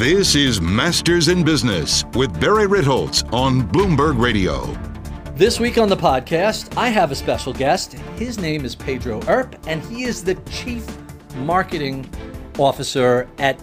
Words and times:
This 0.00 0.34
is 0.34 0.62
Masters 0.62 1.28
in 1.28 1.44
Business 1.44 2.06
with 2.14 2.40
Barry 2.40 2.66
Ritholtz 2.66 3.30
on 3.34 3.60
Bloomberg 3.68 4.18
Radio. 4.18 4.64
This 5.34 5.60
week 5.60 5.76
on 5.76 5.90
the 5.90 5.96
podcast, 5.96 6.74
I 6.74 6.88
have 6.88 7.10
a 7.10 7.14
special 7.14 7.52
guest. 7.52 7.92
His 8.16 8.38
name 8.38 8.64
is 8.64 8.74
Pedro 8.74 9.20
Earp, 9.28 9.56
and 9.66 9.82
he 9.82 10.04
is 10.04 10.24
the 10.24 10.36
Chief 10.50 10.86
Marketing 11.36 12.08
Officer 12.58 13.28
at 13.36 13.62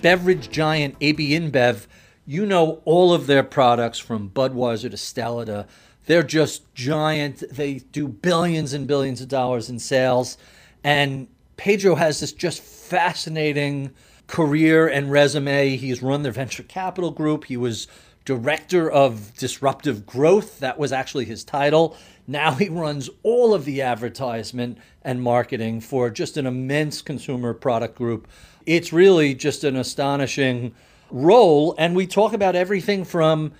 beverage 0.00 0.48
giant 0.48 0.96
AB 1.02 1.32
InBev. 1.32 1.86
You 2.24 2.46
know 2.46 2.80
all 2.86 3.12
of 3.12 3.26
their 3.26 3.42
products 3.42 3.98
from 3.98 4.30
Budweiser 4.30 4.90
to 4.90 4.96
Stella 4.96 5.44
to 5.44 5.66
they're 6.06 6.22
just 6.22 6.74
giant. 6.74 7.44
They 7.50 7.74
do 7.74 8.08
billions 8.08 8.72
and 8.72 8.86
billions 8.86 9.20
of 9.20 9.28
dollars 9.28 9.68
in 9.68 9.78
sales. 9.78 10.38
And 10.82 11.28
Pedro 11.58 11.94
has 11.94 12.20
this 12.20 12.32
just 12.32 12.62
fascinating 12.62 13.92
career 14.28 14.86
and 14.86 15.10
resume. 15.10 15.76
He's 15.76 16.02
run 16.02 16.22
their 16.22 16.30
venture 16.30 16.62
capital 16.62 17.10
group. 17.10 17.46
He 17.46 17.56
was 17.56 17.88
director 18.24 18.90
of 18.90 19.34
disruptive 19.36 20.06
growth. 20.06 20.60
That 20.60 20.78
was 20.78 20.92
actually 20.92 21.24
his 21.24 21.42
title. 21.42 21.96
Now 22.26 22.52
he 22.52 22.68
runs 22.68 23.08
all 23.22 23.54
of 23.54 23.64
the 23.64 23.80
advertisement 23.82 24.78
and 25.02 25.22
marketing 25.22 25.80
for 25.80 26.10
just 26.10 26.36
an 26.36 26.46
immense 26.46 27.00
consumer 27.00 27.54
product 27.54 27.96
group. 27.96 28.28
It's 28.66 28.92
really 28.92 29.34
just 29.34 29.64
an 29.64 29.76
astonishing 29.76 30.74
role. 31.10 31.74
And 31.78 31.96
we 31.96 32.06
talk 32.06 32.34
about 32.34 32.54
everything 32.54 33.04
from 33.04 33.52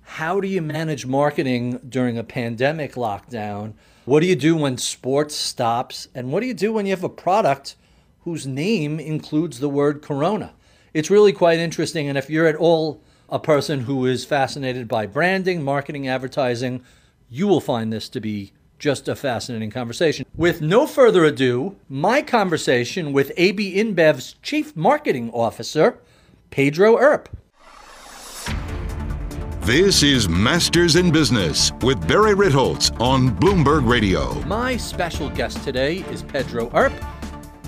how 0.00 0.40
do 0.40 0.48
you 0.48 0.62
manage 0.62 1.04
marketing 1.04 1.80
during 1.86 2.16
a 2.16 2.24
pandemic 2.24 2.94
lockdown? 2.94 3.74
What 4.06 4.20
do 4.20 4.26
you 4.26 4.36
do 4.36 4.56
when 4.56 4.78
sports 4.78 5.34
stops? 5.34 6.08
And 6.14 6.32
what 6.32 6.40
do 6.40 6.46
you 6.46 6.54
do 6.54 6.72
when 6.72 6.86
you 6.86 6.92
have 6.92 7.04
a 7.04 7.10
product 7.10 7.76
whose 8.24 8.46
name 8.46 8.98
includes 8.98 9.60
the 9.60 9.68
word 9.68 10.02
corona. 10.02 10.54
It's 10.92 11.10
really 11.10 11.32
quite 11.32 11.58
interesting. 11.58 12.08
And 12.08 12.16
if 12.16 12.30
you're 12.30 12.46
at 12.46 12.56
all 12.56 13.02
a 13.28 13.38
person 13.38 13.80
who 13.80 14.06
is 14.06 14.24
fascinated 14.24 14.88
by 14.88 15.06
branding, 15.06 15.62
marketing, 15.62 16.08
advertising, 16.08 16.82
you 17.28 17.46
will 17.46 17.60
find 17.60 17.92
this 17.92 18.08
to 18.10 18.20
be 18.20 18.52
just 18.78 19.08
a 19.08 19.14
fascinating 19.14 19.70
conversation. 19.70 20.26
With 20.36 20.62
no 20.62 20.86
further 20.86 21.24
ado, 21.24 21.76
my 21.88 22.22
conversation 22.22 23.12
with 23.12 23.32
AB 23.36 23.76
InBev's 23.76 24.34
Chief 24.42 24.74
Marketing 24.74 25.30
Officer, 25.30 25.98
Pedro 26.50 26.98
Earp. 26.98 27.28
This 29.60 30.02
is 30.02 30.28
Masters 30.28 30.96
in 30.96 31.10
Business 31.10 31.72
with 31.80 32.06
Barry 32.06 32.34
Ritholtz 32.34 32.98
on 33.00 33.30
Bloomberg 33.30 33.88
Radio. 33.88 34.34
My 34.44 34.76
special 34.76 35.30
guest 35.30 35.62
today 35.64 35.98
is 36.10 36.22
Pedro 36.22 36.70
Earp. 36.74 36.92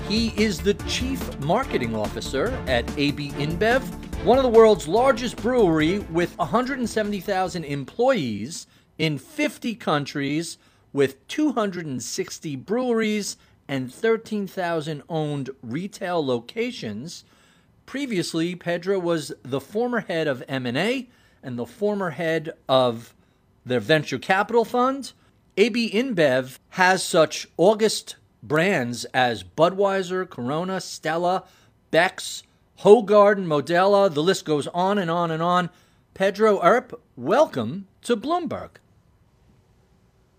He 0.09 0.29
is 0.41 0.61
the 0.61 0.75
Chief 0.87 1.41
Marketing 1.41 1.97
Officer 1.97 2.53
at 2.69 2.89
AB 2.97 3.31
InBev, 3.33 3.83
one 4.25 4.39
of 4.39 4.45
the 4.45 4.49
world's 4.49 4.87
largest 4.87 5.37
brewery 5.39 5.99
with 5.99 6.39
170,000 6.39 7.65
employees 7.65 8.69
in 8.99 9.19
50 9.19 9.75
countries 9.75 10.59
with 10.93 11.27
260 11.27 12.55
breweries 12.55 13.37
and 13.67 13.93
13,000 13.93 15.03
owned 15.09 15.51
retail 15.61 16.25
locations. 16.25 17.25
Previously, 17.85 18.55
Pedro 18.55 19.01
was 19.01 19.33
the 19.43 19.61
former 19.61 20.01
head 20.03 20.29
of 20.29 20.45
M&A 20.47 21.09
and 21.43 21.59
the 21.59 21.67
former 21.67 22.11
head 22.11 22.53
of 22.69 23.13
their 23.65 23.81
venture 23.81 24.21
capital 24.21 24.65
fund. 24.65 25.13
AB 25.57 25.91
InBev 25.91 26.61
has 26.71 27.03
such 27.03 27.49
August 27.57 28.15
brands 28.43 29.05
as 29.07 29.43
Budweiser, 29.43 30.29
Corona, 30.29 30.81
Stella, 30.81 31.45
Beck's, 31.91 32.43
Hoegaarden, 32.81 33.47
Modelo, 33.47 34.13
the 34.13 34.23
list 34.23 34.45
goes 34.45 34.67
on 34.69 34.99
and 34.99 35.11
on 35.11 35.31
and 35.31 35.43
on. 35.43 35.71
Pedro 36.15 36.61
Earp, 36.63 37.01
welcome 37.17 37.87
to 38.03 38.17
Bloomberg. 38.17 38.71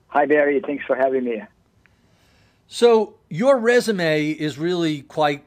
Hi, 0.08 0.26
Barry. 0.26 0.62
Thanks 0.66 0.86
for 0.86 0.96
having 0.96 1.26
me. 1.26 1.44
So, 2.68 3.16
your 3.30 3.58
resume 3.58 4.32
is 4.32 4.58
really 4.58 5.02
quite 5.02 5.44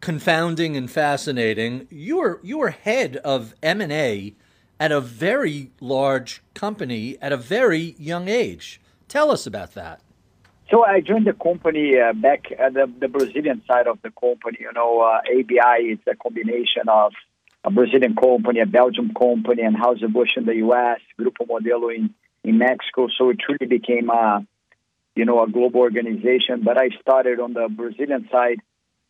confounding 0.00 0.76
and 0.76 0.90
fascinating. 0.90 1.86
You 1.90 2.18
were 2.18 2.40
you 2.42 2.58
were 2.58 2.70
head 2.70 3.16
of 3.18 3.54
M&A 3.62 4.34
at 4.80 4.92
a 4.92 5.00
very 5.00 5.70
large 5.80 6.42
company 6.54 7.16
at 7.20 7.32
a 7.32 7.36
very 7.36 7.94
young 7.98 8.28
age. 8.28 8.80
Tell 9.08 9.30
us 9.30 9.46
about 9.46 9.74
that. 9.74 10.00
So 10.70 10.84
I 10.84 11.00
joined 11.00 11.26
the 11.26 11.32
company 11.32 11.98
uh, 11.98 12.12
back 12.12 12.52
at 12.58 12.74
the, 12.74 12.92
the, 13.00 13.08
Brazilian 13.08 13.62
side 13.66 13.86
of 13.86 14.00
the 14.02 14.10
company. 14.10 14.58
You 14.60 14.72
know, 14.74 15.00
uh, 15.00 15.20
ABI 15.20 15.92
is 15.92 15.98
a 16.06 16.14
combination 16.14 16.88
of 16.88 17.12
a 17.64 17.70
Brazilian 17.70 18.14
company, 18.14 18.60
a 18.60 18.66
Belgian 18.66 19.14
company, 19.14 19.62
and 19.62 19.76
Anheuser-Busch 19.76 20.36
in 20.36 20.44
the 20.44 20.56
U.S., 20.56 21.00
Grupo 21.18 21.46
Modelo 21.48 21.94
in, 21.94 22.14
in 22.44 22.58
Mexico. 22.58 23.08
So 23.16 23.30
it 23.30 23.38
truly 23.38 23.66
became 23.66 24.10
a, 24.10 24.46
you 25.16 25.24
know, 25.24 25.42
a 25.42 25.48
global 25.48 25.80
organization. 25.80 26.62
But 26.62 26.76
I 26.76 26.90
started 27.00 27.40
on 27.40 27.54
the 27.54 27.68
Brazilian 27.70 28.28
side, 28.30 28.60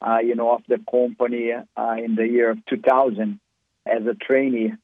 uh, 0.01 0.19
you 0.19 0.37
know, 0.37 0.53
of 0.53 0.63
the 0.69 0.79
company 0.89 1.51
uh, 1.53 1.97
in 1.99 2.15
the 2.15 2.29
year 2.29 2.51
of 2.51 2.65
2000 2.67 3.41
as 3.85 4.07
a 4.07 4.15
trainee. 4.15 4.75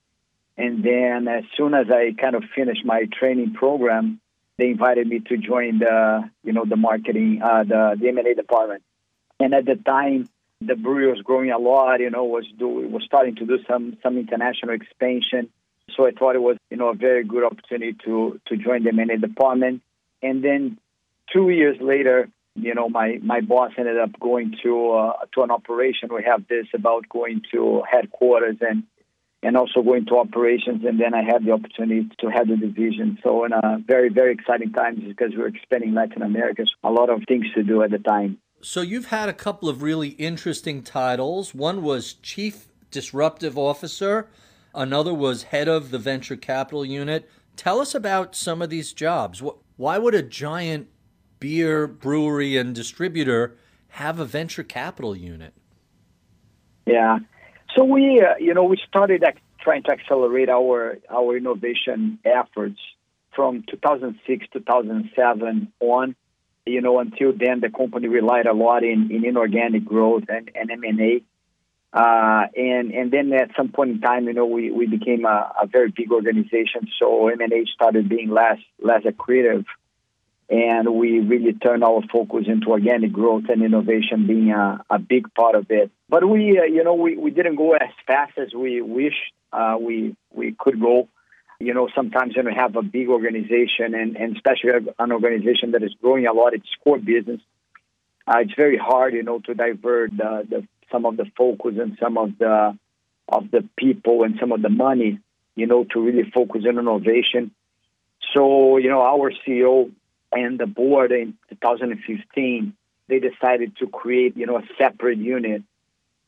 And 0.56 0.82
then 0.82 1.28
as 1.28 1.44
soon 1.56 1.72
as 1.72 1.86
I 1.88 2.14
kind 2.20 2.34
of 2.34 2.42
finished 2.52 2.84
my 2.84 3.04
training 3.16 3.54
program, 3.54 4.20
they 4.58 4.68
invited 4.68 5.06
me 5.06 5.20
to 5.20 5.36
join 5.36 5.78
the 5.78 6.30
you 6.42 6.52
know 6.52 6.64
the 6.64 6.76
marketing 6.76 7.40
uh, 7.42 7.64
the 7.64 7.96
the 8.00 8.08
M&A 8.08 8.34
department. 8.34 8.82
And 9.40 9.52
at 9.52 9.64
the 9.66 9.74
time, 9.74 10.28
the 10.60 10.76
brewery 10.76 11.10
was 11.10 11.20
growing 11.22 11.50
a 11.50 11.58
lot. 11.58 12.00
You 12.00 12.10
know, 12.10 12.24
was 12.24 12.46
do 12.58 12.68
was 12.68 13.02
starting 13.04 13.36
to 13.36 13.46
do 13.46 13.58
some 13.68 13.96
some 14.02 14.16
international 14.18 14.74
expansion. 14.74 15.50
So 15.96 16.06
I 16.06 16.12
thought 16.12 16.34
it 16.34 16.42
was 16.42 16.56
you 16.70 16.76
know 16.76 16.88
a 16.88 16.94
very 16.94 17.24
good 17.24 17.44
opportunity 17.44 17.96
to 18.04 18.40
to 18.46 18.56
join 18.56 18.84
the 18.84 18.90
M&A 18.90 19.18
department. 19.18 19.82
And 20.22 20.42
then 20.42 20.78
two 21.32 21.50
years 21.50 21.76
later, 21.80 22.28
you 22.54 22.74
know, 22.74 22.88
my 22.88 23.18
my 23.22 23.40
boss 23.40 23.72
ended 23.76 23.98
up 23.98 24.18
going 24.18 24.56
to 24.62 24.90
uh, 24.92 25.12
to 25.34 25.42
an 25.42 25.50
operation. 25.50 26.08
We 26.14 26.22
have 26.24 26.46
this 26.46 26.66
about 26.72 27.08
going 27.08 27.42
to 27.52 27.82
headquarters 27.90 28.56
and 28.60 28.84
and 29.44 29.56
also 29.56 29.82
going 29.82 30.06
to 30.06 30.16
operations. 30.16 30.84
And 30.84 30.98
then 30.98 31.14
I 31.14 31.22
had 31.22 31.44
the 31.44 31.52
opportunity 31.52 32.08
to 32.20 32.30
head 32.30 32.48
the 32.48 32.56
division. 32.56 33.18
So 33.22 33.44
in 33.44 33.52
a 33.52 33.78
very, 33.86 34.08
very 34.08 34.32
exciting 34.32 34.72
times 34.72 35.00
because 35.06 35.32
we're 35.36 35.48
expanding 35.48 35.94
Latin 35.94 36.22
America. 36.22 36.62
So 36.64 36.88
a 36.88 36.92
lot 36.92 37.10
of 37.10 37.22
things 37.28 37.46
to 37.54 37.62
do 37.62 37.82
at 37.82 37.90
the 37.90 37.98
time. 37.98 38.38
So 38.62 38.80
you've 38.80 39.06
had 39.06 39.28
a 39.28 39.34
couple 39.34 39.68
of 39.68 39.82
really 39.82 40.08
interesting 40.08 40.82
titles. 40.82 41.54
One 41.54 41.82
was 41.82 42.14
Chief 42.14 42.68
Disruptive 42.90 43.58
Officer. 43.58 44.28
Another 44.74 45.12
was 45.12 45.44
head 45.44 45.68
of 45.68 45.90
the 45.90 45.98
venture 45.98 46.36
capital 46.36 46.84
unit. 46.84 47.28
Tell 47.56 47.80
us 47.80 47.94
about 47.94 48.34
some 48.34 48.62
of 48.62 48.70
these 48.70 48.94
jobs. 48.94 49.42
Why 49.76 49.98
would 49.98 50.14
a 50.14 50.22
giant 50.22 50.88
beer 51.38 51.86
brewery 51.86 52.56
and 52.56 52.74
distributor 52.74 53.56
have 53.88 54.18
a 54.18 54.24
venture 54.24 54.64
capital 54.64 55.14
unit? 55.14 55.52
Yeah, 56.86 57.18
so 57.74 57.84
we, 57.84 58.20
uh, 58.20 58.36
you 58.38 58.54
know, 58.54 58.64
we 58.64 58.78
started 58.88 59.24
trying 59.60 59.82
to 59.84 59.92
accelerate 59.92 60.48
our 60.48 60.98
our 61.10 61.36
innovation 61.36 62.18
efforts 62.24 62.78
from 63.34 63.64
2006, 63.68 64.46
2007 64.52 65.72
on. 65.80 66.14
You 66.66 66.80
know, 66.80 66.98
until 66.98 67.32
then, 67.36 67.60
the 67.60 67.68
company 67.68 68.08
relied 68.08 68.46
a 68.46 68.54
lot 68.54 68.84
in, 68.84 69.10
in 69.10 69.26
inorganic 69.26 69.84
growth 69.84 70.24
and, 70.30 70.50
and 70.54 70.70
M&A. 70.70 71.22
Uh, 71.92 72.46
and 72.56 72.90
and 72.90 73.10
then 73.10 73.32
at 73.34 73.50
some 73.54 73.68
point 73.68 73.90
in 73.90 74.00
time, 74.00 74.26
you 74.26 74.32
know, 74.32 74.46
we, 74.46 74.70
we 74.70 74.86
became 74.86 75.26
a, 75.26 75.52
a 75.62 75.66
very 75.66 75.92
big 75.94 76.10
organization, 76.10 76.88
so 76.98 77.28
M&A 77.28 77.66
started 77.66 78.08
being 78.08 78.30
less 78.30 78.58
less 78.82 79.02
accretive 79.02 79.64
and 80.48 80.94
we 80.94 81.20
really 81.20 81.54
turn 81.54 81.82
our 81.82 82.02
focus 82.12 82.44
into 82.46 82.68
organic 82.68 83.12
growth 83.12 83.44
and 83.48 83.62
innovation 83.62 84.26
being 84.26 84.50
a, 84.50 84.84
a 84.90 84.98
big 84.98 85.32
part 85.34 85.54
of 85.54 85.66
it. 85.70 85.90
But 86.08 86.28
we, 86.28 86.58
uh, 86.58 86.64
you 86.64 86.84
know, 86.84 86.94
we, 86.94 87.16
we 87.16 87.30
didn't 87.30 87.56
go 87.56 87.72
as 87.74 87.88
fast 88.06 88.38
as 88.38 88.52
we 88.54 88.82
wish 88.82 89.14
uh, 89.52 89.76
we 89.80 90.16
we 90.30 90.54
could 90.58 90.80
go. 90.80 91.08
You 91.60 91.72
know, 91.72 91.88
sometimes 91.94 92.36
when 92.36 92.46
we 92.46 92.54
have 92.54 92.76
a 92.76 92.82
big 92.82 93.08
organization 93.08 93.94
and, 93.94 94.16
and 94.16 94.36
especially 94.36 94.72
an 94.98 95.12
organization 95.12 95.70
that 95.70 95.82
is 95.82 95.94
growing 96.02 96.26
a 96.26 96.32
lot, 96.32 96.52
its 96.52 96.68
core 96.82 96.98
business, 96.98 97.40
uh, 98.26 98.38
it's 98.40 98.54
very 98.54 98.76
hard, 98.76 99.14
you 99.14 99.22
know, 99.22 99.38
to 99.38 99.54
divert 99.54 100.10
the, 100.16 100.46
the, 100.48 100.68
some 100.90 101.06
of 101.06 101.16
the 101.16 101.26
focus 101.36 101.74
and 101.80 101.96
some 102.00 102.18
of 102.18 102.36
the 102.38 102.76
of 103.28 103.50
the 103.50 103.66
people 103.76 104.24
and 104.24 104.34
some 104.38 104.52
of 104.52 104.60
the 104.60 104.68
money, 104.68 105.18
you 105.56 105.66
know, 105.66 105.84
to 105.84 106.00
really 106.00 106.30
focus 106.30 106.64
on 106.68 106.78
innovation. 106.78 107.52
So, 108.34 108.76
you 108.76 108.90
know, 108.90 109.00
our 109.00 109.32
CEO 109.46 109.90
and 110.34 110.58
the 110.58 110.66
board 110.66 111.12
in 111.12 111.34
2015 111.50 112.74
they 113.08 113.18
decided 113.18 113.76
to 113.76 113.86
create 113.86 114.36
you 114.36 114.46
know 114.46 114.58
a 114.58 114.62
separate 114.78 115.18
unit 115.18 115.62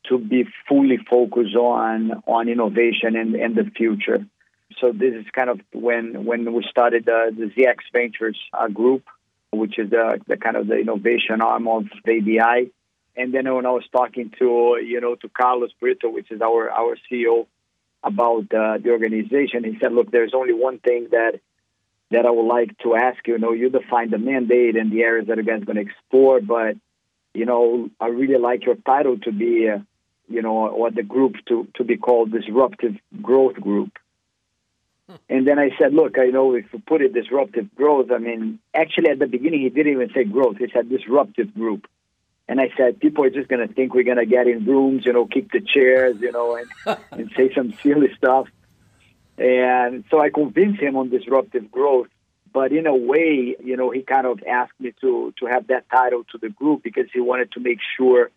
to 0.09 0.19
be 0.19 0.47
fully 0.69 0.99
focused 0.99 1.57
on 1.57 2.23
on 2.27 2.49
innovation 2.49 3.17
and, 3.17 3.35
and 3.35 3.57
the 3.57 3.65
future. 3.77 4.25
So 4.81 4.93
this 4.93 5.15
is 5.15 5.27
kind 5.33 5.51
of 5.51 5.61
when 5.73 6.25
when 6.25 6.53
we 6.53 6.65
started 6.69 7.05
the, 7.07 7.35
the 7.37 7.47
ZX 7.47 7.77
Ventures 7.93 8.39
uh, 8.53 8.69
group, 8.69 9.05
which 9.51 9.79
is 9.79 9.91
the, 9.91 10.21
the 10.27 10.37
kind 10.37 10.57
of 10.57 10.67
the 10.67 10.77
innovation 10.77 11.41
arm 11.41 11.67
of 11.69 11.85
ABI. 12.07 12.71
and 13.17 13.33
then 13.33 13.53
when 13.55 13.67
I 13.67 13.71
was 13.71 13.85
talking 13.91 14.33
to 14.39 14.79
you 14.85 15.01
know 15.01 15.15
to 15.17 15.29
Carlos 15.29 15.71
Brito, 15.81 16.09
which 16.11 16.31
is 16.31 16.41
our 16.41 16.71
our 16.71 16.97
CEO, 17.11 17.47
about 18.03 18.53
uh, 18.55 18.79
the 18.79 18.91
organization, 18.91 19.65
he 19.65 19.79
said, 19.81 19.93
"Look, 19.93 20.11
there's 20.11 20.35
only 20.35 20.53
one 20.53 20.79
thing 20.79 21.09
that 21.11 21.41
that 22.11 22.27
I 22.27 22.31
would 22.31 22.47
like 22.47 22.77
to 22.79 22.95
ask 22.95 23.27
you. 23.27 23.35
You 23.35 23.39
know, 23.41 23.53
you 23.53 23.71
define 23.71 24.11
the 24.11 24.19
mandate 24.19 24.77
and 24.77 24.91
the 24.93 25.03
areas 25.03 25.29
that 25.29 25.39
you 25.39 25.45
guys 25.45 25.63
are 25.63 25.65
going 25.65 25.77
to 25.77 25.83
explore, 25.83 26.41
but 26.41 26.77
you 27.35 27.45
know, 27.45 27.91
I 28.01 28.07
really 28.09 28.39
like 28.39 28.65
your 28.65 28.77
title 28.77 29.19
to 29.19 29.33
be, 29.33 29.69
uh, 29.69 29.79
you 30.29 30.43
know, 30.43 30.69
or 30.69 30.91
the 30.91 31.03
group 31.03 31.35
to 31.49 31.69
to 31.75 31.85
be 31.85 31.97
called 31.97 32.33
Disruptive 32.33 32.97
Growth 33.21 33.55
Group." 33.55 33.93
And 35.29 35.47
then 35.47 35.59
I 35.59 35.71
said, 35.79 35.95
look, 35.95 36.19
I 36.19 36.27
know 36.27 36.55
if 36.55 36.65
you 36.73 36.83
put 36.85 37.01
it 37.01 37.15
disruptive 37.15 37.73
growth, 37.77 38.11
I 38.11 38.19
mean, 38.19 38.59
actually 38.75 39.11
at 39.11 39.19
the 39.19 39.27
beginning 39.27 39.61
he 39.61 39.69
didn't 39.69 39.93
even 39.93 40.11
say 40.13 40.25
growth. 40.25 40.57
He 40.59 40.67
said 40.73 40.89
disruptive 40.89 41.55
group. 41.55 41.87
And 42.49 42.61
I 42.61 42.71
said, 42.77 43.01
people 43.01 43.25
are 43.25 43.31
just 43.31 43.49
going 43.49 43.67
to 43.67 43.73
think 43.73 43.95
we're 43.95 44.05
going 44.05 44.19
to 44.19 44.27
get 44.27 44.47
in 44.47 44.65
rooms, 44.65 45.05
you 45.05 45.13
know, 45.13 45.27
kick 45.27 45.51
the 45.51 45.61
chairs, 45.61 46.17
you 46.21 46.31
know, 46.31 46.57
and, 46.57 46.99
and 47.13 47.31
say 47.37 47.53
some 47.55 47.73
silly 47.83 48.09
stuff. 48.17 48.49
And 49.39 50.05
so 50.11 50.21
I 50.21 50.31
convinced 50.31 50.81
him 50.81 50.97
on 50.97 51.11
disruptive 51.11 51.71
growth. 51.71 52.09
But 52.53 52.73
in 52.73 52.87
a 52.87 52.95
way, 52.95 53.55
you 53.63 53.77
know, 53.77 53.91
he 53.91 54.03
kind 54.03 54.27
of 54.27 54.41
asked 54.49 54.81
me 54.81 54.95
to, 55.03 55.35
to 55.41 55.47
have 55.47 55.67
that 55.67 55.91
title 55.91 56.25
to 56.33 56.39
the 56.39 56.49
group 56.49 56.83
because 56.83 57.07
he 57.13 57.21
wanted 57.21 57.53
to 57.53 57.61
make 57.61 57.79
sure 57.99 58.31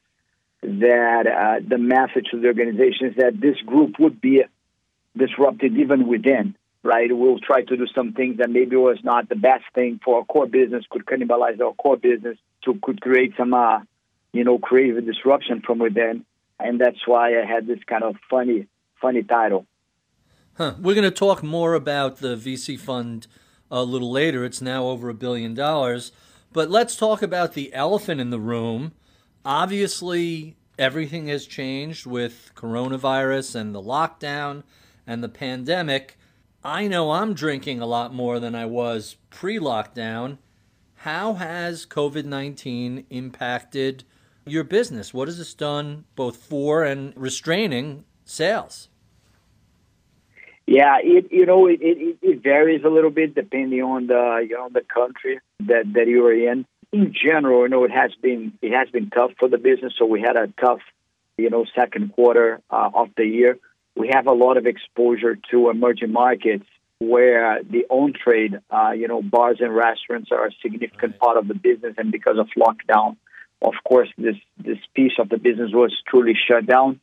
that 0.62 1.25
uh, 1.25 1.66
the 1.66 1.78
message 1.78 2.28
to 2.31 2.40
the 2.40 2.48
organization 2.48 3.07
is 3.07 3.16
that 3.16 3.40
this 3.40 3.56
group 3.66 3.98
would 3.98 4.19
be 4.19 4.44
disrupted 5.16 5.78
even 5.78 6.07
within, 6.07 6.56
right? 6.84 7.10
We'll 7.16 7.40
try 7.40 7.63
to 7.63 7.78
do 7.78 7.88
some 7.95 8.12
things 8.12 8.38
that 8.38 8.50
maybe 8.50 8.75
was 8.75 8.98
not 9.04 9.30
the 9.30 9.36
best 9.36 9.63
thing 9.74 10.02
for 10.04 10.18
our 10.18 10.25
core 10.25 10.48
business, 10.48 10.84
could 10.90 11.06
cannibalize 11.06 11.62
our 11.62 11.74
core 11.74 11.98
business, 11.98 12.38
to 12.66 12.78
could 12.81 13.00
create 13.00 13.34
some 13.38 13.54
uh, 13.54 13.80
you 14.34 14.44
know, 14.44 14.60
creative 14.60 15.06
disruption 15.06 15.62
from 15.62 15.80
within. 15.80 16.25
And 16.60 16.80
that's 16.80 17.07
why 17.07 17.40
I 17.40 17.45
had 17.45 17.68
this 17.68 17.80
kind 17.88 18.04
of 18.04 18.18
funny, 18.30 18.68
funny 19.02 19.24
title. 19.24 19.66
Huh. 20.60 20.74
We're 20.78 20.94
going 20.94 21.06
to 21.06 21.12
talk 21.12 21.42
more 21.42 21.74
about 21.74 22.18
the 22.18 22.36
VC 22.36 22.78
fund 22.78 23.28
a 23.72 23.82
little 23.82 24.12
later. 24.12 24.44
It's 24.44 24.62
now 24.62 24.88
over 24.88 25.08
a 25.08 25.14
billion 25.14 25.54
dollars. 25.54 26.12
But 26.52 26.70
let's 26.70 26.98
talk 26.98 27.22
about 27.22 27.54
the 27.54 27.74
elephant 27.74 28.20
in 28.20 28.30
the 28.30 28.42
room. 28.42 28.92
Obviously, 29.46 30.58
everything 30.78 31.28
has 31.28 31.48
changed 31.48 32.06
with 32.06 32.52
coronavirus 32.56 33.56
and 33.56 33.74
the 33.74 33.82
lockdown 33.82 34.64
and 35.08 35.24
the 35.24 35.30
pandemic. 35.30 36.18
I 36.62 36.90
know 36.90 37.12
I'm 37.12 37.34
drinking 37.34 37.80
a 37.80 37.86
lot 37.86 38.14
more 38.14 38.38
than 38.38 38.54
I 38.54 38.66
was 38.66 39.16
pre 39.30 39.60
lockdown. 39.60 40.40
How 40.94 41.36
has 41.36 41.86
COVID 41.86 42.26
19 42.26 43.06
impacted 43.10 44.04
your 44.46 44.66
business? 44.66 45.14
What 45.14 45.30
has 45.30 45.38
this 45.38 45.54
done 45.54 46.04
both 46.18 46.36
for 46.36 46.84
and 46.84 47.14
restraining 47.16 48.04
sales? 48.26 48.90
Yeah, 50.69 50.98
it 51.01 51.31
you 51.31 51.48
know 51.48 51.66
it, 51.66 51.80
it, 51.81 52.18
it 52.21 52.44
varies 52.44 52.83
a 52.86 52.89
little 52.89 53.10
bit 53.10 53.33
depending 53.33 53.81
on 53.81 54.06
the 54.06 54.45
you 54.48 54.56
know 54.56 54.69
the 54.71 54.81
country 54.81 55.39
that 55.62 55.86
that 55.95 56.06
you 56.06 56.24
are 56.27 56.51
in. 56.51 56.63
In 56.92 57.12
general, 57.12 57.63
you 57.63 57.69
know 57.69 57.86
it 57.86 57.92
has 57.92 58.12
been 58.21 58.54
it 58.62 58.71
has 58.71 58.88
been 58.92 59.10
tough 59.10 59.31
for 59.39 59.50
the 59.50 59.57
business. 59.57 59.94
So 59.98 60.06
we 60.06 60.21
had 60.21 60.36
a 60.36 60.45
tough 60.63 60.81
you 61.39 61.50
know 61.50 61.66
second 61.75 62.13
quarter 62.13 62.62
uh, 62.69 62.92
of 62.94 63.07
the 63.18 63.25
year. 63.25 63.57
We 63.95 64.12
have 64.13 64.27
a 64.27 64.31
lot 64.31 64.57
of 64.57 64.68
exposure 64.68 65.39
to 65.50 65.71
emerging 65.71 66.12
markets 66.12 66.68
where 67.00 67.63
the 67.63 67.86
on 67.89 68.13
trade, 68.13 68.60
uh, 68.69 68.92
you 68.92 69.07
know, 69.07 69.24
bars 69.24 69.57
and 69.62 69.75
restaurants 69.75 70.30
are 70.31 70.45
a 70.45 70.51
significant 70.62 71.13
right. 71.13 71.19
part 71.19 71.38
of 71.38 71.48
the 71.48 71.56
business, 71.56 71.95
and 71.98 72.12
because 72.12 72.38
of 72.38 72.48
lockdown, 72.56 73.18
of 73.63 73.74
course, 73.88 74.10
this 74.19 74.36
this 74.63 74.77
piece 74.94 75.13
of 75.18 75.30
the 75.30 75.38
business 75.38 75.71
was 75.74 75.98
truly 76.07 76.36
shut 76.48 76.68
down. 76.68 77.00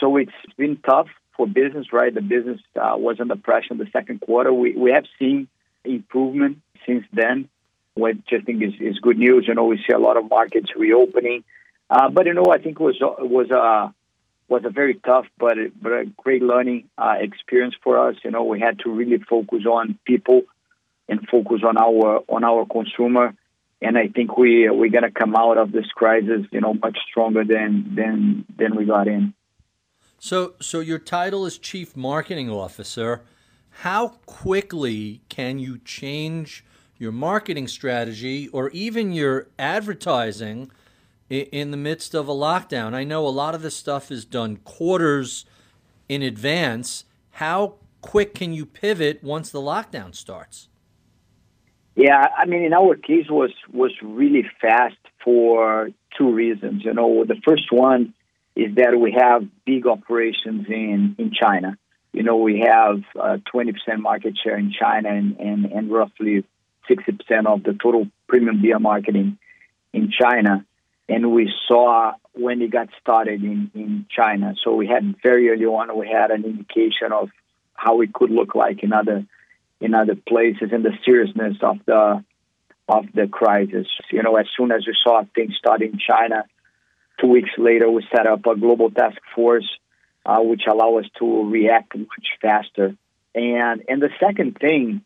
So 0.00 0.16
it's 0.16 0.32
been 0.56 0.78
tough 0.78 1.06
for 1.36 1.46
business, 1.46 1.92
right? 1.92 2.12
The 2.12 2.20
business 2.20 2.60
uh, 2.76 2.96
was 2.96 3.20
under 3.20 3.36
pressure 3.36 3.72
in 3.72 3.78
the 3.78 3.88
second 3.92 4.20
quarter. 4.20 4.52
We 4.52 4.76
we 4.76 4.92
have 4.92 5.04
seen 5.18 5.48
improvement 5.84 6.58
since 6.86 7.04
then, 7.12 7.48
which 7.94 8.18
I 8.32 8.40
think 8.40 8.62
is, 8.62 8.74
is 8.80 8.98
good 8.98 9.18
news. 9.18 9.44
You 9.46 9.54
know, 9.54 9.64
we 9.64 9.78
see 9.78 9.92
a 9.94 9.98
lot 9.98 10.16
of 10.16 10.28
markets 10.28 10.70
reopening, 10.76 11.44
uh, 11.90 12.08
but 12.10 12.26
you 12.26 12.34
know, 12.34 12.46
I 12.50 12.58
think 12.58 12.80
it 12.80 12.82
was 12.82 12.98
was 13.00 13.50
a 13.50 13.94
was 14.48 14.62
a 14.64 14.70
very 14.70 14.94
tough 14.94 15.26
but 15.38 15.56
but 15.80 15.92
a 15.92 16.04
great 16.16 16.42
learning 16.42 16.88
uh, 16.96 17.16
experience 17.20 17.74
for 17.82 18.08
us. 18.08 18.16
You 18.24 18.30
know, 18.30 18.44
we 18.44 18.60
had 18.60 18.78
to 18.80 18.90
really 18.90 19.18
focus 19.18 19.64
on 19.66 19.98
people 20.04 20.42
and 21.08 21.26
focus 21.28 21.60
on 21.64 21.76
our 21.76 22.22
on 22.28 22.44
our 22.44 22.66
consumer 22.66 23.34
and 23.82 23.98
I 23.98 24.08
think 24.08 24.36
we 24.38 24.68
we're 24.70 24.90
gonna 24.90 25.10
come 25.10 25.36
out 25.36 25.58
of 25.58 25.72
this 25.72 25.86
crisis, 25.94 26.46
you 26.50 26.60
know, 26.60 26.74
much 26.74 26.98
stronger 27.10 27.44
than 27.44 27.94
than 27.94 28.44
than 28.56 28.76
we 28.76 28.86
got 28.86 29.06
in. 29.08 29.34
So, 30.18 30.54
so 30.60 30.80
your 30.80 30.98
title 30.98 31.46
is 31.46 31.58
chief 31.58 31.96
marketing 31.96 32.50
officer. 32.50 33.22
How 33.80 34.08
quickly 34.24 35.20
can 35.28 35.58
you 35.58 35.78
change 35.78 36.64
your 36.98 37.12
marketing 37.12 37.68
strategy 37.68 38.48
or 38.48 38.70
even 38.70 39.12
your 39.12 39.48
advertising 39.58 40.70
in 41.28 41.70
the 41.70 41.76
midst 41.76 42.14
of 42.14 42.28
a 42.28 42.32
lockdown? 42.32 42.94
I 42.94 43.04
know 43.04 43.26
a 43.26 43.28
lot 43.28 43.54
of 43.54 43.62
this 43.62 43.76
stuff 43.76 44.10
is 44.10 44.24
done 44.24 44.56
quarters 44.56 45.44
in 46.08 46.22
advance. 46.22 47.04
How 47.32 47.74
quick 48.00 48.34
can 48.34 48.52
you 48.52 48.64
pivot 48.64 49.22
once 49.22 49.50
the 49.50 49.60
lockdown 49.60 50.14
starts? 50.14 50.68
Yeah, 51.94 52.28
I 52.36 52.46
mean, 52.46 52.62
in 52.62 52.74
our 52.74 52.94
case 52.94 53.26
was 53.30 53.52
was 53.72 53.92
really 54.02 54.44
fast 54.60 54.96
for 55.24 55.90
two 56.16 56.30
reasons. 56.30 56.84
You 56.84 56.92
know, 56.92 57.24
the 57.24 57.36
first 57.46 57.72
one 57.72 58.14
is 58.56 58.74
that 58.76 58.98
we 58.98 59.12
have 59.12 59.46
big 59.64 59.86
operations 59.86 60.66
in 60.68 61.14
in 61.18 61.30
China. 61.32 61.78
You 62.12 62.22
know, 62.22 62.36
we 62.36 62.60
have 62.60 63.02
uh, 63.20 63.36
20% 63.54 63.74
market 63.98 64.38
share 64.42 64.56
in 64.56 64.72
China 64.72 65.10
and, 65.10 65.38
and, 65.38 65.66
and 65.66 65.90
roughly 65.90 66.46
60% 66.88 67.46
of 67.46 67.62
the 67.62 67.74
total 67.74 68.08
premium 68.26 68.62
beer 68.62 68.78
marketing 68.78 69.36
in 69.92 70.10
China. 70.10 70.64
And 71.10 71.32
we 71.32 71.52
saw 71.68 72.12
when 72.32 72.62
it 72.62 72.70
got 72.70 72.88
started 73.02 73.42
in, 73.44 73.70
in 73.74 74.06
China. 74.08 74.54
So 74.64 74.74
we 74.74 74.86
had 74.86 75.16
very 75.22 75.50
early 75.50 75.66
on, 75.66 75.94
we 75.96 76.08
had 76.08 76.30
an 76.30 76.46
indication 76.46 77.12
of 77.12 77.28
how 77.74 78.00
it 78.00 78.14
could 78.14 78.30
look 78.30 78.54
like 78.54 78.82
in 78.82 78.94
other 78.94 79.26
in 79.78 79.94
other 79.94 80.14
places 80.14 80.70
and 80.72 80.82
the 80.82 80.96
seriousness 81.04 81.58
of 81.60 81.78
the 81.84 82.24
of 82.88 83.04
the 83.14 83.26
crisis. 83.26 83.86
You 84.10 84.22
know, 84.22 84.36
as 84.36 84.46
soon 84.56 84.72
as 84.72 84.86
we 84.86 84.94
saw 85.04 85.22
things 85.34 85.54
start 85.58 85.82
in 85.82 85.98
China, 85.98 86.44
two 87.20 87.28
weeks 87.28 87.50
later 87.58 87.90
we 87.90 88.06
set 88.14 88.26
up 88.26 88.46
a 88.46 88.56
global 88.56 88.90
task 88.90 89.18
force, 89.34 89.68
uh, 90.24 90.40
which 90.40 90.62
allow 90.70 90.98
us 90.98 91.06
to 91.18 91.50
react 91.50 91.96
much 91.96 92.28
faster. 92.40 92.96
And 93.34 93.82
and 93.88 94.00
the 94.00 94.10
second 94.18 94.58
thing 94.58 95.02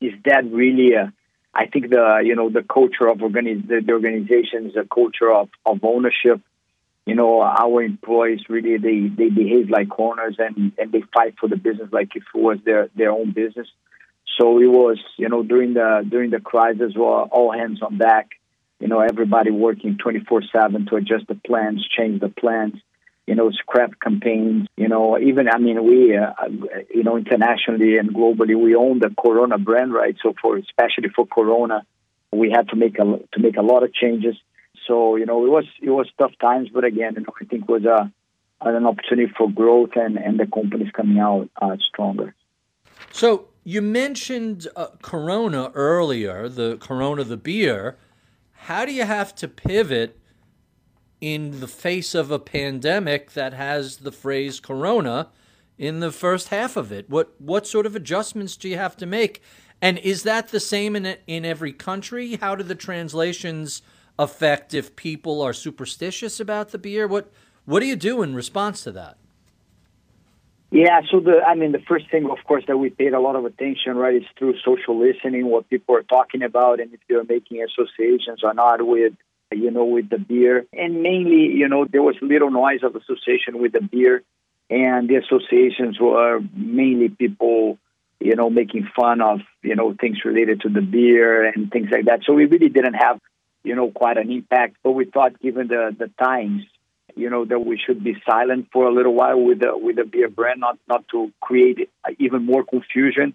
is 0.00 0.12
that 0.24 0.44
really, 0.50 0.96
uh, 0.96 1.06
I 1.54 1.66
think 1.66 1.90
the 1.90 2.20
you 2.24 2.34
know 2.34 2.50
the 2.50 2.62
culture 2.62 3.08
of 3.08 3.18
organiz- 3.18 3.66
the, 3.66 3.80
the 3.84 3.92
organization 3.92 4.66
is 4.66 4.76
a 4.76 4.84
culture 4.84 5.32
of, 5.32 5.48
of 5.64 5.80
ownership. 5.82 6.40
You 7.06 7.14
know, 7.14 7.40
our 7.40 7.82
employees 7.82 8.40
really 8.50 8.76
they, 8.76 9.08
they 9.08 9.30
behave 9.30 9.70
like 9.70 9.88
owners 9.98 10.36
and, 10.38 10.72
and 10.76 10.92
they 10.92 11.02
fight 11.14 11.36
for 11.40 11.48
the 11.48 11.56
business 11.56 11.88
like 11.90 12.10
if 12.14 12.22
it 12.34 12.38
was 12.38 12.58
their, 12.66 12.90
their 12.94 13.12
own 13.12 13.32
business. 13.32 13.66
So 14.38 14.60
it 14.60 14.66
was, 14.66 14.98
you 15.16 15.28
know, 15.28 15.42
during 15.42 15.72
the 15.74 16.06
during 16.08 16.30
the 16.30 16.38
crisis, 16.40 16.92
well, 16.94 17.28
all 17.32 17.50
hands 17.50 17.80
on 17.82 17.96
deck. 17.98 18.28
You 18.80 18.88
know, 18.88 19.00
everybody 19.00 19.50
working 19.50 19.98
24/7 19.98 20.86
to 20.88 20.96
adjust 20.96 21.26
the 21.26 21.34
plans, 21.34 21.86
change 21.88 22.20
the 22.20 22.28
plans. 22.28 22.74
You 23.26 23.34
know, 23.34 23.50
scrap 23.50 24.00
campaigns. 24.00 24.68
You 24.76 24.88
know, 24.88 25.18
even 25.18 25.48
I 25.48 25.58
mean, 25.58 25.84
we, 25.84 26.16
uh, 26.16 26.32
you 26.94 27.02
know, 27.02 27.16
internationally 27.16 27.98
and 27.98 28.14
globally, 28.14 28.56
we 28.56 28.74
own 28.74 29.00
the 29.00 29.14
Corona 29.22 29.58
brand, 29.58 29.92
right? 29.92 30.16
So 30.22 30.34
for 30.40 30.56
especially 30.56 31.10
for 31.14 31.26
Corona, 31.26 31.84
we 32.32 32.50
had 32.50 32.68
to 32.68 32.76
make 32.76 32.98
a 32.98 33.04
to 33.04 33.40
make 33.40 33.56
a 33.56 33.62
lot 33.62 33.82
of 33.82 33.92
changes. 33.92 34.36
So 34.86 35.16
you 35.16 35.26
know, 35.26 35.44
it 35.44 35.50
was 35.50 35.64
it 35.82 35.90
was 35.90 36.08
tough 36.18 36.32
times, 36.40 36.70
but 36.72 36.84
again, 36.84 37.14
you 37.16 37.20
know, 37.22 37.34
I 37.40 37.44
think 37.44 37.64
it 37.64 37.68
was 37.68 37.84
a 37.84 38.10
an 38.60 38.86
opportunity 38.86 39.32
for 39.36 39.50
growth 39.50 39.90
and 39.96 40.16
and 40.16 40.38
the 40.38 40.46
company's 40.46 40.90
coming 40.92 41.18
out 41.18 41.48
uh, 41.60 41.76
stronger. 41.88 42.34
So 43.12 43.48
you 43.64 43.82
mentioned 43.82 44.66
uh, 44.76 44.88
Corona 45.02 45.70
earlier, 45.74 46.48
the 46.48 46.78
Corona, 46.78 47.24
the 47.24 47.36
beer. 47.36 47.98
How 48.62 48.84
do 48.84 48.92
you 48.92 49.04
have 49.04 49.34
to 49.36 49.48
pivot 49.48 50.18
in 51.20 51.60
the 51.60 51.68
face 51.68 52.14
of 52.14 52.30
a 52.30 52.38
pandemic 52.38 53.32
that 53.32 53.52
has 53.54 53.98
the 53.98 54.12
phrase 54.12 54.60
Corona 54.60 55.28
in 55.78 56.00
the 56.00 56.12
first 56.12 56.48
half 56.48 56.76
of 56.76 56.92
it? 56.92 57.08
What 57.08 57.34
what 57.40 57.66
sort 57.66 57.86
of 57.86 57.96
adjustments 57.96 58.56
do 58.56 58.68
you 58.68 58.76
have 58.76 58.96
to 58.98 59.06
make? 59.06 59.42
And 59.80 59.98
is 59.98 60.24
that 60.24 60.48
the 60.48 60.60
same 60.60 60.96
in 60.96 61.16
in 61.26 61.44
every 61.44 61.72
country? 61.72 62.36
How 62.36 62.54
do 62.54 62.64
the 62.64 62.74
translations 62.74 63.80
affect 64.18 64.74
if 64.74 64.96
people 64.96 65.40
are 65.40 65.52
superstitious 65.52 66.40
about 66.40 66.70
the 66.70 66.78
beer? 66.78 67.06
What 67.06 67.32
what 67.64 67.80
do 67.80 67.86
you 67.86 67.96
do 67.96 68.22
in 68.22 68.34
response 68.34 68.82
to 68.84 68.92
that? 68.92 69.18
Yeah, 70.70 71.00
so 71.10 71.20
the 71.20 71.42
I 71.46 71.54
mean 71.54 71.72
the 71.72 71.82
first 71.88 72.10
thing, 72.10 72.28
of 72.30 72.38
course, 72.44 72.64
that 72.66 72.76
we 72.76 72.90
paid 72.90 73.14
a 73.14 73.20
lot 73.20 73.36
of 73.36 73.44
attention, 73.46 73.96
right, 73.96 74.16
is 74.16 74.24
through 74.38 74.54
social 74.64 74.98
listening, 74.98 75.46
what 75.46 75.68
people 75.70 75.96
are 75.96 76.02
talking 76.02 76.42
about, 76.42 76.78
and 76.80 76.92
if 76.92 77.00
they're 77.08 77.24
making 77.24 77.62
associations 77.62 78.40
or 78.42 78.52
not 78.52 78.86
with 78.86 79.14
you 79.52 79.70
know, 79.70 79.84
with 79.84 80.10
the 80.10 80.18
beer. 80.18 80.66
And 80.72 81.02
mainly, 81.02 81.46
you 81.54 81.68
know, 81.68 81.86
there 81.90 82.02
was 82.02 82.16
little 82.20 82.50
noise 82.50 82.80
of 82.82 82.96
association 82.96 83.58
with 83.58 83.72
the 83.72 83.80
beer. 83.80 84.22
And 84.70 85.08
the 85.08 85.16
associations 85.16 85.98
were 85.98 86.40
mainly 86.54 87.08
people, 87.08 87.78
you 88.20 88.36
know, 88.36 88.50
making 88.50 88.88
fun 88.94 89.22
of, 89.22 89.40
you 89.62 89.74
know, 89.74 89.94
things 89.98 90.18
related 90.24 90.60
to 90.62 90.68
the 90.68 90.82
beer 90.82 91.46
and 91.48 91.70
things 91.70 91.88
like 91.90 92.04
that. 92.04 92.20
So 92.26 92.34
we 92.34 92.44
really 92.44 92.68
didn't 92.68 92.94
have, 92.94 93.18
you 93.64 93.74
know, 93.74 93.90
quite 93.90 94.18
an 94.18 94.30
impact. 94.30 94.76
But 94.82 94.92
we 94.92 95.06
thought, 95.06 95.40
given 95.40 95.68
the, 95.68 95.96
the 95.98 96.10
times, 96.22 96.64
you 97.18 97.30
know, 97.30 97.44
that 97.44 97.58
we 97.58 97.78
should 97.84 98.02
be 98.02 98.16
silent 98.28 98.68
for 98.72 98.86
a 98.86 98.92
little 98.92 99.14
while 99.14 99.40
with 99.40 99.60
the, 99.60 99.76
with 99.76 99.96
the 99.96 100.04
beer 100.04 100.28
brand, 100.28 100.60
not, 100.60 100.78
not 100.88 101.06
to 101.08 101.32
create 101.40 101.90
even 102.18 102.46
more 102.46 102.64
confusion. 102.64 103.34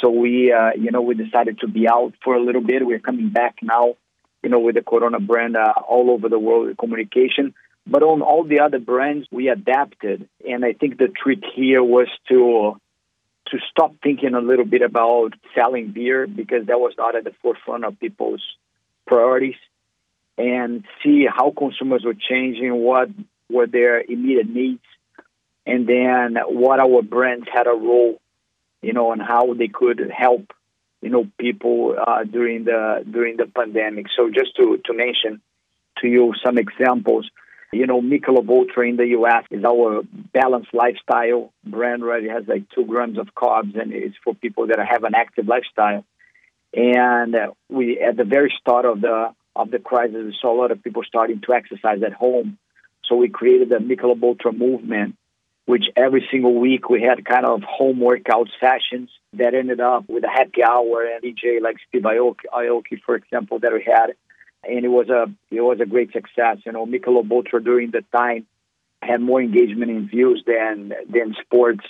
So 0.00 0.10
we, 0.10 0.52
uh, 0.52 0.70
you 0.76 0.90
know, 0.90 1.02
we 1.02 1.14
decided 1.14 1.60
to 1.60 1.68
be 1.68 1.88
out 1.88 2.14
for 2.24 2.34
a 2.34 2.42
little 2.42 2.60
bit. 2.60 2.84
We're 2.84 2.98
coming 2.98 3.30
back 3.30 3.56
now 3.62 3.94
you 4.42 4.50
know, 4.50 4.60
with 4.60 4.74
the 4.76 4.82
Corona 4.82 5.20
brand 5.20 5.56
uh, 5.56 5.72
all 5.88 6.10
over 6.10 6.28
the 6.28 6.38
world 6.38 6.76
communication. 6.78 7.54
But 7.86 8.02
on 8.02 8.22
all 8.22 8.44
the 8.44 8.60
other 8.60 8.78
brands, 8.78 9.26
we 9.30 9.48
adapted, 9.48 10.28
and 10.46 10.64
I 10.64 10.74
think 10.74 10.98
the 10.98 11.08
trick 11.08 11.40
here 11.54 11.82
was 11.82 12.08
to 12.28 12.76
to 13.50 13.58
stop 13.70 13.94
thinking 14.02 14.34
a 14.34 14.40
little 14.40 14.66
bit 14.66 14.82
about 14.82 15.32
selling 15.54 15.92
beer 15.92 16.26
because 16.26 16.66
that 16.66 16.78
was 16.78 16.92
not 16.98 17.16
at 17.16 17.24
the 17.24 17.32
forefront 17.40 17.82
of 17.82 17.98
people's 17.98 18.42
priorities, 19.06 19.54
and 20.38 20.84
see 21.02 21.26
how 21.26 21.50
consumers 21.50 22.04
were 22.04 22.14
changing, 22.14 22.72
what 22.74 23.08
were 23.50 23.66
their 23.66 24.00
immediate 24.00 24.48
needs, 24.48 24.84
and 25.66 25.86
then 25.86 26.36
what 26.46 26.80
our 26.80 27.02
brands 27.02 27.46
had 27.52 27.66
a 27.66 27.70
role, 27.70 28.20
you 28.80 28.92
know, 28.92 29.12
and 29.12 29.20
how 29.20 29.52
they 29.54 29.68
could 29.68 30.10
help 30.16 30.52
you 31.00 31.10
know 31.10 31.28
people 31.38 31.96
uh, 31.98 32.24
during 32.24 32.64
the 32.64 33.04
during 33.10 33.36
the 33.36 33.46
pandemic. 33.46 34.06
So 34.16 34.30
just 34.30 34.56
to 34.56 34.78
to 34.86 34.94
mention 34.94 35.40
to 35.98 36.08
you 36.08 36.34
some 36.44 36.58
examples, 36.58 37.30
you 37.72 37.86
know, 37.86 38.00
Michelob 38.00 38.48
Ultra 38.48 38.88
in 38.88 38.96
the 38.96 39.08
U.S. 39.08 39.44
is 39.50 39.64
our 39.64 40.02
balanced 40.32 40.72
lifestyle 40.72 41.52
brand. 41.64 42.04
Right, 42.04 42.24
it 42.24 42.30
has 42.30 42.44
like 42.46 42.68
two 42.74 42.84
grams 42.84 43.18
of 43.18 43.28
carbs, 43.34 43.78
and 43.80 43.92
it's 43.92 44.16
for 44.24 44.34
people 44.34 44.68
that 44.68 44.78
have 44.78 45.04
an 45.04 45.14
active 45.14 45.46
lifestyle. 45.46 46.04
And 46.74 47.34
we 47.68 48.00
at 48.00 48.16
the 48.16 48.24
very 48.24 48.52
start 48.60 48.84
of 48.84 49.00
the 49.00 49.34
of 49.58 49.70
the 49.70 49.78
crisis, 49.78 50.16
we 50.24 50.36
saw 50.40 50.54
a 50.54 50.58
lot 50.58 50.70
of 50.70 50.82
people 50.82 51.02
starting 51.06 51.40
to 51.42 51.52
exercise 51.52 52.02
at 52.02 52.14
home. 52.14 52.58
So 53.04 53.16
we 53.16 53.28
created 53.28 53.68
the 53.68 53.76
Michelob 53.76 54.22
Ultra 54.22 54.52
movement 54.52 55.16
which 55.68 55.84
every 55.96 56.26
single 56.30 56.58
week 56.58 56.88
we 56.88 57.02
had 57.02 57.26
kind 57.26 57.44
of 57.44 57.60
home 57.62 58.00
workout 58.00 58.48
sessions 58.58 59.10
that 59.34 59.52
ended 59.52 59.80
up 59.80 60.08
with 60.08 60.24
a 60.24 60.28
happy 60.28 60.64
hour 60.64 61.04
and 61.04 61.22
DJ 61.22 61.60
like 61.60 61.76
Steve 61.86 62.04
Aoki, 62.04 62.98
for 63.04 63.14
example, 63.14 63.58
that 63.58 63.74
we 63.74 63.84
had. 63.84 64.14
And 64.64 64.86
it 64.86 64.88
was 64.88 65.10
a 65.10 65.26
it 65.50 65.60
was 65.60 65.78
a 65.78 65.84
great 65.84 66.10
success. 66.10 66.56
You 66.64 66.72
know, 66.72 66.86
Michelob 66.86 67.30
Ultra 67.30 67.62
during 67.62 67.90
the 67.90 68.02
time 68.16 68.46
had 69.02 69.20
more 69.20 69.42
engagement 69.42 69.90
in 69.90 70.08
views 70.08 70.42
than 70.46 70.94
than 71.06 71.36
sports, 71.42 71.84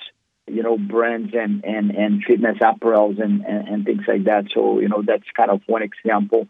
you 0.48 0.64
know, 0.64 0.76
brands 0.76 1.32
and 1.32 1.64
and 1.64 1.92
and 1.92 2.24
fitness 2.24 2.58
apparels 2.58 3.22
and, 3.22 3.44
and 3.44 3.68
and 3.68 3.84
things 3.84 4.02
like 4.08 4.24
that. 4.24 4.46
So 4.52 4.80
you 4.80 4.88
know, 4.88 5.04
that's 5.06 5.30
kind 5.36 5.52
of 5.52 5.60
one 5.68 5.84
example. 5.84 6.48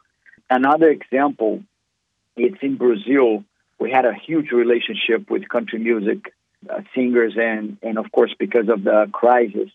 Another 0.50 0.88
example, 0.88 1.62
it's 2.37 2.59
in 2.62 2.76
Brazil. 2.76 3.45
We 3.78 3.90
had 3.90 4.05
a 4.05 4.14
huge 4.14 4.50
relationship 4.50 5.31
with 5.31 5.49
country 5.49 5.78
music 5.78 6.33
uh, 6.69 6.81
singers, 6.95 7.35
and 7.37 7.76
and 7.83 7.99
of 7.99 8.11
course 8.11 8.35
because 8.38 8.69
of 8.69 8.83
the 8.83 9.09
crisis, 9.12 9.71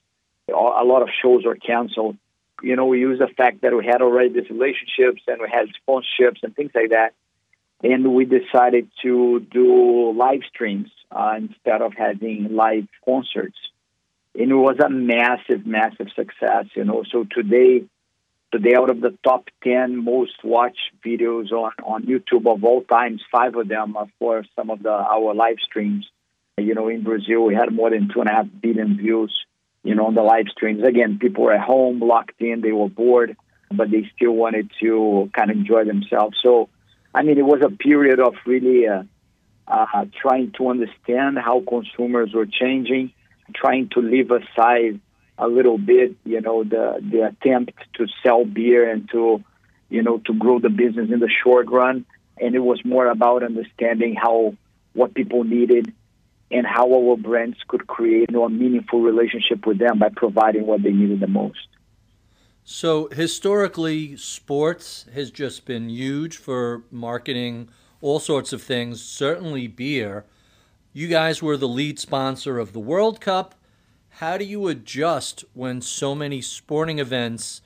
a 0.49 0.83
lot 0.83 1.01
of 1.01 1.09
shows 1.21 1.45
were 1.45 1.55
canceled. 1.55 2.17
You 2.61 2.75
know, 2.75 2.85
we 2.85 2.99
used 2.99 3.21
the 3.21 3.27
fact 3.27 3.61
that 3.61 3.75
we 3.75 3.85
had 3.85 4.01
already 4.01 4.29
these 4.29 4.49
relationships 4.49 5.21
and 5.27 5.41
we 5.41 5.49
had 5.49 5.67
sponsorships 5.87 6.43
and 6.43 6.55
things 6.55 6.71
like 6.73 6.89
that, 6.89 7.13
and 7.83 8.13
we 8.13 8.25
decided 8.25 8.89
to 9.03 9.39
do 9.39 10.11
live 10.11 10.41
streams 10.53 10.89
uh, 11.11 11.35
instead 11.37 11.81
of 11.81 11.93
having 11.93 12.55
live 12.55 12.87
concerts. 13.05 13.57
And 14.35 14.49
it 14.49 14.55
was 14.55 14.79
a 14.79 14.89
massive, 14.89 15.65
massive 15.65 16.07
success. 16.15 16.65
You 16.75 16.85
know, 16.85 17.03
so 17.11 17.25
today 17.29 17.85
today 18.53 18.75
out 18.77 18.91
of 18.91 19.01
the 19.01 19.17
top 19.23 19.49
10 19.63 19.97
most 20.03 20.43
watched 20.43 20.91
videos 21.03 21.51
on, 21.51 21.71
on 21.83 22.03
YouTube 22.03 22.45
of 22.45 22.63
all 22.63 22.83
times, 22.83 23.19
five 23.31 23.55
of 23.55 23.67
them 23.67 23.97
are 23.97 24.05
for 24.19 24.45
some 24.55 24.69
of 24.69 24.83
the 24.83 24.91
our 24.91 25.33
live 25.33 25.57
streams. 25.65 26.07
You 26.57 26.75
know, 26.75 26.87
in 26.87 27.03
Brazil, 27.03 27.45
we 27.45 27.55
had 27.55 27.73
more 27.73 27.89
than 27.89 28.09
two 28.13 28.21
and 28.21 28.29
a 28.29 28.33
half 28.33 28.45
billion 28.61 28.95
views, 28.97 29.33
you 29.83 29.95
know, 29.95 30.05
on 30.05 30.13
the 30.13 30.21
live 30.21 30.45
streams. 30.51 30.83
Again, 30.83 31.17
people 31.19 31.45
were 31.45 31.53
at 31.53 31.61
home, 31.65 31.99
locked 31.99 32.39
in, 32.39 32.61
they 32.61 32.71
were 32.71 32.89
bored, 32.89 33.35
but 33.71 33.89
they 33.89 34.07
still 34.15 34.33
wanted 34.33 34.69
to 34.81 35.31
kind 35.35 35.49
of 35.49 35.57
enjoy 35.57 35.85
themselves. 35.85 36.37
So, 36.43 36.69
I 37.13 37.23
mean, 37.23 37.39
it 37.39 37.45
was 37.45 37.61
a 37.65 37.71
period 37.71 38.19
of 38.19 38.35
really 38.45 38.87
uh, 38.87 39.01
uh, 39.67 40.05
trying 40.21 40.51
to 40.59 40.69
understand 40.69 41.39
how 41.39 41.63
consumers 41.67 42.33
were 42.35 42.45
changing, 42.45 43.13
trying 43.55 43.89
to 43.93 44.01
leave 44.01 44.29
aside 44.29 44.99
a 45.37 45.47
little 45.47 45.77
bit, 45.77 46.15
you 46.25 46.41
know, 46.41 46.63
the 46.63 46.99
the 47.01 47.27
attempt 47.27 47.73
to 47.95 48.07
sell 48.23 48.45
beer 48.45 48.89
and 48.89 49.09
to, 49.11 49.43
you 49.89 50.01
know, 50.01 50.19
to 50.19 50.33
grow 50.33 50.59
the 50.59 50.69
business 50.69 51.09
in 51.11 51.19
the 51.19 51.29
short 51.43 51.69
run. 51.69 52.05
And 52.39 52.55
it 52.55 52.59
was 52.59 52.83
more 52.83 53.07
about 53.07 53.43
understanding 53.43 54.15
how 54.15 54.55
what 54.93 55.13
people 55.13 55.43
needed 55.43 55.93
and 56.51 56.67
how 56.67 56.93
our 56.93 57.17
brands 57.17 57.57
could 57.67 57.87
create 57.87 58.29
you 58.29 58.37
know, 58.37 58.45
a 58.45 58.49
meaningful 58.49 59.01
relationship 59.01 59.65
with 59.65 59.79
them 59.79 59.99
by 59.99 60.09
providing 60.09 60.67
what 60.67 60.83
they 60.83 60.91
needed 60.91 61.19
the 61.19 61.27
most. 61.27 61.67
So 62.63 63.09
historically, 63.09 64.15
sports 64.15 65.05
has 65.13 65.31
just 65.31 65.65
been 65.65 65.89
huge 65.89 66.37
for 66.37 66.83
marketing 66.91 67.69
all 68.01 68.19
sorts 68.19 68.53
of 68.53 68.61
things, 68.61 69.01
certainly 69.01 69.67
beer. 69.67 70.25
You 70.93 71.07
guys 71.07 71.41
were 71.41 71.57
the 71.57 71.67
lead 71.67 71.99
sponsor 71.99 72.59
of 72.59 72.71
the 72.71 72.79
World 72.79 73.19
Cup. 73.19 73.55
How 74.17 74.37
do 74.37 74.45
you 74.45 74.67
adjust 74.67 75.43
when 75.53 75.81
so 75.81 76.13
many 76.13 76.39
sporting 76.39 76.99
events 76.99 77.61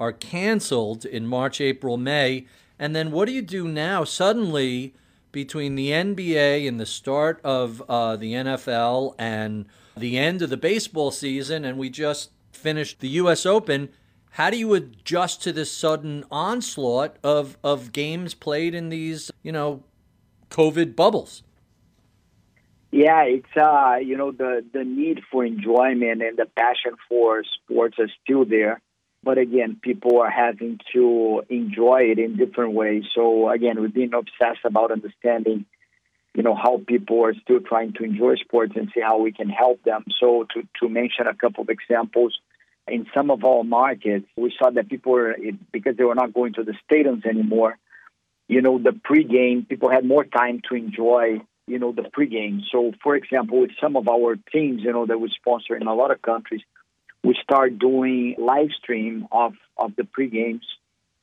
are 0.00 0.12
canceled 0.12 1.04
in 1.04 1.28
March, 1.28 1.60
April, 1.60 1.96
May? 1.96 2.46
And 2.76 2.94
then 2.94 3.12
what 3.12 3.26
do 3.26 3.32
you 3.32 3.40
do 3.40 3.68
now? 3.68 4.02
Suddenly, 4.02 4.94
between 5.30 5.76
the 5.76 5.90
NBA 5.90 6.66
and 6.66 6.80
the 6.80 6.86
start 6.86 7.40
of 7.44 7.82
uh, 7.88 8.16
the 8.16 8.32
NFL 8.32 9.14
and 9.16 9.66
the 9.96 10.18
end 10.18 10.42
of 10.42 10.50
the 10.50 10.56
baseball 10.56 11.12
season, 11.12 11.64
and 11.64 11.78
we 11.78 11.88
just 11.88 12.30
finished 12.50 12.98
the 12.98 13.08
U.S. 13.10 13.46
Open. 13.46 13.88
How 14.30 14.50
do 14.50 14.56
you 14.56 14.74
adjust 14.74 15.40
to 15.42 15.52
this 15.52 15.70
sudden 15.70 16.24
onslaught 16.32 17.16
of, 17.22 17.56
of 17.62 17.92
games 17.92 18.34
played 18.34 18.74
in 18.74 18.88
these, 18.88 19.30
you 19.44 19.52
know, 19.52 19.84
COVID 20.50 20.96
bubbles? 20.96 21.44
Yeah, 22.92 23.22
it's 23.22 23.56
uh, 23.56 23.96
you 23.96 24.16
know 24.16 24.30
the 24.30 24.64
the 24.72 24.84
need 24.84 25.22
for 25.30 25.44
enjoyment 25.44 26.22
and 26.22 26.36
the 26.36 26.46
passion 26.46 26.94
for 27.08 27.42
sports 27.44 27.98
are 27.98 28.10
still 28.22 28.44
there 28.44 28.80
but 29.24 29.38
again, 29.38 29.78
people 29.80 30.20
are 30.20 30.30
having 30.30 30.80
to 30.92 31.42
enjoy 31.48 32.10
it 32.10 32.18
in 32.18 32.36
different 32.36 32.72
ways. 32.72 33.04
So 33.14 33.48
again, 33.48 33.80
we've 33.80 33.94
been 33.94 34.14
obsessed 34.14 34.64
about 34.64 34.90
understanding, 34.90 35.64
you 36.34 36.42
know, 36.42 36.56
how 36.56 36.80
people 36.84 37.24
are 37.24 37.34
still 37.34 37.60
trying 37.60 37.92
to 37.94 38.04
enjoy 38.04 38.34
sports 38.36 38.72
and 38.74 38.90
see 38.92 39.00
how 39.00 39.18
we 39.18 39.30
can 39.30 39.48
help 39.48 39.82
them. 39.84 40.04
So 40.18 40.46
to, 40.54 40.66
to 40.80 40.88
mention 40.88 41.28
a 41.28 41.34
couple 41.34 41.62
of 41.62 41.68
examples, 41.68 42.36
in 42.88 43.06
some 43.14 43.30
of 43.30 43.44
our 43.44 43.62
markets, 43.62 44.26
we 44.36 44.52
saw 44.58 44.70
that 44.70 44.88
people 44.88 45.12
were, 45.12 45.36
because 45.70 45.96
they 45.96 46.04
were 46.04 46.16
not 46.16 46.34
going 46.34 46.54
to 46.54 46.64
the 46.64 46.74
stadiums 46.90 47.24
anymore, 47.24 47.78
you 48.48 48.60
know, 48.60 48.78
the 48.78 48.90
pregame, 48.90 49.68
people 49.68 49.88
had 49.88 50.04
more 50.04 50.24
time 50.24 50.60
to 50.68 50.74
enjoy, 50.74 51.40
you 51.66 51.78
know, 51.78 51.92
the 51.92 52.02
pregame. 52.02 52.60
So 52.70 52.92
for 53.02 53.16
example, 53.16 53.60
with 53.60 53.70
some 53.80 53.96
of 53.96 54.08
our 54.08 54.36
teams, 54.52 54.82
you 54.82 54.92
know, 54.92 55.06
that 55.06 55.18
we 55.18 55.30
sponsor 55.30 55.76
in 55.76 55.86
a 55.86 55.94
lot 55.94 56.10
of 56.10 56.20
countries, 56.22 56.62
we 57.24 57.36
start 57.42 57.78
doing 57.78 58.34
live 58.38 58.70
stream 58.82 59.28
of, 59.30 59.54
of 59.76 59.94
the 59.96 60.04
pre 60.04 60.28
games 60.28 60.64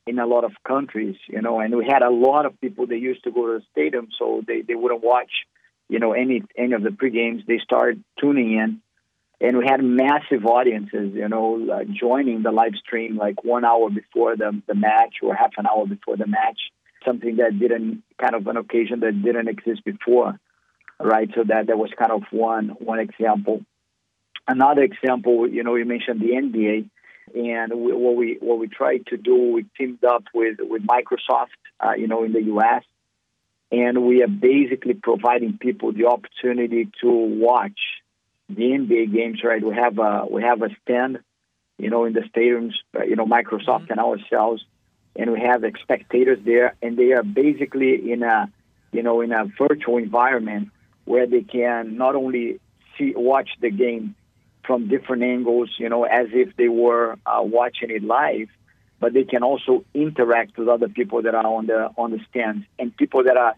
in 0.07 0.17
a 0.17 0.25
lot 0.25 0.43
of 0.43 0.51
countries, 0.67 1.15
you 1.27 1.41
know, 1.41 1.59
and 1.59 1.75
we 1.75 1.85
had 1.85 2.01
a 2.01 2.09
lot 2.09 2.45
of 2.45 2.59
people 2.59 2.87
that 2.87 2.97
used 2.97 3.23
to 3.25 3.31
go 3.31 3.45
to 3.45 3.59
the 3.59 3.65
stadium, 3.71 4.07
so 4.17 4.41
they, 4.47 4.61
they 4.61 4.73
wouldn't 4.73 5.03
watch, 5.03 5.29
you 5.87 5.99
know, 5.99 6.13
any 6.13 6.41
any 6.57 6.73
of 6.73 6.81
the 6.81 6.91
pre 6.91 7.11
games. 7.11 7.43
They 7.47 7.59
started 7.63 8.03
tuning 8.19 8.53
in, 8.53 8.81
and 9.39 9.57
we 9.57 9.65
had 9.67 9.83
massive 9.83 10.45
audiences, 10.45 11.13
you 11.13 11.27
know, 11.27 11.67
uh, 11.71 11.83
joining 11.83 12.41
the 12.41 12.51
live 12.51 12.73
stream 12.75 13.17
like 13.17 13.43
one 13.43 13.63
hour 13.63 13.89
before 13.89 14.35
the 14.35 14.59
the 14.67 14.73
match 14.73 15.17
or 15.21 15.35
half 15.35 15.51
an 15.57 15.67
hour 15.67 15.85
before 15.85 16.17
the 16.17 16.27
match. 16.27 16.59
Something 17.05 17.37
that 17.37 17.57
didn't 17.57 18.03
kind 18.19 18.35
of 18.35 18.45
an 18.47 18.57
occasion 18.57 18.99
that 19.01 19.23
didn't 19.23 19.47
exist 19.47 19.83
before, 19.85 20.39
right? 20.99 21.29
So 21.35 21.43
that 21.45 21.67
that 21.67 21.77
was 21.77 21.91
kind 21.97 22.11
of 22.11 22.23
one 22.31 22.69
one 22.79 22.99
example. 22.99 23.63
Another 24.47 24.81
example, 24.81 25.47
you 25.47 25.63
know, 25.63 25.75
you 25.75 25.85
mentioned 25.85 26.21
the 26.21 26.31
NBA, 26.31 26.89
and 27.35 27.73
we, 27.73 27.93
what 27.93 28.15
we 28.15 28.37
what 28.39 28.59
we 28.59 28.67
tried 28.67 29.05
to 29.07 29.17
do, 29.17 29.51
we 29.53 29.65
teamed 29.77 30.03
up 30.03 30.23
with 30.33 30.57
with 30.59 30.83
Microsoft, 30.85 31.57
uh, 31.79 31.93
you 31.93 32.07
know, 32.07 32.23
in 32.23 32.33
the 32.33 32.41
U.S., 32.43 32.83
and 33.71 34.05
we 34.05 34.23
are 34.23 34.27
basically 34.27 34.95
providing 34.95 35.57
people 35.57 35.93
the 35.93 36.05
opportunity 36.05 36.89
to 37.01 37.09
watch 37.09 37.79
the 38.49 38.63
NBA 38.63 39.13
games. 39.13 39.41
Right, 39.43 39.63
we 39.63 39.75
have 39.75 39.99
a 39.99 40.25
we 40.29 40.41
have 40.41 40.61
a 40.61 40.69
stand, 40.83 41.19
you 41.77 41.89
know, 41.89 42.05
in 42.05 42.13
the 42.13 42.21
stadiums, 42.21 42.73
uh, 42.97 43.03
you 43.03 43.15
know, 43.15 43.25
Microsoft 43.25 43.87
mm-hmm. 43.87 43.91
and 43.91 43.99
ourselves, 43.99 44.63
and 45.19 45.33
we 45.33 45.41
have 45.41 45.63
spectators 45.81 46.39
there, 46.45 46.75
and 46.81 46.97
they 46.97 47.11
are 47.11 47.23
basically 47.23 48.11
in 48.11 48.23
a, 48.23 48.49
you 48.93 49.03
know, 49.03 49.19
in 49.19 49.33
a 49.33 49.45
virtual 49.57 49.97
environment 49.97 50.69
where 51.03 51.27
they 51.27 51.41
can 51.41 51.97
not 51.97 52.15
only 52.15 52.59
see 52.97 53.13
watch 53.15 53.49
the 53.59 53.69
game 53.69 54.15
from 54.65 54.87
different 54.87 55.23
angles, 55.23 55.69
you 55.77 55.89
know, 55.89 56.05
as 56.05 56.27
if 56.31 56.55
they 56.55 56.69
were 56.69 57.17
uh, 57.25 57.41
watching 57.41 57.91
it 57.91 58.01
live, 58.01 58.47
but 59.01 59.13
they 59.13 59.25
can 59.25 59.43
also 59.43 59.83
interact 59.93 60.57
with 60.57 60.69
other 60.69 60.87
people 60.87 61.21
that 61.21 61.35
are 61.35 61.45
on 61.45 61.67
the 61.67 61.89
on 61.97 62.11
the 62.11 62.19
stands 62.29 62.65
and 62.77 62.95
people 62.95 63.23
that 63.23 63.35
are 63.35 63.55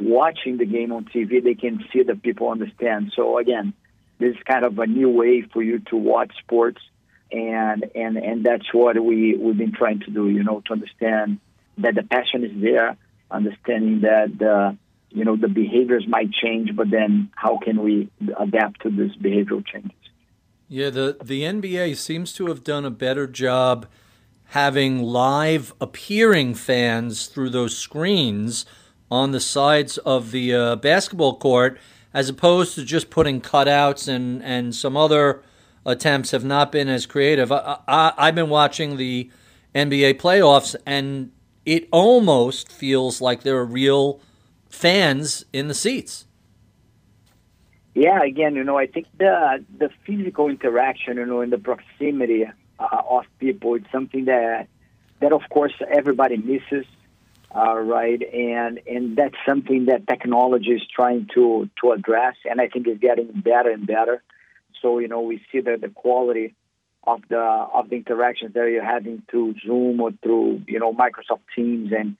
watching 0.00 0.58
the 0.58 0.66
game 0.66 0.92
on 0.92 1.06
TV. 1.06 1.42
They 1.42 1.54
can 1.54 1.84
see 1.90 2.02
the 2.02 2.16
people 2.16 2.48
on 2.48 2.58
the 2.58 2.70
stand. 2.76 3.12
So 3.16 3.38
again, 3.38 3.72
this 4.18 4.34
is 4.34 4.42
kind 4.46 4.64
of 4.64 4.78
a 4.78 4.86
new 4.86 5.08
way 5.08 5.42
for 5.52 5.62
you 5.62 5.78
to 5.90 5.96
watch 5.96 6.32
sports, 6.38 6.82
and 7.30 7.90
and 7.94 8.16
and 8.16 8.44
that's 8.44 8.72
what 8.72 9.02
we 9.02 9.36
we've 9.36 9.56
been 9.56 9.72
trying 9.72 10.00
to 10.00 10.10
do. 10.10 10.28
You 10.28 10.42
know, 10.42 10.62
to 10.66 10.72
understand 10.72 11.38
that 11.78 11.94
the 11.94 12.02
passion 12.02 12.44
is 12.44 12.52
there, 12.60 12.96
understanding 13.30 14.00
that 14.02 14.38
the 14.38 14.76
you 15.10 15.24
know 15.24 15.36
the 15.36 15.48
behaviors 15.48 16.06
might 16.06 16.32
change, 16.32 16.74
but 16.74 16.90
then 16.90 17.30
how 17.34 17.58
can 17.58 17.82
we 17.82 18.10
adapt 18.38 18.82
to 18.82 18.90
this 18.90 19.14
behavioral 19.16 19.66
changes? 19.66 19.92
Yeah, 20.68 20.90
the 20.90 21.16
the 21.22 21.42
NBA 21.42 21.96
seems 21.96 22.32
to 22.34 22.46
have 22.46 22.64
done 22.64 22.84
a 22.84 22.90
better 22.90 23.26
job 23.26 23.86
having 24.52 25.02
live 25.02 25.74
appearing 25.80 26.54
fans 26.54 27.26
through 27.26 27.50
those 27.50 27.76
screens 27.76 28.64
on 29.10 29.30
the 29.32 29.40
sides 29.40 29.98
of 29.98 30.30
the 30.30 30.54
uh, 30.54 30.76
basketball 30.76 31.36
court 31.36 31.78
as 32.14 32.28
opposed 32.28 32.74
to 32.74 32.84
just 32.84 33.10
putting 33.10 33.40
cutouts 33.40 34.08
and, 34.08 34.42
and 34.42 34.74
some 34.74 34.96
other 34.96 35.42
attempts 35.84 36.30
have 36.32 36.44
not 36.44 36.72
been 36.72 36.88
as 36.88 37.06
creative. 37.06 37.50
I, 37.52 37.78
I, 37.86 38.12
I've 38.16 38.34
been 38.34 38.48
watching 38.48 38.96
the 38.96 39.30
NBA 39.74 40.14
playoffs 40.20 40.74
and 40.86 41.32
it 41.64 41.88
almost 41.92 42.72
feels 42.72 43.20
like 43.20 43.42
there 43.42 43.56
are 43.56 43.64
real 43.64 44.20
fans 44.70 45.44
in 45.52 45.68
the 45.68 45.74
seats. 45.74 46.24
Yeah, 47.94 48.22
again, 48.22 48.54
you 48.54 48.64
know, 48.64 48.78
I 48.78 48.86
think 48.86 49.06
the 49.18 49.64
the 49.76 49.90
physical 50.06 50.48
interaction, 50.48 51.16
you 51.16 51.26
know, 51.26 51.40
in 51.40 51.50
the 51.50 51.58
proximity 51.58 52.46
uh, 52.78 53.02
of 53.10 53.24
people. 53.38 53.74
It's 53.74 53.90
something 53.90 54.26
that 54.26 54.68
that 55.20 55.32
of 55.32 55.42
course 55.50 55.72
everybody 55.90 56.36
misses, 56.36 56.86
uh, 57.54 57.76
right? 57.76 58.22
And 58.32 58.80
and 58.86 59.16
that's 59.16 59.34
something 59.44 59.86
that 59.86 60.06
technology 60.06 60.70
is 60.70 60.82
trying 60.94 61.28
to 61.34 61.68
to 61.82 61.92
address, 61.92 62.36
and 62.48 62.60
I 62.60 62.68
think 62.68 62.86
is 62.86 62.98
getting 62.98 63.32
better 63.40 63.70
and 63.70 63.86
better. 63.86 64.22
So 64.82 64.98
you 64.98 65.08
know 65.08 65.20
we 65.20 65.42
see 65.50 65.60
that 65.60 65.80
the 65.80 65.88
quality 65.88 66.54
of 67.04 67.22
the 67.28 67.38
of 67.38 67.88
the 67.90 67.96
interactions 67.96 68.54
that 68.54 68.68
you're 68.70 68.84
having 68.84 69.22
through 69.30 69.54
Zoom 69.64 70.00
or 70.00 70.12
through 70.22 70.62
you 70.66 70.78
know 70.78 70.92
Microsoft 70.92 71.40
Teams 71.54 71.92
and 71.92 72.16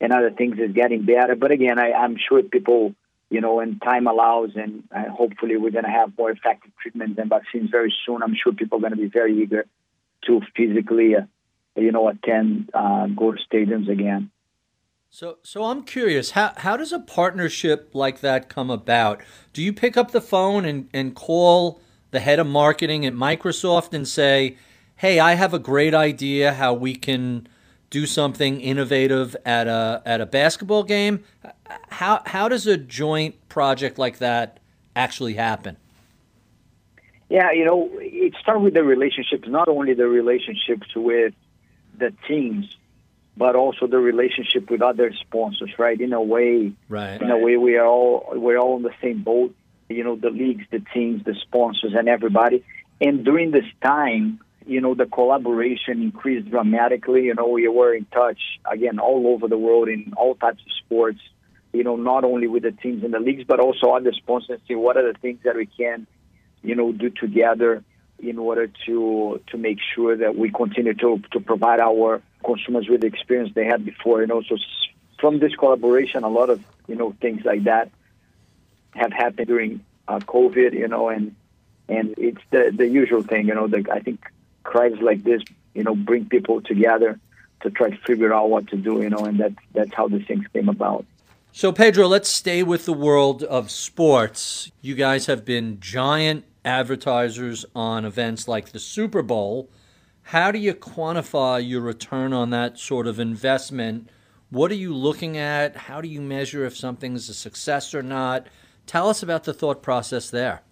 and 0.00 0.12
other 0.12 0.30
things 0.30 0.58
is 0.58 0.72
getting 0.72 1.04
better. 1.04 1.34
But 1.36 1.52
again, 1.52 1.78
I, 1.78 1.92
I'm 1.92 2.16
sure 2.18 2.42
people 2.42 2.94
you 3.28 3.40
know, 3.40 3.60
and 3.60 3.80
time 3.82 4.06
allows, 4.06 4.50
and 4.54 4.84
uh, 4.94 5.08
hopefully 5.10 5.56
we're 5.56 5.70
going 5.70 5.84
to 5.84 5.90
have 5.90 6.16
more 6.16 6.30
effective 6.30 6.70
treatments 6.80 7.18
and 7.18 7.28
vaccines 7.28 7.70
very 7.70 7.92
soon. 8.04 8.22
I'm 8.22 8.36
sure 8.36 8.52
people 8.52 8.78
are 8.78 8.80
going 8.80 8.92
to 8.92 8.98
be 8.98 9.08
very 9.08 9.42
eager 9.42 9.66
to 10.26 10.40
physically, 10.56 11.16
uh, 11.16 11.22
you 11.74 11.90
know, 11.90 12.08
attend, 12.08 12.70
uh, 12.72 13.06
go 13.08 13.32
to 13.32 13.38
stadiums 13.50 13.90
again. 13.90 14.30
So, 15.10 15.38
so 15.42 15.64
I'm 15.64 15.82
curious 15.82 16.32
how 16.32 16.52
how 16.56 16.76
does 16.76 16.92
a 16.92 16.98
partnership 16.98 17.90
like 17.94 18.20
that 18.20 18.48
come 18.48 18.70
about? 18.70 19.22
Do 19.52 19.62
you 19.62 19.72
pick 19.72 19.96
up 19.96 20.10
the 20.10 20.20
phone 20.20 20.64
and, 20.64 20.88
and 20.92 21.14
call 21.14 21.80
the 22.16 22.20
head 22.20 22.38
of 22.38 22.46
marketing 22.46 23.04
at 23.04 23.12
Microsoft 23.12 23.92
and 23.92 24.08
say, 24.08 24.56
"Hey, 24.96 25.20
I 25.20 25.34
have 25.34 25.52
a 25.52 25.58
great 25.58 25.92
idea 25.92 26.54
how 26.54 26.72
we 26.72 26.94
can 26.94 27.46
do 27.90 28.06
something 28.06 28.58
innovative 28.58 29.36
at 29.44 29.66
a 29.66 30.00
at 30.06 30.22
a 30.22 30.26
basketball 30.26 30.82
game"? 30.82 31.24
How 31.90 32.22
how 32.24 32.48
does 32.48 32.66
a 32.66 32.78
joint 32.78 33.34
project 33.50 33.98
like 33.98 34.16
that 34.16 34.60
actually 35.04 35.34
happen? 35.34 35.76
Yeah, 37.28 37.52
you 37.52 37.66
know, 37.66 37.90
it 38.00 38.32
starts 38.40 38.62
with 38.62 38.72
the 38.72 38.82
relationships, 38.82 39.46
not 39.46 39.68
only 39.68 39.92
the 39.92 40.08
relationships 40.08 40.88
with 40.96 41.34
the 41.98 42.14
teams, 42.26 42.64
but 43.36 43.56
also 43.56 43.86
the 43.86 43.98
relationship 43.98 44.70
with 44.70 44.80
other 44.80 45.12
sponsors, 45.12 45.72
right? 45.78 46.00
In 46.00 46.14
a 46.14 46.22
way, 46.22 46.72
right. 46.88 47.20
in 47.20 47.30
a 47.30 47.36
way, 47.36 47.58
we 47.58 47.76
are 47.76 47.84
all 47.84 48.26
we're 48.32 48.56
all 48.56 48.78
in 48.78 48.84
the 48.84 48.96
same 49.02 49.22
boat. 49.22 49.54
You 49.88 50.04
know, 50.04 50.16
the 50.16 50.30
leagues, 50.30 50.64
the 50.70 50.80
teams, 50.92 51.24
the 51.24 51.34
sponsors, 51.42 51.94
and 51.96 52.08
everybody. 52.08 52.64
And 53.00 53.24
during 53.24 53.50
this 53.50 53.64
time, 53.82 54.40
you 54.66 54.80
know, 54.80 54.94
the 54.94 55.06
collaboration 55.06 56.02
increased 56.02 56.50
dramatically. 56.50 57.24
You 57.24 57.34
know, 57.34 57.48
we 57.48 57.68
were 57.68 57.94
in 57.94 58.04
touch 58.06 58.40
again 58.70 58.98
all 58.98 59.28
over 59.28 59.48
the 59.48 59.58
world 59.58 59.88
in 59.88 60.12
all 60.16 60.34
types 60.34 60.60
of 60.60 60.72
sports. 60.84 61.20
You 61.72 61.84
know, 61.84 61.96
not 61.96 62.24
only 62.24 62.48
with 62.48 62.62
the 62.62 62.72
teams 62.72 63.04
and 63.04 63.12
the 63.12 63.20
leagues, 63.20 63.44
but 63.46 63.60
also 63.60 63.90
other 63.90 64.12
sponsors. 64.12 64.60
See 64.66 64.74
what 64.74 64.96
are 64.96 65.12
the 65.12 65.18
things 65.18 65.40
that 65.44 65.56
we 65.56 65.66
can 65.66 66.06
you 66.66 66.74
know, 66.74 66.92
do 66.92 67.10
together 67.10 67.82
in 68.18 68.38
order 68.38 68.68
to 68.86 69.40
to 69.46 69.58
make 69.58 69.78
sure 69.94 70.16
that 70.16 70.36
we 70.36 70.50
continue 70.50 70.94
to 70.94 71.22
to 71.30 71.40
provide 71.40 71.80
our 71.80 72.22
consumers 72.44 72.88
with 72.88 73.02
the 73.02 73.06
experience 73.06 73.52
they 73.54 73.64
had 73.64 73.84
before. 73.84 74.20
You 74.20 74.26
know, 74.26 74.42
so 74.42 74.56
from 75.20 75.38
this 75.38 75.54
collaboration, 75.54 76.24
a 76.24 76.28
lot 76.28 76.50
of 76.50 76.62
you 76.88 76.96
know 76.96 77.14
things 77.20 77.42
like 77.44 77.64
that 77.64 77.90
have 78.96 79.12
happened 79.12 79.48
during 79.48 79.84
uh, 80.08 80.18
COVID. 80.20 80.72
You 80.72 80.88
know, 80.88 81.08
and 81.08 81.34
and 81.88 82.14
it's 82.18 82.42
the 82.50 82.72
the 82.74 82.88
usual 82.88 83.22
thing. 83.22 83.48
You 83.48 83.54
know, 83.54 83.66
the, 83.66 83.84
I 83.92 84.00
think 84.00 84.24
crises 84.64 85.00
like 85.00 85.24
this, 85.24 85.42
you 85.74 85.84
know, 85.84 85.94
bring 85.94 86.26
people 86.26 86.60
together 86.60 87.18
to 87.62 87.70
try 87.70 87.90
to 87.90 87.96
figure 87.98 88.34
out 88.34 88.50
what 88.50 88.68
to 88.68 88.76
do. 88.76 89.00
You 89.02 89.10
know, 89.10 89.24
and 89.24 89.38
that 89.40 89.52
that's 89.72 89.94
how 89.94 90.08
these 90.08 90.26
things 90.26 90.46
came 90.52 90.68
about. 90.68 91.04
So, 91.52 91.72
Pedro, 91.72 92.06
let's 92.06 92.28
stay 92.28 92.62
with 92.62 92.84
the 92.84 92.92
world 92.92 93.42
of 93.42 93.70
sports. 93.70 94.70
You 94.82 94.94
guys 94.94 95.24
have 95.24 95.46
been 95.46 95.80
giant 95.80 96.44
advertisers 96.66 97.64
on 97.74 98.04
events 98.04 98.46
like 98.46 98.72
the 98.72 98.78
Super 98.78 99.22
Bowl. 99.22 99.70
How 100.20 100.50
do 100.50 100.58
you 100.58 100.74
quantify 100.74 101.66
your 101.66 101.80
return 101.80 102.34
on 102.34 102.50
that 102.50 102.78
sort 102.78 103.06
of 103.06 103.18
investment? 103.18 104.10
What 104.50 104.70
are 104.70 104.74
you 104.74 104.92
looking 104.92 105.38
at? 105.38 105.76
How 105.76 106.00
do 106.00 106.08
you 106.08 106.20
measure 106.20 106.66
if 106.66 106.76
something's 106.76 107.28
a 107.28 107.34
success 107.34 107.94
or 107.94 108.02
not? 108.02 108.48
Tell 108.86 109.08
us 109.08 109.22
about 109.22 109.44
the 109.44 109.52
thought 109.52 109.82
process 109.82 110.30
there. 110.30 110.62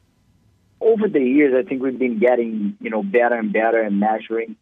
Over 0.81 1.09
the 1.09 1.20
years, 1.20 1.55
I 1.57 1.68
think 1.68 1.83
we've 1.83 1.98
been 1.98 2.18
getting 2.18 2.77
you 2.81 2.90
know 2.90 3.03
better 3.03 3.37
and 3.37 3.53
better 3.53 3.83
at 3.83 3.92
measuring, 3.92 4.57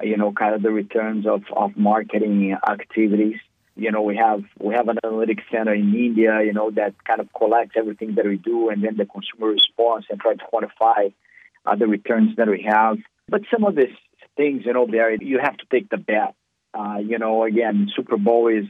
you 0.00 0.16
know, 0.16 0.32
kind 0.32 0.54
of 0.54 0.62
the 0.62 0.70
returns 0.70 1.26
of, 1.26 1.42
of 1.54 1.76
marketing 1.76 2.56
activities 2.68 3.36
you 3.76 3.90
know 3.90 4.02
we 4.02 4.16
have 4.16 4.42
we 4.58 4.74
have 4.74 4.88
an 4.88 4.98
analytics 5.04 5.42
center 5.50 5.74
in 5.74 5.94
India, 5.94 6.42
you 6.44 6.52
know, 6.52 6.70
that 6.72 6.94
kind 7.04 7.20
of 7.20 7.32
collects 7.32 7.74
everything 7.76 8.14
that 8.16 8.26
we 8.26 8.36
do 8.36 8.68
and 8.68 8.84
then 8.84 8.96
the 8.96 9.06
consumer 9.06 9.50
response 9.50 10.04
and 10.10 10.20
try 10.20 10.34
to 10.34 10.44
quantify 10.52 11.12
uh, 11.64 11.76
the 11.76 11.86
returns 11.86 12.36
that 12.36 12.48
we 12.48 12.66
have. 12.68 12.98
But 13.28 13.42
some 13.50 13.64
of 13.64 13.74
these 13.74 13.96
things, 14.36 14.62
you 14.66 14.72
know, 14.72 14.86
there 14.86 15.14
you 15.14 15.38
have 15.42 15.56
to 15.56 15.64
take 15.70 15.88
the 15.88 15.96
bet. 15.96 16.34
Uh, 16.74 16.98
you 16.98 17.18
know, 17.18 17.44
again, 17.44 17.90
Super 17.94 18.16
Bowl 18.16 18.48
is 18.48 18.66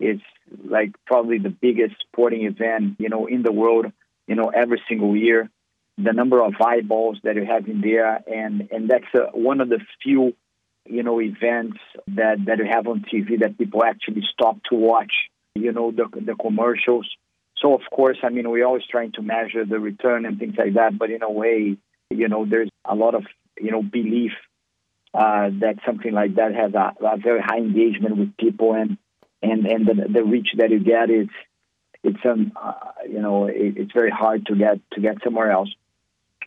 is 0.00 0.20
like 0.64 0.92
probably 1.06 1.38
the 1.38 1.50
biggest 1.50 1.96
sporting 2.00 2.44
event, 2.44 2.96
you 2.98 3.08
know, 3.08 3.26
in 3.26 3.42
the 3.42 3.52
world, 3.52 3.86
you 4.26 4.34
know, 4.34 4.50
every 4.54 4.82
single 4.88 5.16
year. 5.16 5.50
The 5.96 6.12
number 6.12 6.42
of 6.42 6.54
eyeballs 6.60 7.18
that 7.22 7.36
you 7.36 7.44
have 7.44 7.68
in 7.68 7.80
there, 7.80 8.18
and 8.26 8.68
and 8.72 8.90
that's 8.90 9.04
uh, 9.14 9.30
one 9.32 9.60
of 9.60 9.68
the 9.68 9.78
few 10.02 10.34
you 10.86 11.02
know, 11.02 11.20
events 11.20 11.78
that, 12.08 12.44
that 12.46 12.58
you 12.58 12.66
have 12.70 12.86
on 12.86 13.04
TV 13.12 13.40
that 13.40 13.58
people 13.58 13.82
actually 13.84 14.22
stop 14.32 14.58
to 14.70 14.74
watch, 14.74 15.12
you 15.54 15.72
know, 15.72 15.90
the, 15.90 16.04
the 16.20 16.34
commercials. 16.34 17.08
So, 17.56 17.74
of 17.74 17.82
course, 17.90 18.18
I 18.22 18.28
mean, 18.28 18.50
we're 18.50 18.66
always 18.66 18.84
trying 18.90 19.12
to 19.12 19.22
measure 19.22 19.64
the 19.64 19.78
return 19.78 20.26
and 20.26 20.38
things 20.38 20.54
like 20.58 20.74
that, 20.74 20.98
but 20.98 21.10
in 21.10 21.22
a 21.22 21.30
way, 21.30 21.76
you 22.10 22.28
know, 22.28 22.44
there's 22.44 22.68
a 22.84 22.94
lot 22.94 23.14
of, 23.14 23.24
you 23.58 23.70
know, 23.70 23.82
belief 23.82 24.32
uh, 25.14 25.48
that 25.60 25.76
something 25.86 26.12
like 26.12 26.34
that 26.34 26.54
has 26.54 26.74
a, 26.74 26.92
a, 27.06 27.16
very 27.16 27.40
high 27.40 27.58
engagement 27.58 28.16
with 28.16 28.36
people 28.36 28.74
and, 28.74 28.98
and, 29.44 29.66
and 29.66 29.86
the, 29.86 29.94
the 30.12 30.24
reach 30.24 30.48
that 30.58 30.70
you 30.70 30.80
get 30.80 31.10
is, 31.10 31.28
it's, 32.02 32.24
um, 32.24 32.52
uh, 32.60 32.72
you 33.08 33.20
know, 33.20 33.46
it, 33.46 33.76
it's 33.76 33.92
very 33.92 34.10
hard 34.10 34.46
to 34.46 34.56
get, 34.56 34.78
to 34.92 35.00
get 35.00 35.22
somewhere 35.22 35.50
else. 35.50 35.70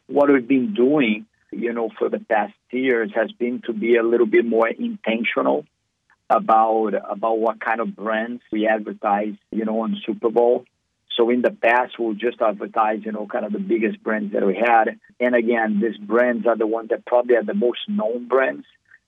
What 0.07 0.29
we've 0.29 0.47
been 0.47 0.73
doing 0.73 1.25
you 1.51 1.73
know, 1.73 1.89
for 1.97 2.09
the 2.09 2.19
past 2.19 2.53
years 2.71 3.11
has 3.15 3.31
been 3.31 3.61
to 3.65 3.73
be 3.73 3.95
a 3.95 4.03
little 4.03 4.25
bit 4.25 4.45
more 4.45 4.67
intentional 4.67 5.65
about 6.29 6.91
about 7.09 7.39
what 7.39 7.61
kind 7.61 7.79
of 7.79 7.95
brands 7.95 8.41
we 8.51 8.67
advertise, 8.67 9.35
you 9.51 9.65
know, 9.65 9.81
on 9.81 9.97
Super 10.05 10.29
Bowl. 10.29 10.65
So 11.15 11.29
in 11.29 11.41
the 11.41 11.51
past, 11.51 11.97
we'll 11.97 12.13
just 12.13 12.41
advertise, 12.41 12.99
you 13.03 13.11
know, 13.11 13.25
kind 13.25 13.45
of 13.45 13.53
the 13.53 13.59
biggest 13.59 14.03
brands 14.03 14.33
that 14.33 14.45
we 14.45 14.55
had. 14.55 14.99
And 15.19 15.35
again, 15.35 15.79
these 15.81 15.97
brands 15.97 16.45
are 16.45 16.57
the 16.57 16.67
ones 16.67 16.89
that 16.89 17.05
probably 17.05 17.37
are 17.37 17.43
the 17.43 17.55
most 17.55 17.79
known 17.87 18.27
brands. 18.27 18.65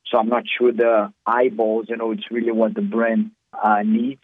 So 0.08 0.18
I'm 0.18 0.30
not 0.30 0.46
sure 0.58 0.72
the 0.72 1.14
eyeballs, 1.26 1.86
you 1.90 1.98
know, 1.98 2.12
it's 2.12 2.32
really 2.32 2.52
what 2.52 2.74
the 2.74 2.82
brand 2.82 3.32
uh, 3.62 3.82
needs. 3.84 4.22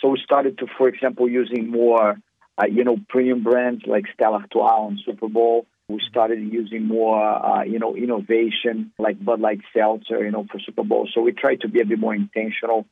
So 0.00 0.08
we 0.08 0.20
started 0.24 0.58
to, 0.58 0.66
for 0.78 0.88
example, 0.88 1.28
using 1.28 1.70
more, 1.70 2.16
uh, 2.58 2.66
you 2.66 2.84
know, 2.84 2.96
premium 3.08 3.42
brands 3.42 3.84
like 3.86 4.04
Stella 4.14 4.38
Artois 4.38 4.86
on 4.86 4.98
Super 5.04 5.28
Bowl 5.28 5.66
We 5.88 6.00
started 6.08 6.40
using 6.40 6.86
more, 6.86 7.22
uh, 7.22 7.64
you 7.64 7.78
know, 7.78 7.94
innovation 7.96 8.92
like 8.98 9.22
Bud 9.22 9.40
Light 9.40 9.60
Seltzer, 9.74 10.24
you 10.24 10.30
know, 10.30 10.46
for 10.50 10.58
Super 10.58 10.84
Bowl. 10.84 11.08
So 11.12 11.20
we 11.20 11.32
try 11.32 11.56
to 11.56 11.68
be 11.68 11.80
a 11.80 11.84
bit 11.84 11.98
more 11.98 12.14
intentional 12.14 12.86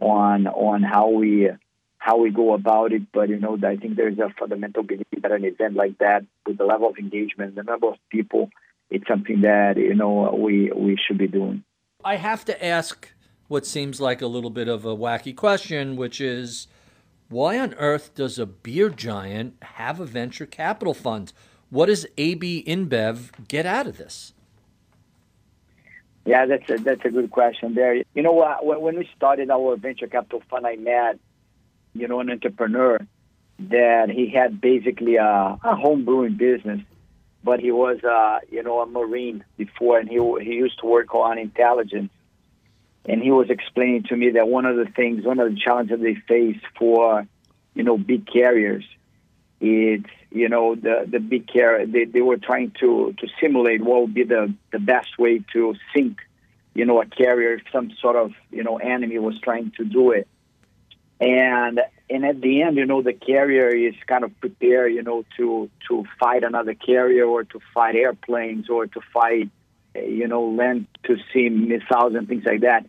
on 0.00 0.46
on 0.46 0.82
how 0.82 1.08
we 1.10 1.48
how 1.98 2.18
we 2.18 2.30
go 2.30 2.52
about 2.52 2.92
it. 2.92 3.10
But 3.12 3.28
you 3.28 3.38
know, 3.38 3.56
I 3.64 3.76
think 3.76 3.96
there's 3.96 4.18
a 4.18 4.34
fundamental 4.38 4.82
belief 4.82 5.06
that 5.22 5.32
an 5.32 5.44
event 5.44 5.74
like 5.74 5.98
that, 5.98 6.26
with 6.46 6.58
the 6.58 6.64
level 6.64 6.88
of 6.88 6.98
engagement, 6.98 7.54
the 7.54 7.62
number 7.62 7.88
of 7.88 7.96
people, 8.10 8.50
it's 8.90 9.06
something 9.06 9.42
that 9.42 9.76
you 9.76 9.94
know 9.94 10.36
we 10.38 10.70
we 10.72 10.98
should 11.04 11.18
be 11.18 11.28
doing. 11.28 11.64
I 12.04 12.16
have 12.16 12.44
to 12.46 12.64
ask 12.64 13.11
what 13.52 13.66
seems 13.66 14.00
like 14.00 14.22
a 14.22 14.26
little 14.26 14.48
bit 14.48 14.66
of 14.66 14.86
a 14.86 14.96
wacky 14.96 15.36
question, 15.36 15.94
which 15.94 16.22
is 16.22 16.66
why 17.28 17.58
on 17.58 17.74
earth 17.74 18.14
does 18.14 18.38
a 18.38 18.46
beer 18.46 18.88
giant 18.88 19.62
have 19.62 20.00
a 20.00 20.06
venture 20.06 20.46
capital 20.46 20.94
fund? 20.94 21.34
What 21.68 21.86
does 21.86 22.06
AB 22.16 22.64
InBev 22.66 23.46
get 23.48 23.66
out 23.66 23.86
of 23.86 23.98
this? 23.98 24.32
Yeah, 26.24 26.46
that's 26.46 26.70
a, 26.70 26.78
that's 26.78 27.04
a 27.04 27.10
good 27.10 27.30
question 27.30 27.74
there. 27.74 27.96
You 28.14 28.22
know, 28.22 28.56
when 28.62 28.98
we 28.98 29.06
started 29.14 29.50
our 29.50 29.76
venture 29.76 30.06
capital 30.06 30.42
fund, 30.48 30.66
I 30.66 30.76
met, 30.76 31.18
you 31.92 32.08
know, 32.08 32.20
an 32.20 32.30
entrepreneur 32.30 33.00
that 33.58 34.08
he 34.08 34.30
had 34.30 34.62
basically 34.62 35.16
a, 35.16 35.58
a 35.62 35.76
home 35.76 36.06
brewing 36.06 36.36
business, 36.36 36.80
but 37.44 37.60
he 37.60 37.70
was, 37.70 38.02
uh, 38.02 38.38
you 38.50 38.62
know, 38.62 38.80
a 38.80 38.86
Marine 38.86 39.44
before, 39.58 39.98
and 39.98 40.08
he 40.08 40.16
he 40.40 40.54
used 40.54 40.78
to 40.78 40.86
work 40.86 41.14
on 41.14 41.36
intelligence. 41.38 42.10
And 43.04 43.22
he 43.22 43.30
was 43.30 43.50
explaining 43.50 44.04
to 44.04 44.16
me 44.16 44.30
that 44.30 44.48
one 44.48 44.64
of 44.64 44.76
the 44.76 44.84
things, 44.84 45.24
one 45.24 45.40
of 45.40 45.50
the 45.52 45.58
challenges 45.58 46.00
they 46.00 46.14
face 46.14 46.60
for, 46.78 47.26
you 47.74 47.82
know, 47.82 47.98
big 47.98 48.26
carriers, 48.26 48.84
is 49.60 50.00
you 50.30 50.48
know 50.48 50.74
the 50.74 51.06
the 51.06 51.20
big 51.20 51.46
carrier. 51.46 51.86
They, 51.86 52.04
they 52.04 52.20
were 52.20 52.36
trying 52.36 52.72
to 52.80 53.14
to 53.18 53.26
simulate 53.40 53.82
what 53.82 54.02
would 54.02 54.14
be 54.14 54.24
the 54.24 54.54
the 54.72 54.78
best 54.78 55.18
way 55.18 55.42
to 55.52 55.74
sink, 55.94 56.18
you 56.74 56.84
know, 56.84 57.00
a 57.00 57.06
carrier 57.06 57.54
if 57.54 57.62
some 57.72 57.90
sort 58.00 58.16
of 58.16 58.32
you 58.50 58.64
know 58.64 58.76
enemy 58.78 59.18
was 59.18 59.38
trying 59.40 59.72
to 59.76 59.84
do 59.84 60.10
it. 60.10 60.26
And 61.20 61.80
and 62.10 62.24
at 62.26 62.40
the 62.40 62.62
end, 62.62 62.76
you 62.76 62.84
know, 62.84 63.00
the 63.00 63.12
carrier 63.12 63.68
is 63.68 63.94
kind 64.06 64.24
of 64.24 64.38
prepared, 64.40 64.92
you 64.92 65.02
know, 65.02 65.24
to 65.36 65.70
to 65.88 66.04
fight 66.18 66.42
another 66.42 66.74
carrier 66.74 67.24
or 67.24 67.44
to 67.44 67.60
fight 67.72 67.94
airplanes 67.94 68.68
or 68.68 68.86
to 68.86 69.00
fight, 69.14 69.48
Eh, 69.94 70.06
you 70.06 70.28
know, 70.28 70.44
land 70.44 70.86
to 71.04 71.16
sea 71.32 71.48
missiles 71.48 72.14
and 72.14 72.28
things 72.28 72.44
like 72.44 72.60
that. 72.60 72.86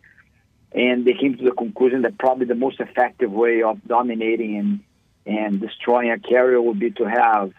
And 0.72 1.04
they 1.04 1.14
came 1.14 1.36
to 1.36 1.44
the 1.44 1.52
conclusion 1.52 2.02
that 2.02 2.18
probably 2.18 2.46
the 2.46 2.54
most 2.54 2.80
effective 2.80 3.30
way 3.30 3.62
of 3.62 3.82
dominating 3.86 4.58
and 4.58 4.80
and 5.26 5.58
destroying 5.60 6.10
a 6.10 6.18
carrier 6.18 6.60
would 6.60 6.78
be 6.78 6.90
to 6.90 7.04
have, 7.04 7.52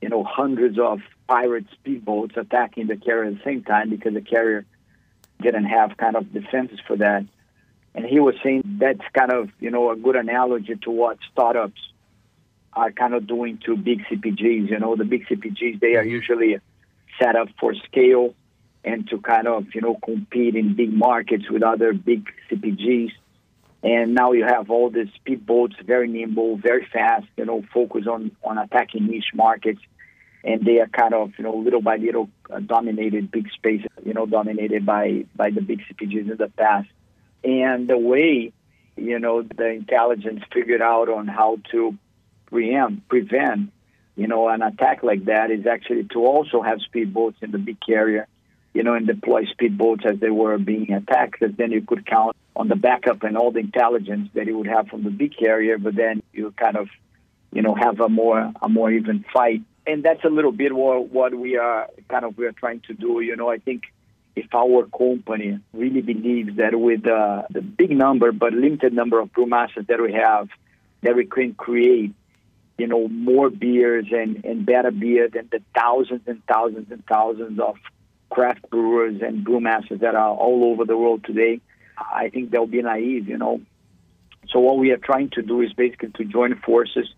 you 0.00 0.08
know, 0.08 0.24
hundreds 0.24 0.80
of 0.80 1.00
pirate 1.28 1.66
speedboats 1.78 2.36
attacking 2.36 2.88
the 2.88 2.96
carrier 2.96 3.30
at 3.30 3.38
the 3.38 3.44
same 3.44 3.62
time 3.62 3.88
because 3.88 4.14
the 4.14 4.20
carrier 4.20 4.64
didn't 5.40 5.66
have 5.66 5.96
kind 5.96 6.16
of 6.16 6.32
defenses 6.32 6.80
for 6.86 6.96
that. 6.96 7.24
And 7.94 8.04
he 8.04 8.18
was 8.18 8.34
saying 8.42 8.62
that's 8.80 9.06
kind 9.12 9.30
of, 9.30 9.50
you 9.60 9.70
know, 9.70 9.92
a 9.92 9.96
good 9.96 10.16
analogy 10.16 10.74
to 10.82 10.90
what 10.90 11.18
startups 11.30 11.80
are 12.72 12.90
kind 12.90 13.14
of 13.14 13.28
doing 13.28 13.58
to 13.64 13.76
big 13.76 14.04
CPGs. 14.06 14.70
You 14.70 14.80
know, 14.80 14.96
the 14.96 15.04
big 15.04 15.26
CPGs, 15.26 15.78
they 15.78 15.94
are 15.94 16.04
usually 16.04 16.58
set 17.20 17.36
up 17.36 17.48
for 17.60 17.74
scale 17.74 18.34
and 18.84 19.08
to 19.08 19.18
kind 19.18 19.48
of, 19.48 19.66
you 19.74 19.80
know, 19.80 19.98
compete 20.04 20.54
in 20.54 20.74
big 20.74 20.92
markets 20.92 21.48
with 21.50 21.62
other 21.62 21.92
big 21.92 22.28
CPGs. 22.50 23.10
And 23.82 24.14
now 24.14 24.32
you 24.32 24.44
have 24.44 24.70
all 24.70 24.90
these 24.90 25.08
speedboats, 25.20 25.82
very 25.84 26.08
nimble, 26.08 26.56
very 26.56 26.86
fast, 26.90 27.26
you 27.36 27.44
know, 27.44 27.62
focus 27.72 28.06
on, 28.06 28.30
on 28.42 28.58
attacking 28.58 29.06
niche 29.06 29.32
markets. 29.34 29.80
And 30.42 30.64
they 30.64 30.80
are 30.80 30.86
kind 30.86 31.14
of, 31.14 31.32
you 31.38 31.44
know, 31.44 31.56
little 31.56 31.80
by 31.80 31.96
little 31.96 32.28
uh, 32.50 32.60
dominated 32.60 33.30
big 33.30 33.50
spaces, 33.50 33.90
you 34.04 34.12
know, 34.12 34.26
dominated 34.26 34.84
by, 34.84 35.24
by 35.34 35.50
the 35.50 35.62
big 35.62 35.80
CPGs 35.80 36.30
in 36.30 36.36
the 36.36 36.48
past. 36.48 36.88
And 37.42 37.88
the 37.88 37.98
way, 37.98 38.52
you 38.96 39.18
know, 39.18 39.42
the 39.42 39.68
intelligence 39.68 40.42
figured 40.52 40.82
out 40.82 41.08
on 41.08 41.26
how 41.26 41.58
to 41.72 41.96
preempt, 42.46 43.08
prevent, 43.08 43.72
you 44.16 44.26
know, 44.26 44.48
an 44.48 44.62
attack 44.62 45.02
like 45.02 45.24
that 45.26 45.50
is 45.50 45.66
actually 45.66 46.04
to 46.04 46.20
also 46.20 46.62
have 46.62 46.78
speedboats 46.78 47.42
in 47.42 47.50
the 47.50 47.58
big 47.58 47.78
carrier, 47.84 48.28
you 48.74 48.82
know, 48.82 48.94
and 48.94 49.06
deploy 49.06 49.44
speedboats 49.46 50.04
as 50.04 50.18
they 50.18 50.30
were 50.30 50.58
being 50.58 50.92
attacked. 50.92 51.38
Because 51.38 51.56
then 51.56 51.70
you 51.70 51.80
could 51.80 52.04
count 52.04 52.36
on 52.56 52.68
the 52.68 52.76
backup 52.76 53.22
and 53.22 53.36
all 53.36 53.52
the 53.52 53.60
intelligence 53.60 54.28
that 54.34 54.46
you 54.46 54.58
would 54.58 54.66
have 54.66 54.88
from 54.88 55.04
the 55.04 55.10
big 55.10 55.36
carrier, 55.36 55.78
but 55.78 55.94
then 55.94 56.22
you 56.32 56.52
kind 56.52 56.76
of, 56.76 56.88
you 57.52 57.62
know, 57.62 57.74
have 57.74 58.00
a 58.00 58.08
more 58.08 58.52
a 58.60 58.68
more 58.68 58.90
even 58.90 59.24
fight. 59.32 59.62
And 59.86 60.02
that's 60.02 60.24
a 60.24 60.28
little 60.28 60.52
bit 60.52 60.72
what, 60.74 61.10
what 61.10 61.34
we 61.34 61.56
are 61.56 61.88
kind 62.08 62.24
of 62.24 62.36
we 62.36 62.46
are 62.46 62.52
trying 62.52 62.80
to 62.88 62.94
do. 62.94 63.20
You 63.20 63.36
know, 63.36 63.48
I 63.48 63.58
think 63.58 63.84
if 64.34 64.52
our 64.52 64.86
company 64.86 65.60
really 65.72 66.00
believes 66.00 66.56
that 66.56 66.78
with 66.78 67.06
uh, 67.06 67.42
the 67.50 67.62
big 67.62 67.90
number 67.90 68.32
but 68.32 68.52
limited 68.52 68.92
number 68.92 69.20
of 69.20 69.32
brewmasters 69.32 69.86
that 69.86 70.00
we 70.00 70.12
have, 70.14 70.48
that 71.02 71.14
we 71.14 71.26
can 71.26 71.54
create, 71.54 72.12
you 72.76 72.88
know, 72.88 73.06
more 73.06 73.50
beers 73.50 74.06
and, 74.10 74.44
and 74.44 74.66
better 74.66 74.90
beer 74.90 75.28
than 75.28 75.48
the 75.52 75.60
thousands 75.76 76.22
and 76.26 76.42
thousands 76.46 76.90
and 76.90 77.04
thousands 77.06 77.60
of 77.60 77.76
craft 78.34 78.68
brewers 78.68 79.22
and 79.22 79.46
brewmasters 79.46 80.00
that 80.00 80.16
are 80.16 80.34
all 80.34 80.64
over 80.64 80.84
the 80.84 80.96
world 80.96 81.22
today, 81.24 81.60
I 81.96 82.30
think 82.30 82.50
they'll 82.50 82.66
be 82.66 82.82
naive, 82.82 83.28
you 83.28 83.38
know. 83.38 83.60
So 84.50 84.58
what 84.58 84.78
we 84.78 84.90
are 84.90 84.96
trying 84.96 85.30
to 85.30 85.42
do 85.42 85.60
is 85.60 85.72
basically 85.72 86.10
to 86.16 86.24
join 86.24 86.56
forces. 86.66 87.08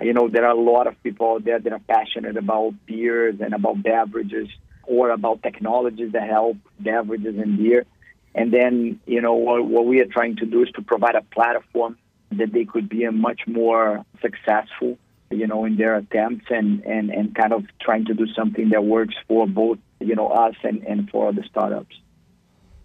You 0.00 0.12
know, 0.12 0.28
there 0.28 0.44
are 0.44 0.56
a 0.56 0.60
lot 0.60 0.86
of 0.86 1.02
people 1.02 1.26
out 1.32 1.44
there 1.44 1.58
that 1.58 1.72
are 1.72 1.80
passionate 1.88 2.36
about 2.36 2.74
beers 2.86 3.36
and 3.40 3.54
about 3.54 3.82
beverages 3.82 4.48
or 4.84 5.10
about 5.10 5.42
technologies 5.42 6.12
that 6.12 6.28
help 6.28 6.58
beverages 6.78 7.36
and 7.38 7.56
beer. 7.56 7.86
And 8.34 8.52
then, 8.52 9.00
you 9.06 9.22
know, 9.22 9.34
what, 9.34 9.64
what 9.64 9.86
we 9.86 10.00
are 10.00 10.06
trying 10.06 10.36
to 10.36 10.46
do 10.46 10.62
is 10.62 10.70
to 10.76 10.82
provide 10.82 11.14
a 11.14 11.22
platform 11.22 11.96
that 12.32 12.52
they 12.52 12.66
could 12.66 12.88
be 12.90 13.04
a 13.04 13.12
much 13.12 13.40
more 13.46 14.04
successful, 14.20 14.98
you 15.30 15.46
know, 15.46 15.64
in 15.64 15.76
their 15.76 15.96
attempts 15.96 16.46
and, 16.50 16.84
and, 16.84 17.10
and 17.10 17.34
kind 17.34 17.54
of 17.54 17.64
trying 17.80 18.04
to 18.04 18.14
do 18.14 18.26
something 18.34 18.68
that 18.68 18.84
works 18.84 19.14
for 19.26 19.46
both, 19.46 19.78
you 20.00 20.14
know, 20.14 20.28
us 20.28 20.54
and, 20.62 20.82
and 20.84 21.10
for 21.10 21.32
the 21.32 21.42
startups. 21.48 21.96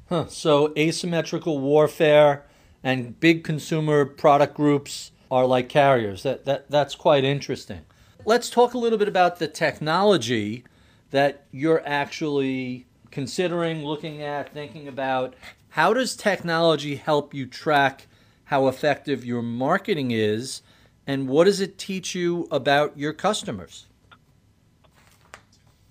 Huh. 0.09 0.27
So 0.27 0.73
asymmetrical 0.77 1.59
warfare 1.59 2.45
and 2.83 3.19
big 3.19 3.43
consumer 3.43 4.05
product 4.05 4.55
groups 4.55 5.11
are 5.31 5.45
like 5.45 5.69
carriers. 5.69 6.23
That, 6.23 6.45
that 6.45 6.69
that's 6.69 6.95
quite 6.95 7.23
interesting. 7.23 7.81
Let's 8.25 8.49
talk 8.49 8.73
a 8.73 8.77
little 8.77 8.97
bit 8.97 9.07
about 9.07 9.39
the 9.39 9.47
technology 9.47 10.63
that 11.11 11.45
you're 11.51 11.81
actually 11.85 12.85
considering, 13.11 13.83
looking 13.83 14.21
at, 14.21 14.53
thinking 14.53 14.87
about. 14.87 15.35
How 15.69 15.93
does 15.93 16.15
technology 16.15 16.95
help 16.95 17.33
you 17.33 17.45
track 17.45 18.07
how 18.45 18.67
effective 18.67 19.25
your 19.25 19.41
marketing 19.41 20.11
is, 20.11 20.61
and 21.07 21.27
what 21.27 21.45
does 21.45 21.59
it 21.59 21.77
teach 21.77 22.13
you 22.13 22.47
about 22.51 22.97
your 22.97 23.13
customers? 23.13 23.87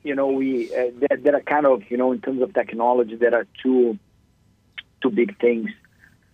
You 0.03 0.15
know, 0.15 0.29
we 0.29 0.75
uh, 0.75 0.91
there, 1.23 1.37
are 1.37 1.41
kind 1.41 1.67
of 1.67 1.83
you 1.91 1.97
know 1.97 2.13
in 2.13 2.21
terms 2.21 2.43
of 2.43 2.55
technology 2.55 3.17
there 3.17 3.35
are 3.35 3.47
two 3.63 3.99
two 5.03 5.11
big 5.11 5.39
things. 5.39 5.71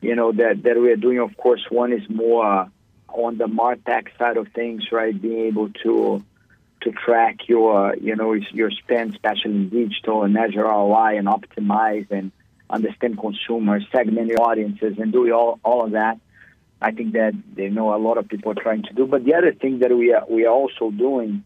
You 0.00 0.14
know 0.14 0.32
that 0.32 0.62
that 0.62 0.80
we 0.80 0.90
are 0.90 0.96
doing. 0.96 1.18
Of 1.18 1.36
course, 1.36 1.64
one 1.70 1.92
is 1.92 2.08
more 2.08 2.70
on 3.08 3.38
the 3.38 3.46
martech 3.46 4.16
side 4.18 4.36
of 4.36 4.48
things, 4.54 4.90
right? 4.92 5.20
Being 5.20 5.46
able 5.46 5.70
to 5.84 6.24
to 6.82 6.92
track 6.92 7.48
your, 7.48 7.96
you 7.96 8.14
know, 8.14 8.34
your 8.52 8.70
spend, 8.70 9.12
especially 9.14 9.50
in 9.50 9.68
digital, 9.68 10.22
and 10.22 10.34
measure 10.34 10.62
ROI 10.62 11.18
and 11.18 11.26
optimize 11.26 12.10
and 12.10 12.30
understand 12.70 13.18
consumers, 13.18 13.84
segment 13.90 14.28
your 14.28 14.42
audiences, 14.42 14.98
and 14.98 15.12
do 15.12 15.32
all, 15.32 15.58
all 15.64 15.86
of 15.86 15.92
that. 15.92 16.20
I 16.80 16.92
think 16.92 17.14
that 17.14 17.34
you 17.56 17.70
know 17.70 17.94
a 17.94 17.98
lot 17.98 18.18
of 18.18 18.28
people 18.28 18.52
are 18.52 18.62
trying 18.62 18.84
to 18.84 18.92
do. 18.92 19.06
But 19.06 19.24
the 19.24 19.34
other 19.34 19.52
thing 19.52 19.80
that 19.80 19.90
we 19.90 20.12
are 20.12 20.24
we 20.28 20.46
are 20.46 20.52
also 20.52 20.90
doing 20.90 21.44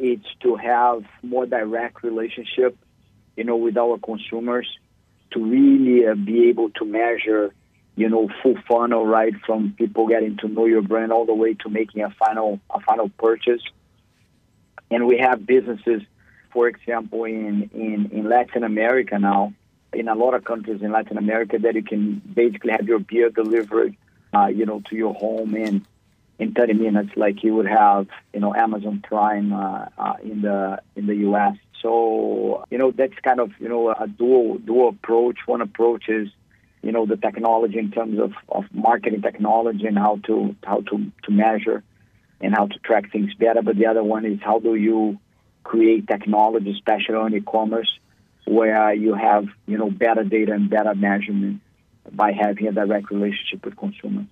is 0.00 0.20
to 0.40 0.56
have 0.56 1.04
more 1.22 1.46
direct 1.46 2.02
relationship, 2.02 2.76
you 3.36 3.44
know, 3.44 3.56
with 3.56 3.76
our 3.76 3.98
consumers 3.98 4.66
to 5.32 5.44
really 5.44 6.06
uh, 6.06 6.14
be 6.14 6.48
able 6.48 6.70
to 6.70 6.84
measure, 6.84 7.54
you 7.96 8.08
know, 8.08 8.28
full 8.42 8.56
funnel 8.68 9.06
right 9.06 9.34
from 9.46 9.74
people 9.76 10.08
getting 10.08 10.36
to 10.38 10.48
know 10.48 10.66
your 10.66 10.82
brand 10.82 11.12
all 11.12 11.26
the 11.26 11.34
way 11.34 11.54
to 11.54 11.68
making 11.68 12.02
a 12.02 12.10
final 12.10 12.60
a 12.70 12.80
final 12.80 13.08
purchase. 13.08 13.62
And 14.90 15.06
we 15.06 15.18
have 15.18 15.46
businesses, 15.46 16.02
for 16.52 16.66
example, 16.66 17.24
in, 17.24 17.70
in, 17.72 18.10
in 18.12 18.28
Latin 18.28 18.64
America 18.64 19.18
now, 19.18 19.54
in 19.92 20.08
a 20.08 20.14
lot 20.14 20.34
of 20.34 20.44
countries 20.44 20.82
in 20.82 20.90
Latin 20.90 21.16
America, 21.16 21.58
that 21.58 21.74
you 21.74 21.82
can 21.82 22.20
basically 22.34 22.72
have 22.72 22.88
your 22.88 22.98
beer 22.98 23.30
delivered, 23.30 23.96
uh, 24.34 24.46
you 24.46 24.66
know, 24.66 24.82
to 24.88 24.96
your 24.96 25.14
home 25.14 25.54
in 25.54 25.86
in 26.40 26.54
30 26.54 26.72
minutes, 26.72 27.10
like 27.16 27.44
you 27.44 27.54
would 27.54 27.68
have, 27.68 28.08
you 28.32 28.40
know, 28.40 28.54
Amazon 28.54 29.02
Prime 29.06 29.52
uh, 29.52 29.84
uh, 29.98 30.14
in 30.22 30.40
the 30.40 30.80
in 30.96 31.06
the 31.06 31.16
U.S. 31.16 31.56
So, 31.82 32.64
you 32.70 32.78
know, 32.78 32.90
that's 32.92 33.18
kind 33.22 33.40
of, 33.40 33.50
you 33.58 33.68
know, 33.68 33.90
a 33.90 34.08
dual 34.08 34.56
dual 34.56 34.88
approach. 34.88 35.36
One 35.44 35.60
approach 35.60 36.08
is, 36.08 36.28
you 36.82 36.92
know, 36.92 37.04
the 37.04 37.18
technology 37.18 37.78
in 37.78 37.90
terms 37.90 38.18
of, 38.18 38.32
of 38.48 38.64
marketing 38.72 39.20
technology 39.20 39.86
and 39.86 39.98
how 39.98 40.20
to 40.28 40.56
how 40.64 40.80
to, 40.80 41.12
to 41.24 41.30
measure 41.30 41.84
and 42.40 42.54
how 42.54 42.68
to 42.68 42.78
track 42.78 43.12
things 43.12 43.34
better. 43.34 43.60
But 43.60 43.76
the 43.76 43.86
other 43.86 44.02
one 44.02 44.24
is 44.24 44.40
how 44.42 44.60
do 44.60 44.74
you 44.74 45.18
create 45.62 46.08
technology, 46.08 46.70
especially 46.70 47.16
on 47.16 47.34
e-commerce, 47.34 47.98
where 48.46 48.94
you 48.94 49.12
have 49.12 49.44
you 49.66 49.76
know 49.76 49.90
better 49.90 50.24
data 50.24 50.52
and 50.54 50.70
better 50.70 50.94
measurement 50.94 51.60
by 52.10 52.32
having 52.32 52.66
a 52.66 52.72
direct 52.72 53.10
relationship 53.10 53.62
with 53.62 53.76
consumers. 53.76 54.24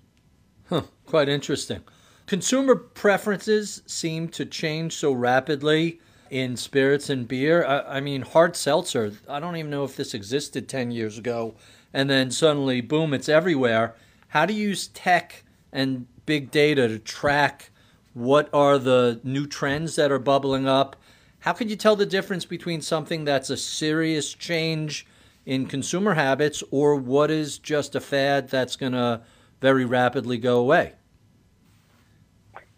Huh, 0.67 0.81
quite 1.05 1.29
interesting. 1.29 1.81
Consumer 2.29 2.75
preferences 2.75 3.81
seem 3.87 4.27
to 4.27 4.45
change 4.45 4.93
so 4.93 5.11
rapidly 5.11 5.99
in 6.29 6.55
spirits 6.55 7.09
and 7.09 7.27
beer. 7.27 7.65
I, 7.65 7.97
I, 7.97 8.01
mean, 8.01 8.21
hard 8.21 8.55
seltzer, 8.55 9.13
I 9.27 9.39
don't 9.39 9.55
even 9.55 9.71
know 9.71 9.83
if 9.83 9.95
this 9.95 10.13
existed 10.13 10.69
10 10.69 10.91
years 10.91 11.17
ago. 11.17 11.55
And 11.91 12.07
then 12.07 12.29
suddenly, 12.29 12.81
boom, 12.81 13.15
it's 13.15 13.29
everywhere. 13.29 13.95
How 14.27 14.45
do 14.45 14.53
you 14.53 14.67
use 14.67 14.89
tech 14.89 15.43
and 15.73 16.05
big 16.27 16.51
data 16.51 16.87
to 16.87 16.99
track 16.99 17.71
what 18.13 18.47
are 18.53 18.77
the 18.77 19.19
new 19.23 19.47
trends 19.47 19.95
that 19.95 20.11
are 20.11 20.19
bubbling 20.19 20.67
up? 20.67 20.97
How 21.39 21.53
can 21.53 21.67
you 21.67 21.75
tell 21.75 21.95
the 21.95 22.05
difference 22.05 22.45
between 22.45 22.81
something 22.81 23.25
that's 23.25 23.49
a 23.49 23.57
serious 23.57 24.35
change 24.35 25.07
in 25.47 25.65
consumer 25.65 26.13
habits 26.13 26.61
or 26.69 26.95
what 26.95 27.31
is 27.31 27.57
just 27.57 27.95
a 27.95 27.99
fad 27.99 28.49
that's 28.49 28.75
going 28.75 28.91
to 28.91 29.21
very 29.61 29.83
rapidly 29.83 30.37
go 30.37 30.59
away? 30.59 30.93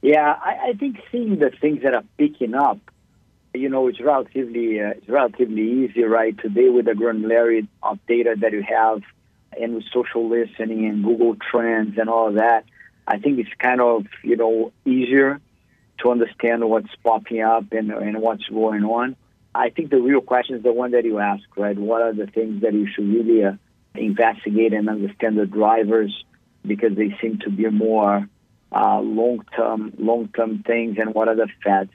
Yeah, 0.02 0.34
I, 0.44 0.70
I 0.70 0.74
think 0.74 0.98
seeing 1.12 1.38
the 1.38 1.52
things 1.62 1.84
that 1.84 1.94
are 1.94 2.04
picking 2.18 2.56
up, 2.56 2.80
you 3.54 3.70
know, 3.70 3.88
it's 3.88 4.00
relatively 4.00 4.82
uh, 4.82 4.92
it's 4.98 5.08
relatively 5.08 5.84
easy, 5.84 6.04
right? 6.04 6.36
Today 6.38 6.70
with 6.70 6.86
the 6.86 6.94
granularity 6.94 7.68
of 7.84 8.00
data 8.08 8.36
that 8.40 8.52
you 8.52 8.64
have, 8.64 9.02
and 9.60 9.76
with 9.76 9.84
social 9.94 10.28
listening 10.28 10.86
and 10.86 11.04
Google 11.04 11.36
Trends 11.36 11.98
and 11.98 12.10
all 12.10 12.30
of 12.30 12.36
that, 12.36 12.66
I 13.06 13.20
think 13.20 13.40
it's 13.40 13.54
kind 13.60 13.82
of 13.82 14.06
you 14.24 14.38
know 14.38 14.72
easier 14.86 15.40
to 16.00 16.12
understand 16.12 16.68
what's 16.68 16.96
popping 17.04 17.42
up 17.42 17.72
and 17.72 17.92
and 17.92 18.22
what's 18.22 18.48
going 18.48 18.84
on. 18.84 19.16
I 19.54 19.70
think 19.70 19.92
the 19.92 20.02
real 20.02 20.22
question 20.22 20.56
is 20.56 20.64
the 20.64 20.74
one 20.74 20.92
that 20.92 21.06
you 21.06 21.20
ask, 21.20 21.44
right? 21.58 21.78
What 21.78 22.02
are 22.02 22.14
the 22.14 22.26
things 22.26 22.62
that 22.62 22.74
you 22.74 22.88
should 22.88 23.08
really 23.08 23.44
uh, 23.44 23.52
investigate 23.94 24.74
and 24.74 24.90
understand 24.90 25.38
the 25.38 25.46
drivers 25.46 26.24
because 26.66 26.96
they 26.96 27.16
seem 27.22 27.40
to 27.40 27.52
be 27.52 27.70
more 27.70 28.28
uh, 28.72 29.00
long-term, 29.00 29.94
long-term 29.98 30.64
things, 30.64 30.98
and 31.00 31.14
what 31.14 31.28
are 31.28 31.36
the 31.36 31.48
fads. 31.64 31.92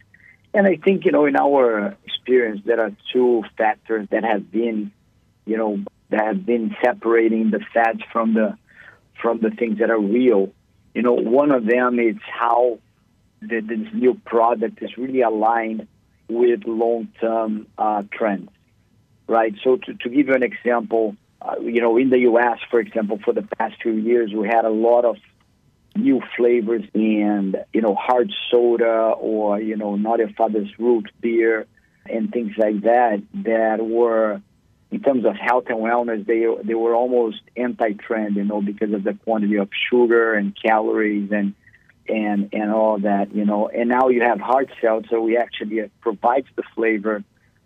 And 0.53 0.67
I 0.67 0.77
think 0.77 1.05
you 1.05 1.13
know, 1.13 1.27
in 1.27 1.37
our 1.37 1.97
experience, 2.05 2.63
there 2.65 2.81
are 2.81 2.93
two 3.13 3.45
factors 3.59 4.09
that 4.11 4.25
have 4.25 4.51
been, 4.51 4.93
you 5.45 5.57
know, 5.57 5.85
that 6.11 6.25
have 6.25 6.47
been 6.47 6.75
separating 6.83 7.51
the 7.51 7.61
fads 7.75 8.01
from 8.13 8.35
the 8.35 8.57
from 9.21 9.41
the 9.41 9.51
things 9.51 9.79
that 9.79 9.91
are 9.91 10.01
real. 10.01 10.53
You 10.95 11.03
know, 11.03 11.15
one 11.15 11.51
of 11.51 11.67
them 11.67 11.99
is 11.99 12.17
how 12.27 12.79
the, 13.41 13.61
this 13.61 13.93
new 13.93 14.15
product 14.25 14.83
is 14.83 14.97
really 14.97 15.23
aligned 15.23 15.89
with 16.29 16.65
long-term 16.67 17.67
uh, 17.79 18.03
trends, 18.11 18.51
right? 19.27 19.55
So 19.63 19.77
to, 19.77 19.95
to 19.95 20.09
give 20.09 20.29
you 20.29 20.35
an 20.35 20.43
example, 20.43 21.17
uh, 21.41 21.57
you 21.61 21.81
know, 21.81 21.97
in 21.97 22.11
the 22.11 22.21
U.S., 22.21 22.59
for 22.71 22.81
example, 22.81 23.19
for 23.25 23.33
the 23.33 23.43
past 23.43 23.77
few 23.83 23.93
years, 23.93 24.33
we 24.33 24.49
had 24.49 24.65
a 24.65 24.71
lot 24.71 25.05
of 25.05 25.17
new 25.97 26.21
flavors 26.37 26.83
and 26.95 27.57
you 27.73 27.81
know 27.81 27.95
hard 27.95 28.33
soda 28.51 29.15
or 29.19 29.61
you 29.61 29.77
know 29.77 29.97
not 29.97 30.19
your 30.19 30.31
father's 30.31 30.71
root 30.79 31.09
beer 31.21 31.67
and 32.09 32.33
things 32.33 32.53
like 32.57 32.83
that 32.83 33.23
that 33.35 33.85
were 33.85 34.41
in 34.91 35.01
terms 35.01 35.25
of 35.25 35.35
health 35.37 35.65
and 35.69 35.79
wellness 35.79 36.25
they 36.27 36.47
they 36.65 36.75
were 36.75 36.95
almost 36.95 37.41
anti-trend 37.57 38.37
you 38.37 38.45
know 38.45 38.63
because 38.63 38.93
of 38.93 39.05
the 39.05 39.15
quantity 39.25 39.57
of 39.57 39.69
sugar 39.91 40.35
and 40.35 40.57
calories 40.61 41.31
and 41.33 41.55
and 42.09 42.51
and 42.53 42.73
all 42.73 42.99
that 42.99 43.35
you 43.35 43.45
know. 43.45 43.69
And 43.69 43.89
now 43.89 44.09
you 44.09 44.23
have 44.23 44.41
hard 44.41 44.73
seltzer 44.81 45.21
we 45.21 45.37
actually 45.37 45.81
uh, 45.81 45.89
provides 46.01 46.47
the 46.57 46.63
flavor 46.75 47.25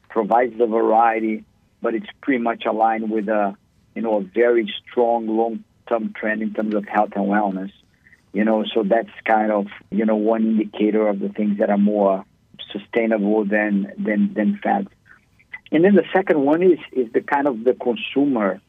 provides 0.09 0.57
the 0.59 0.67
variety 0.67 1.45
but 1.83 1.95
it's 1.95 2.07
pretty 2.21 2.43
much 2.43 2.65
aligned 2.67 3.11
with 3.11 3.29
a 3.29 3.57
you 3.95 4.03
know 4.03 4.19
a 4.19 4.23
very 4.23 4.73
strong 4.89 5.27
long 5.27 5.65
term 5.89 6.13
trend 6.13 6.43
in 6.43 6.55
terms 6.55 6.75
of 6.75 6.87
health 6.87 7.11
and 7.15 7.27
wellness 7.27 7.73
you 8.33 8.45
know, 8.45 8.65
so 8.73 8.83
that's 8.83 9.11
kind 9.25 9.51
of 9.51 9.67
you 9.91 10.05
know 10.05 10.17
one 10.17 10.43
indicator 10.43 11.09
of 11.09 11.19
the 11.19 11.29
things 11.29 11.59
that 11.59 11.71
are 11.71 11.79
more 11.79 12.25
sustainable 12.73 13.45
than 13.45 13.93
than 13.99 14.35
than 14.35 14.59
fads. 14.63 14.89
And 15.73 15.85
then 15.85 15.95
the 15.95 16.05
second 16.13 16.41
one 16.41 16.63
is 16.63 16.79
is 16.93 17.13
the 17.13 17.21
kind 17.21 17.47
of 17.47 17.65
the 17.65 17.75
consumer 17.75 18.61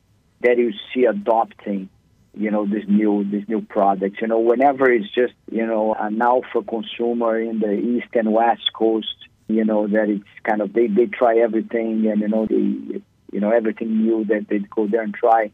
that 0.41 0.57
you 0.57 0.73
see 0.93 1.05
adopting, 1.05 1.89
you 2.33 2.49
know, 2.49 2.65
this 2.65 2.83
new 2.87 3.23
this 3.29 3.47
new 3.47 3.61
products. 3.61 4.17
You 4.21 4.27
know, 4.27 4.39
whenever 4.39 4.89
it's 4.89 5.13
just 5.13 5.33
you 5.51 5.65
know 5.65 5.93
an 5.93 6.21
alpha 6.21 6.61
consumer 6.67 7.39
in 7.39 7.59
the 7.59 7.73
east 7.73 8.09
and 8.13 8.33
west 8.33 8.73
coast, 8.73 9.15
you 9.47 9.63
know, 9.63 9.87
that 9.87 10.09
it's 10.09 10.23
kind 10.43 10.61
of 10.61 10.73
they 10.73 10.87
they 10.87 11.05
try 11.05 11.37
everything 11.37 12.07
and 12.07 12.21
you 12.21 12.27
know 12.27 12.45
they 12.47 13.01
you 13.31 13.39
know 13.39 13.51
everything 13.51 14.01
new 14.01 14.25
that 14.25 14.47
they 14.49 14.59
go 14.59 14.87
there 14.87 15.01
and 15.01 15.13
try. 15.13 15.51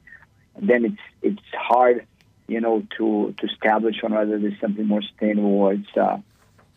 Then 0.61 0.85
it's 0.85 1.01
it's 1.21 1.53
hard 1.53 2.05
you 2.47 2.61
know, 2.61 2.85
to 2.97 3.33
to 3.37 3.45
establish 3.45 4.03
on 4.03 4.13
whether 4.13 4.39
there's 4.39 4.59
something 4.59 4.85
more 4.85 5.01
sustainable 5.01 5.53
or 5.53 5.73
it's 5.73 5.97
uh, 5.97 6.17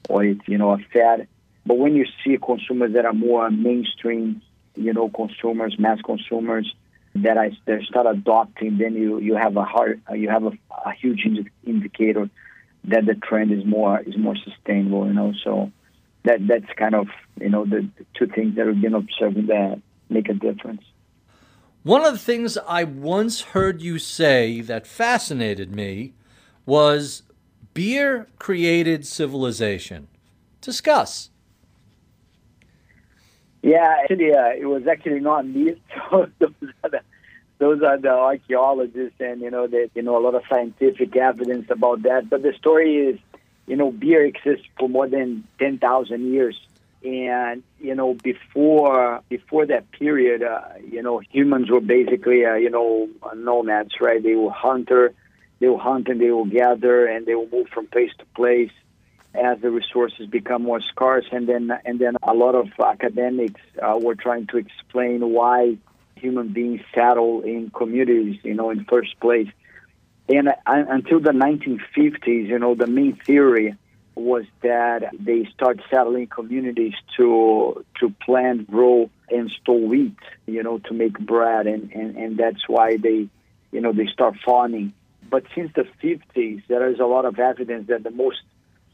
or 0.08 0.24
it's 0.24 0.46
you 0.46 0.58
know 0.58 0.72
a 0.72 0.78
fad. 0.92 1.28
But 1.64 1.78
when 1.78 1.94
you 1.94 2.06
see 2.24 2.38
consumers 2.38 2.94
that 2.94 3.04
are 3.04 3.12
more 3.12 3.50
mainstream, 3.50 4.42
you 4.74 4.92
know, 4.92 5.08
consumers, 5.08 5.78
mass 5.78 6.00
consumers 6.02 6.74
that 7.14 7.38
I 7.38 7.52
that 7.66 7.82
start 7.82 8.06
adopting, 8.06 8.78
then 8.78 8.94
you 8.94 9.18
you 9.18 9.36
have 9.36 9.56
a 9.56 9.64
hard 9.64 10.00
you 10.14 10.28
have 10.28 10.44
a, 10.44 10.52
a 10.84 10.92
huge 10.92 11.24
indi- 11.24 11.50
indicator 11.64 12.28
that 12.84 13.06
the 13.06 13.14
trend 13.14 13.52
is 13.52 13.64
more 13.64 14.00
is 14.00 14.16
more 14.16 14.36
sustainable. 14.36 15.06
You 15.06 15.12
know, 15.12 15.32
so 15.44 15.70
that 16.24 16.46
that's 16.46 16.72
kind 16.76 16.94
of 16.94 17.08
you 17.40 17.48
know 17.48 17.64
the, 17.64 17.88
the 17.98 18.06
two 18.14 18.26
things 18.26 18.56
that 18.56 18.66
we've 18.66 18.80
been 18.80 18.94
observing 18.94 19.46
that 19.46 19.80
make 20.08 20.28
a 20.28 20.34
difference. 20.34 20.82
One 21.82 22.04
of 22.04 22.12
the 22.12 22.18
things 22.18 22.58
I 22.58 22.84
once 22.84 23.40
heard 23.40 23.80
you 23.80 23.98
say 23.98 24.60
that 24.60 24.86
fascinated 24.86 25.74
me 25.74 26.12
was 26.66 27.22
beer 27.72 28.26
created 28.38 29.06
civilization. 29.06 30.08
Discuss. 30.60 31.30
Yeah, 33.62 33.96
actually, 34.02 34.32
uh, 34.34 34.52
it 34.58 34.66
was 34.66 34.86
actually 34.86 35.20
not 35.20 35.46
me. 35.46 35.74
Those 36.10 36.28
are 36.82 36.90
the, 36.90 37.00
those 37.58 37.82
are 37.82 37.98
the 37.98 38.08
archaeologists, 38.08 39.20
and 39.20 39.42
you 39.42 39.50
know, 39.50 39.66
they 39.66 39.90
you 39.94 40.02
know 40.02 40.16
a 40.16 40.22
lot 40.22 40.34
of 40.34 40.42
scientific 40.48 41.14
evidence 41.14 41.66
about 41.70 42.02
that. 42.04 42.30
But 42.30 42.42
the 42.42 42.54
story 42.58 42.96
is, 42.96 43.18
you 43.66 43.76
know, 43.76 43.90
beer 43.90 44.24
exists 44.24 44.66
for 44.78 44.88
more 44.88 45.06
than 45.06 45.44
ten 45.58 45.78
thousand 45.78 46.32
years 46.32 46.58
and 47.02 47.62
you 47.78 47.94
know 47.94 48.14
before 48.14 49.20
before 49.28 49.66
that 49.66 49.90
period 49.92 50.42
uh, 50.42 50.60
you 50.86 51.02
know 51.02 51.18
humans 51.18 51.70
were 51.70 51.80
basically 51.80 52.44
uh, 52.44 52.54
you 52.54 52.70
know 52.70 53.08
nomads 53.36 53.92
right? 54.00 54.22
They 54.22 54.34
were 54.34 54.50
hunter 54.50 55.14
they 55.60 55.68
will 55.68 55.78
hunt 55.78 56.08
and 56.08 56.20
they 56.20 56.30
will 56.30 56.46
gather 56.46 57.06
and 57.06 57.26
they 57.26 57.34
will 57.34 57.48
move 57.52 57.68
from 57.68 57.86
place 57.86 58.10
to 58.18 58.24
place 58.34 58.70
as 59.34 59.60
the 59.60 59.70
resources 59.70 60.26
become 60.26 60.62
more 60.62 60.80
scarce. 60.80 61.26
And 61.30 61.48
then 61.48 61.70
and 61.84 61.98
then 61.98 62.16
a 62.22 62.34
lot 62.34 62.54
of 62.54 62.68
academics 62.80 63.60
uh, 63.80 63.98
were 64.00 64.14
trying 64.14 64.46
to 64.48 64.56
explain 64.56 65.20
why 65.30 65.76
human 66.16 66.48
beings 66.48 66.80
settle 66.94 67.42
in 67.42 67.70
communities 67.70 68.40
you 68.42 68.54
know 68.54 68.70
in 68.70 68.84
first 68.86 69.20
place. 69.20 69.48
And 70.28 70.48
uh, 70.48 70.54
until 70.66 71.20
the 71.20 71.32
1950s 71.32 72.48
you 72.48 72.58
know 72.58 72.74
the 72.74 72.86
main 72.86 73.16
theory 73.16 73.76
was 74.14 74.44
that 74.62 75.10
they 75.18 75.48
start 75.54 75.80
settling 75.90 76.26
communities 76.26 76.94
to 77.16 77.84
to 78.00 78.10
plant, 78.24 78.70
grow, 78.70 79.10
and 79.28 79.50
store 79.62 79.80
wheat, 79.80 80.16
you 80.46 80.62
know, 80.62 80.78
to 80.78 80.94
make 80.94 81.18
bread, 81.18 81.66
and, 81.66 81.92
and, 81.92 82.16
and 82.16 82.36
that's 82.36 82.68
why 82.68 82.96
they, 82.96 83.28
you 83.72 83.80
know, 83.80 83.92
they 83.92 84.06
start 84.06 84.34
farming. 84.44 84.92
But 85.28 85.44
since 85.54 85.72
the 85.74 85.86
50s, 86.02 86.62
there 86.68 86.90
is 86.90 86.98
a 86.98 87.04
lot 87.04 87.24
of 87.24 87.38
evidence 87.38 87.88
that 87.88 88.02
the 88.02 88.10
most, 88.10 88.42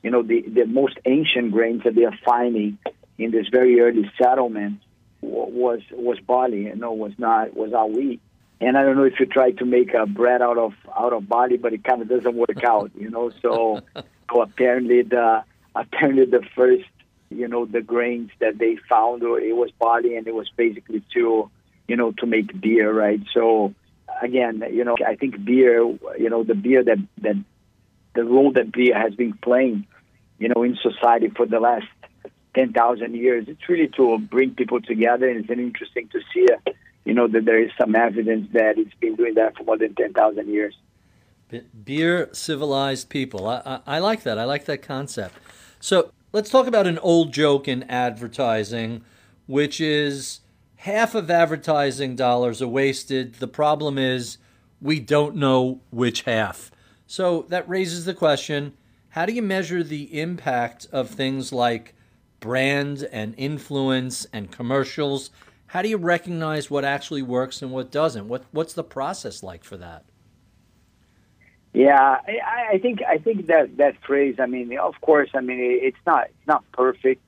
you 0.02 0.10
know, 0.10 0.22
the, 0.22 0.42
the 0.42 0.66
most 0.66 0.98
ancient 1.06 1.52
grains 1.52 1.84
that 1.84 1.94
they 1.94 2.04
are 2.04 2.18
finding 2.24 2.78
in 3.18 3.30
this 3.30 3.48
very 3.48 3.80
early 3.80 4.10
settlement 4.20 4.80
was 5.22 5.80
was 5.90 6.20
barley, 6.20 6.64
you 6.64 6.76
know, 6.76 6.92
was 6.92 7.12
not 7.18 7.56
was 7.56 7.70
not 7.70 7.90
wheat. 7.90 8.20
And 8.60 8.76
I 8.78 8.82
don't 8.82 8.96
know 8.96 9.04
if 9.04 9.20
you 9.20 9.26
try 9.26 9.50
to 9.52 9.64
make 9.66 9.92
a 9.92 10.06
bread 10.06 10.40
out 10.40 10.56
of 10.56 10.72
out 10.96 11.12
of 11.12 11.28
barley, 11.28 11.58
but 11.58 11.74
it 11.74 11.84
kind 11.84 12.00
of 12.00 12.08
doesn't 12.08 12.34
work 12.34 12.64
out, 12.64 12.90
you 12.94 13.10
know. 13.10 13.30
So 13.42 13.80
So 14.32 14.42
apparently 14.42 15.02
the 15.02 15.44
apparently 15.74 16.24
the 16.26 16.42
first 16.54 16.84
you 17.30 17.48
know 17.48 17.64
the 17.64 17.80
grains 17.80 18.30
that 18.40 18.58
they 18.58 18.76
found 18.88 19.22
it 19.22 19.56
was 19.56 19.70
barley 19.78 20.16
and 20.16 20.26
it 20.26 20.34
was 20.34 20.48
basically 20.56 21.02
to 21.12 21.50
you 21.88 21.96
know 21.96 22.12
to 22.12 22.26
make 22.26 22.60
beer 22.60 22.92
right 22.92 23.20
so 23.34 23.74
again 24.22 24.62
you 24.72 24.84
know 24.84 24.96
i 25.06 25.16
think 25.16 25.44
beer 25.44 25.82
you 26.18 26.30
know 26.30 26.44
the 26.44 26.54
beer 26.54 26.84
that 26.84 26.98
that 27.18 27.36
the 28.14 28.24
role 28.24 28.52
that 28.52 28.72
beer 28.72 28.96
has 28.96 29.14
been 29.14 29.32
playing 29.42 29.86
you 30.38 30.48
know 30.48 30.62
in 30.62 30.76
society 30.76 31.28
for 31.28 31.46
the 31.46 31.60
last 31.60 31.86
10,000 32.54 33.14
years 33.14 33.46
it's 33.48 33.68
really 33.68 33.88
to 33.88 34.18
bring 34.18 34.54
people 34.54 34.80
together 34.80 35.28
and 35.28 35.40
it's 35.40 35.50
interesting 35.50 36.08
to 36.08 36.20
see 36.32 36.46
you 37.06 37.14
know 37.14 37.28
that 37.28 37.44
there 37.44 37.62
is 37.62 37.70
some 37.78 37.96
evidence 37.96 38.48
that 38.52 38.76
it's 38.76 38.94
been 39.00 39.14
doing 39.14 39.34
that 39.34 39.56
for 39.56 39.64
more 39.64 39.78
than 39.78 39.94
10,000 39.94 40.48
years 40.48 40.74
Beer 41.84 42.28
civilized 42.32 43.08
people. 43.08 43.46
I, 43.46 43.62
I, 43.64 43.80
I, 43.86 43.98
like 44.00 44.24
that. 44.24 44.38
I 44.38 44.44
like 44.44 44.64
that 44.64 44.82
concept. 44.82 45.36
So 45.78 46.10
let's 46.32 46.50
talk 46.50 46.66
about 46.66 46.86
an 46.86 46.98
old 46.98 47.32
joke 47.32 47.68
in 47.68 47.84
advertising, 47.84 49.04
which 49.46 49.80
is 49.80 50.40
half 50.76 51.14
of 51.14 51.30
advertising 51.30 52.16
dollars 52.16 52.60
are 52.60 52.68
wasted. 52.68 53.34
The 53.34 53.48
problem 53.48 53.96
is 53.96 54.38
we 54.80 54.98
don't 54.98 55.36
know 55.36 55.80
which 55.90 56.22
half. 56.22 56.72
So 57.06 57.42
that 57.48 57.68
raises 57.68 58.04
the 58.04 58.14
question 58.14 58.74
how 59.10 59.24
do 59.24 59.32
you 59.32 59.42
measure 59.42 59.82
the 59.82 60.20
impact 60.20 60.86
of 60.92 61.08
things 61.08 61.50
like 61.50 61.94
brand 62.40 63.08
and 63.10 63.34
influence 63.38 64.26
and 64.32 64.50
commercials? 64.50 65.30
How 65.68 65.82
do 65.82 65.88
you 65.88 65.96
recognize 65.96 66.70
what 66.70 66.84
actually 66.84 67.22
works 67.22 67.60
and 67.62 67.70
what 67.70 67.90
doesn't? 67.90 68.28
What, 68.28 68.44
what's 68.52 68.72
the 68.72 68.84
process 68.84 69.42
like 69.42 69.64
for 69.64 69.76
that? 69.76 70.04
Yeah, 71.76 72.00
I, 72.00 72.68
I 72.72 72.78
think 72.78 73.02
I 73.06 73.18
think 73.18 73.48
that 73.48 73.76
that 73.76 74.02
phrase. 74.02 74.36
I 74.38 74.46
mean, 74.46 74.78
of 74.78 74.98
course, 75.02 75.28
I 75.34 75.42
mean 75.42 75.58
it's 75.60 75.98
not 76.06 76.28
it's 76.28 76.46
not 76.46 76.64
perfect, 76.72 77.20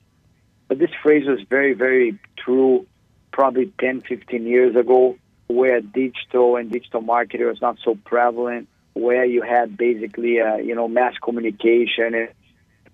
but 0.67 0.79
this 0.79 0.89
phrase 1.03 1.27
was 1.27 1.39
very 1.47 1.73
very 1.73 2.17
true, 2.35 2.87
probably 3.31 3.71
10, 3.79 4.01
15 4.01 4.47
years 4.47 4.75
ago, 4.75 5.19
where 5.45 5.81
digital 5.81 6.55
and 6.55 6.71
digital 6.71 7.01
marketing 7.01 7.45
was 7.45 7.61
not 7.61 7.77
so 7.85 7.93
prevalent, 8.05 8.67
where 8.93 9.23
you 9.23 9.43
had 9.43 9.77
basically 9.77 10.41
uh, 10.41 10.55
you 10.55 10.73
know 10.73 10.87
mass 10.87 11.13
communication 11.21 12.15
and 12.15 12.29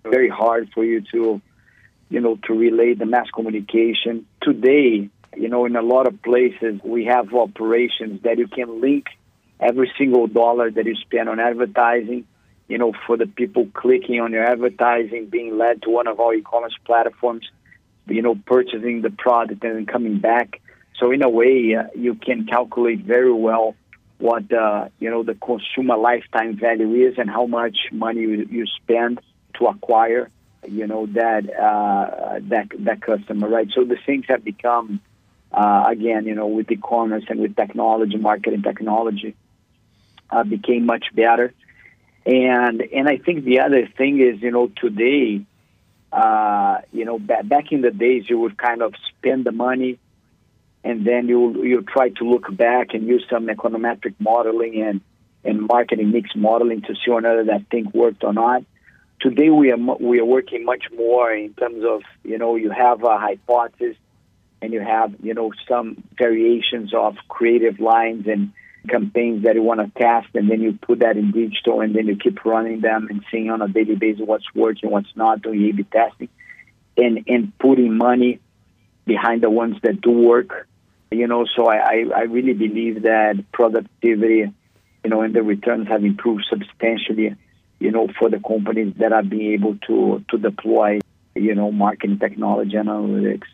very 0.03 0.27
hard 0.27 0.69
for 0.73 0.83
you 0.83 0.99
to 1.13 1.41
you 2.09 2.19
know 2.19 2.37
to 2.47 2.53
relay 2.53 2.95
the 2.95 3.05
mass 3.05 3.29
communication. 3.29 4.25
Today, 4.41 5.09
you 5.37 5.49
know, 5.49 5.65
in 5.65 5.75
a 5.75 5.81
lot 5.81 6.07
of 6.07 6.21
places, 6.21 6.79
we 6.83 7.05
have 7.05 7.33
operations 7.33 8.23
that 8.23 8.37
you 8.37 8.47
can 8.47 8.81
link 8.81 9.07
every 9.59 9.91
single 9.97 10.27
dollar 10.27 10.69
that 10.71 10.85
you 10.85 10.95
spend 10.95 11.29
on 11.29 11.39
advertising, 11.39 12.25
you 12.67 12.77
know, 12.77 12.93
for 13.05 13.17
the 13.17 13.27
people 13.27 13.67
clicking 13.73 14.19
on 14.19 14.31
your 14.31 14.43
advertising, 14.43 15.27
being 15.27 15.57
led 15.57 15.81
to 15.83 15.89
one 15.89 16.07
of 16.07 16.19
our 16.19 16.33
e-commerce 16.33 16.75
platforms, 16.85 17.47
you 18.07 18.21
know, 18.21 18.35
purchasing 18.45 19.01
the 19.01 19.09
product 19.09 19.63
and 19.63 19.75
then 19.75 19.85
coming 19.85 20.19
back. 20.19 20.61
So 20.99 21.11
in 21.11 21.23
a 21.23 21.29
way, 21.29 21.75
uh, 21.75 21.87
you 21.95 22.15
can 22.15 22.45
calculate 22.45 23.01
very 23.01 23.33
well 23.33 23.75
what 24.17 24.51
uh, 24.53 24.87
you 24.99 25.09
know 25.09 25.23
the 25.23 25.35
consumer 25.35 25.97
lifetime 25.97 26.57
value 26.57 27.07
is 27.07 27.17
and 27.17 27.29
how 27.29 27.45
much 27.45 27.77
money 27.91 28.21
you, 28.21 28.47
you 28.49 28.65
spend 28.81 29.19
to 29.55 29.67
acquire, 29.67 30.29
you 30.67 30.87
know, 30.87 31.05
that 31.07 31.43
uh, 31.53 32.39
that 32.43 32.67
that 32.79 33.01
customer, 33.01 33.49
right? 33.49 33.67
So 33.73 33.83
the 33.83 33.97
things 34.05 34.25
have 34.29 34.43
become 34.43 35.01
uh, 35.55 35.85
again, 35.87 36.25
you 36.25 36.35
know, 36.35 36.47
with 36.47 36.69
e-commerce 36.69 37.23
and 37.29 37.39
with 37.39 37.55
technology, 37.55 38.17
marketing 38.17 38.61
technology, 38.61 39.35
uh, 40.29 40.43
became 40.43 40.85
much 40.85 41.05
better. 41.13 41.53
And 42.25 42.81
and 42.81 43.07
I 43.07 43.17
think 43.17 43.45
the 43.45 43.61
other 43.61 43.87
thing 43.87 44.19
is, 44.19 44.41
you 44.41 44.51
know, 44.51 44.67
today, 44.67 45.45
uh, 46.11 46.79
you 46.91 47.05
know, 47.05 47.19
back, 47.19 47.47
back 47.47 47.71
in 47.71 47.81
the 47.81 47.91
days, 47.91 48.25
you 48.27 48.39
would 48.39 48.57
kind 48.57 48.81
of 48.81 48.93
spend 49.09 49.45
the 49.45 49.51
money, 49.53 49.97
and 50.83 51.05
then 51.05 51.29
you 51.29 51.63
you 51.63 51.83
try 51.83 52.09
to 52.09 52.23
look 52.25 52.53
back 52.55 52.93
and 52.93 53.07
use 53.07 53.23
some 53.29 53.47
econometric 53.47 54.15
modeling 54.19 54.81
and 54.81 55.01
and 55.45 55.61
marketing 55.61 56.11
mix 56.11 56.31
modeling 56.35 56.81
to 56.81 56.95
see 56.95 57.11
whether 57.11 57.45
that 57.45 57.67
thing 57.69 57.89
worked 57.93 58.23
or 58.23 58.33
not. 58.33 58.63
Today 59.21 59.51
we 59.51 59.71
are 59.71 59.77
we 59.77 60.19
are 60.19 60.25
working 60.25 60.65
much 60.65 60.85
more 60.97 61.31
in 61.31 61.53
terms 61.53 61.85
of 61.85 62.01
you 62.23 62.39
know 62.39 62.55
you 62.55 62.71
have 62.71 63.03
a 63.03 63.17
hypothesis 63.17 63.95
and 64.61 64.73
you 64.73 64.81
have 64.81 65.13
you 65.21 65.33
know 65.33 65.51
some 65.67 66.03
variations 66.17 66.93
of 66.93 67.15
creative 67.27 67.79
lines 67.79 68.27
and 68.27 68.53
campaigns 68.87 69.43
that 69.43 69.55
you 69.55 69.63
want 69.63 69.79
to 69.79 69.99
test, 69.99 70.27
and 70.35 70.49
then 70.49 70.61
you 70.61 70.77
put 70.81 70.99
that 70.99 71.17
in 71.17 71.31
digital, 71.31 71.81
and 71.81 71.95
then 71.95 72.07
you 72.07 72.15
keep 72.15 72.45
running 72.45 72.81
them 72.81 73.07
and 73.09 73.23
seeing 73.31 73.49
on 73.49 73.61
a 73.61 73.67
daily 73.67 73.95
basis 73.95 74.25
what's 74.25 74.45
working, 74.53 74.91
what's 74.91 75.15
not, 75.15 75.41
doing 75.41 75.63
A/B 75.69 75.83
testing, 75.91 76.29
and 76.97 77.23
and 77.27 77.57
putting 77.57 77.97
money 77.97 78.39
behind 79.05 79.41
the 79.41 79.49
ones 79.49 79.77
that 79.83 80.01
do 80.01 80.11
work. 80.11 80.67
You 81.11 81.27
know, 81.27 81.45
so 81.55 81.67
I 81.67 82.05
I 82.15 82.21
really 82.23 82.53
believe 82.53 83.03
that 83.03 83.43
productivity, 83.51 84.51
you 85.03 85.09
know, 85.09 85.21
and 85.21 85.33
the 85.33 85.43
returns 85.43 85.87
have 85.87 86.03
improved 86.03 86.45
substantially. 86.49 87.35
You 87.79 87.91
know, 87.91 88.07
for 88.17 88.29
the 88.29 88.39
companies 88.39 88.93
that 88.97 89.11
are 89.11 89.23
being 89.23 89.53
able 89.53 89.77
to 89.87 90.23
to 90.29 90.37
deploy, 90.37 91.01
you 91.35 91.55
know, 91.55 91.71
marketing 91.71 92.19
technology 92.19 92.77
and 92.77 92.89
analytics. 92.89 93.47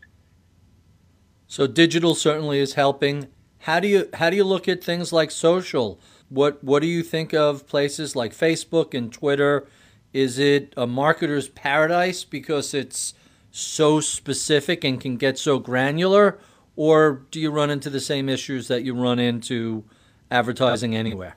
So 1.52 1.68
digital 1.68 2.16
certainly 2.16 2.60
is 2.60 2.76
helping. 2.76 3.28
How 3.60 3.82
do 3.82 3.88
you 3.90 4.08
how 4.14 4.30
do 4.30 4.38
you 4.38 4.46
look 4.46 4.70
at 4.70 4.82
things 4.82 5.12
like 5.12 5.32
social? 5.32 6.00
What 6.30 6.64
what 6.64 6.82
do 6.82 6.88
you 6.88 7.04
think 7.04 7.34
of 7.34 7.68
places 7.68 8.16
like 8.16 8.32
Facebook 8.32 8.94
and 8.94 9.12
Twitter? 9.12 9.68
Is 10.14 10.40
it 10.40 10.74
a 10.78 10.88
marketer's 10.88 11.50
paradise 11.50 12.24
because 12.24 12.74
it's 12.74 13.14
so 13.52 14.00
specific 14.00 14.86
and 14.86 15.02
can 15.02 15.18
get 15.18 15.38
so 15.38 15.60
granular, 15.60 16.40
or 16.78 17.24
do 17.32 17.42
you 17.42 17.52
run 17.52 17.70
into 17.70 17.90
the 17.90 18.00
same 18.00 18.30
issues 18.30 18.70
that 18.70 18.86
you 18.86 18.96
run 18.96 19.20
into 19.20 19.84
advertising 20.32 20.96
anywhere? 20.96 21.36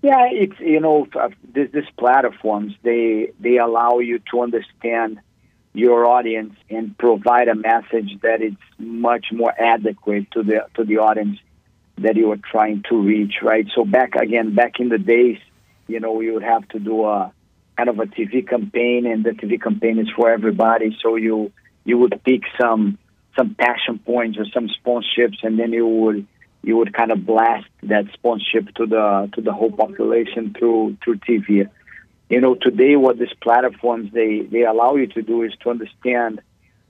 Yeah, 0.00 0.28
it's 0.30 0.58
you 0.60 0.80
know 0.80 1.06
uh, 1.14 1.28
these, 1.52 1.68
these 1.74 1.90
platforms 1.98 2.72
they 2.84 3.32
they 3.38 3.58
allow 3.58 3.98
you 3.98 4.18
to 4.30 4.40
understand 4.40 5.20
your 5.74 6.06
audience 6.06 6.54
and 6.70 6.96
provide 6.96 7.48
a 7.48 7.54
message 7.54 8.18
that 8.22 8.40
is 8.40 8.54
much 8.78 9.26
more 9.32 9.52
adequate 9.58 10.30
to 10.30 10.42
the 10.42 10.66
to 10.74 10.84
the 10.84 10.98
audience 10.98 11.38
that 11.98 12.16
you 12.16 12.30
are 12.30 12.38
trying 12.50 12.82
to 12.88 12.96
reach, 12.96 13.34
right? 13.42 13.66
So 13.74 13.84
back 13.84 14.14
again, 14.14 14.54
back 14.54 14.78
in 14.78 14.88
the 14.88 14.98
days, 14.98 15.38
you 15.86 16.00
know, 16.00 16.20
you 16.20 16.34
would 16.34 16.42
have 16.42 16.66
to 16.68 16.78
do 16.78 17.04
a 17.04 17.32
kind 17.76 17.88
of 17.88 17.98
a 17.98 18.06
TV 18.06 18.48
campaign, 18.48 19.04
and 19.06 19.24
the 19.24 19.30
TV 19.30 19.60
campaign 19.60 19.98
is 19.98 20.08
for 20.16 20.30
everybody. 20.30 20.96
So 21.02 21.16
you 21.16 21.52
you 21.84 21.98
would 21.98 22.20
pick 22.24 22.42
some 22.58 22.98
some 23.36 23.56
passion 23.56 23.98
points 23.98 24.38
or 24.38 24.46
some 24.54 24.68
sponsorships, 24.68 25.42
and 25.42 25.58
then 25.58 25.72
you 25.72 25.86
would 25.86 26.26
you 26.62 26.76
would 26.76 26.94
kind 26.94 27.10
of 27.10 27.26
blast 27.26 27.66
that 27.82 28.04
sponsorship 28.14 28.74
to 28.76 28.86
the 28.86 29.28
to 29.34 29.40
the 29.40 29.52
whole 29.52 29.72
population 29.72 30.54
through 30.56 30.96
through 31.02 31.16
TV 31.16 31.68
you 32.28 32.40
know, 32.40 32.54
today 32.54 32.96
what 32.96 33.18
these 33.18 33.34
platforms 33.40 34.12
they 34.12 34.40
they 34.40 34.62
allow 34.62 34.96
you 34.96 35.06
to 35.08 35.22
do 35.22 35.42
is 35.42 35.52
to 35.62 35.70
understand, 35.70 36.40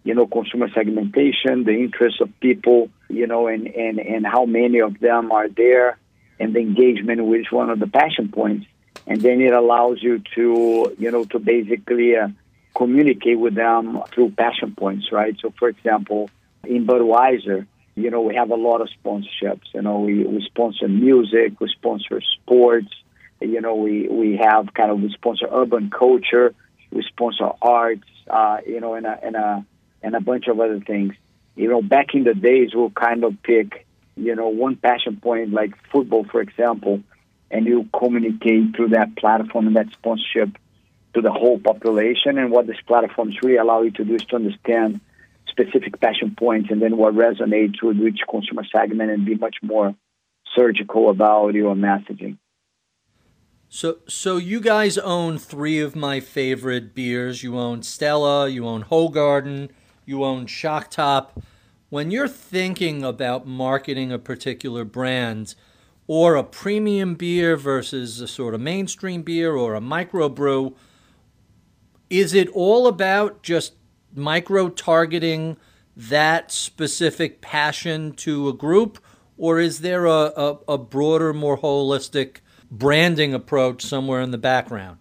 you 0.04 0.14
know, 0.14 0.26
consumer 0.26 0.68
segmentation, 0.72 1.64
the 1.64 1.72
interests 1.72 2.20
of 2.20 2.28
people, 2.40 2.90
you 3.08 3.26
know, 3.26 3.46
and 3.48 3.66
and 3.66 3.98
and 3.98 4.26
how 4.26 4.44
many 4.44 4.80
of 4.80 4.98
them 5.00 5.32
are 5.32 5.48
there, 5.48 5.98
and 6.38 6.54
the 6.54 6.60
engagement 6.60 7.24
with 7.24 7.46
one 7.50 7.70
of 7.70 7.80
the 7.80 7.86
passion 7.86 8.28
points, 8.28 8.66
and 9.06 9.20
then 9.20 9.40
it 9.40 9.52
allows 9.52 10.02
you 10.02 10.22
to, 10.34 10.94
you 10.98 11.10
know, 11.10 11.24
to 11.24 11.38
basically 11.38 12.16
uh, 12.16 12.28
communicate 12.74 13.38
with 13.38 13.54
them 13.54 14.02
through 14.12 14.30
passion 14.30 14.74
points, 14.74 15.10
right? 15.12 15.36
So, 15.40 15.52
for 15.58 15.68
example, 15.68 16.30
in 16.64 16.86
Budweiser, 16.86 17.66
you 17.96 18.10
know, 18.10 18.22
we 18.22 18.34
have 18.34 18.50
a 18.50 18.56
lot 18.56 18.80
of 18.80 18.88
sponsorships. 19.02 19.62
You 19.72 19.82
know, 19.82 20.00
we, 20.00 20.24
we 20.24 20.42
sponsor 20.44 20.88
music, 20.88 21.60
we 21.60 21.68
sponsor 21.68 22.20
sports, 22.20 22.88
you 23.44 23.60
know, 23.60 23.74
we, 23.74 24.08
we 24.08 24.36
have 24.36 24.72
kind 24.74 24.90
of, 24.90 25.00
we 25.00 25.10
sponsor 25.12 25.46
urban 25.50 25.90
culture, 25.90 26.54
we 26.90 27.02
sponsor 27.02 27.50
arts, 27.60 28.08
uh, 28.28 28.58
you 28.66 28.80
know, 28.80 28.94
and 28.94 29.06
a, 29.06 29.18
and, 29.22 29.36
a, 29.36 29.66
and 30.02 30.14
a 30.14 30.20
bunch 30.20 30.46
of 30.48 30.60
other 30.60 30.80
things. 30.80 31.14
You 31.56 31.68
know, 31.68 31.82
back 31.82 32.14
in 32.14 32.24
the 32.24 32.34
days, 32.34 32.70
we'll 32.74 32.90
kind 32.90 33.24
of 33.24 33.42
pick, 33.42 33.86
you 34.16 34.34
know, 34.34 34.48
one 34.48 34.76
passion 34.76 35.18
point 35.20 35.52
like 35.52 35.72
football, 35.90 36.24
for 36.24 36.40
example, 36.40 37.02
and 37.50 37.66
you 37.66 37.88
communicate 37.96 38.74
through 38.74 38.88
that 38.88 39.16
platform 39.16 39.68
and 39.68 39.76
that 39.76 39.92
sponsorship 39.92 40.50
to 41.14 41.20
the 41.20 41.30
whole 41.30 41.58
population. 41.58 42.38
And 42.38 42.50
what 42.50 42.66
these 42.66 42.80
platforms 42.86 43.36
really 43.42 43.56
allow 43.56 43.82
you 43.82 43.92
to 43.92 44.04
do 44.04 44.14
is 44.14 44.24
to 44.26 44.36
understand 44.36 45.00
specific 45.48 46.00
passion 46.00 46.34
points 46.36 46.70
and 46.70 46.82
then 46.82 46.96
what 46.96 47.14
resonates 47.14 47.80
with 47.80 47.98
which 47.98 48.20
consumer 48.28 48.64
segment 48.72 49.10
and 49.10 49.24
be 49.24 49.36
much 49.36 49.56
more 49.62 49.94
surgical 50.54 51.10
about 51.10 51.54
your 51.54 51.74
messaging. 51.74 52.38
So, 53.74 53.98
so 54.06 54.36
you 54.36 54.60
guys 54.60 54.98
own 54.98 55.36
three 55.36 55.80
of 55.80 55.96
my 55.96 56.20
favorite 56.20 56.94
beers. 56.94 57.42
You 57.42 57.58
own 57.58 57.82
Stella, 57.82 58.48
you 58.48 58.68
own 58.68 58.84
Hoegaarden, 58.84 59.68
you 60.06 60.22
own 60.22 60.46
Shock 60.46 60.92
Top. 60.92 61.42
When 61.88 62.12
you're 62.12 62.28
thinking 62.28 63.02
about 63.02 63.48
marketing 63.48 64.12
a 64.12 64.18
particular 64.20 64.84
brand, 64.84 65.56
or 66.06 66.36
a 66.36 66.44
premium 66.44 67.16
beer 67.16 67.56
versus 67.56 68.20
a 68.20 68.28
sort 68.28 68.54
of 68.54 68.60
mainstream 68.60 69.22
beer 69.22 69.56
or 69.56 69.74
a 69.74 69.80
microbrew, 69.80 70.72
is 72.08 72.32
it 72.32 72.48
all 72.50 72.86
about 72.86 73.42
just 73.42 73.74
micro 74.14 74.68
targeting 74.68 75.56
that 75.96 76.52
specific 76.52 77.40
passion 77.40 78.12
to 78.12 78.48
a 78.48 78.52
group, 78.52 79.00
or 79.36 79.58
is 79.58 79.80
there 79.80 80.06
a, 80.06 80.32
a, 80.36 80.58
a 80.68 80.78
broader, 80.78 81.32
more 81.32 81.58
holistic 81.58 82.36
branding 82.78 83.34
approach 83.34 83.82
somewhere 83.82 84.20
in 84.20 84.30
the 84.30 84.38
background? 84.38 84.98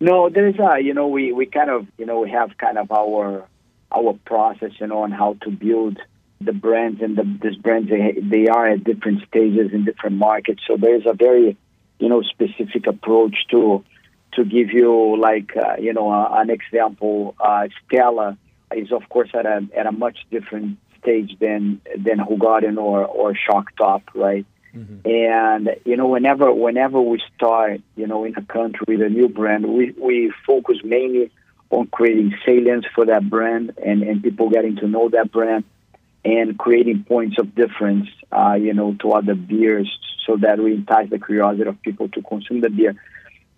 No, 0.00 0.28
there's 0.28 0.56
a 0.58 0.80
you 0.80 0.94
know 0.94 1.08
we, 1.08 1.32
we 1.32 1.46
kind 1.46 1.70
of 1.70 1.86
you 1.98 2.06
know 2.06 2.20
we 2.20 2.30
have 2.30 2.56
kind 2.58 2.78
of 2.78 2.90
our 2.90 3.46
our 3.92 4.18
process 4.24 4.72
you 4.80 4.86
know 4.86 5.02
on 5.02 5.12
how 5.12 5.34
to 5.42 5.50
build 5.50 5.98
the 6.40 6.52
brands 6.52 7.00
and 7.00 7.16
the 7.16 7.24
these 7.42 7.56
brands 7.56 7.88
they, 7.88 8.18
they 8.20 8.48
are 8.48 8.68
at 8.68 8.84
different 8.84 9.26
stages 9.28 9.72
in 9.72 9.84
different 9.84 10.16
markets. 10.16 10.62
So 10.66 10.76
there's 10.76 11.06
a 11.06 11.14
very 11.14 11.56
you 11.98 12.08
know 12.08 12.22
specific 12.22 12.86
approach 12.86 13.36
to 13.50 13.84
to 14.32 14.44
give 14.44 14.70
you 14.72 15.16
like 15.18 15.56
uh, 15.56 15.76
you 15.78 15.92
know 15.92 16.10
uh, 16.10 16.28
an 16.32 16.50
example, 16.50 17.34
uh, 17.38 17.68
Stella 17.86 18.36
is 18.74 18.90
of 18.92 19.08
course 19.08 19.30
at 19.34 19.46
a 19.46 19.66
at 19.76 19.86
a 19.86 19.92
much 19.92 20.18
different 20.30 20.78
stage 21.00 21.36
than 21.40 21.80
than 21.96 22.18
Hoegaarden 22.18 22.76
or 22.78 23.04
or 23.04 23.34
Shock 23.34 23.76
Top, 23.76 24.02
right? 24.14 24.46
Mm-hmm. 24.74 25.08
And 25.08 25.76
you 25.84 25.96
know, 25.96 26.08
whenever 26.08 26.52
whenever 26.52 27.00
we 27.00 27.22
start, 27.36 27.80
you 27.96 28.06
know, 28.06 28.24
in 28.24 28.34
a 28.36 28.42
country 28.42 28.84
with 28.88 29.02
a 29.02 29.08
new 29.08 29.28
brand, 29.28 29.66
we 29.66 29.92
we 29.92 30.32
focus 30.46 30.78
mainly 30.82 31.30
on 31.70 31.86
creating 31.86 32.34
salience 32.44 32.84
for 32.94 33.06
that 33.06 33.28
brand 33.28 33.72
and 33.84 34.02
and 34.02 34.22
people 34.22 34.50
getting 34.50 34.76
to 34.76 34.88
know 34.88 35.08
that 35.10 35.30
brand 35.30 35.64
and 36.24 36.58
creating 36.58 37.04
points 37.04 37.38
of 37.38 37.54
difference, 37.54 38.08
uh, 38.32 38.54
you 38.54 38.72
know, 38.72 38.94
to 39.00 39.12
other 39.12 39.34
beers, 39.34 39.90
so 40.26 40.36
that 40.38 40.58
we 40.58 40.72
entice 40.72 41.10
the 41.10 41.18
curiosity 41.18 41.68
of 41.68 41.80
people 41.82 42.08
to 42.08 42.22
consume 42.22 42.60
the 42.60 42.70
beer. 42.70 42.94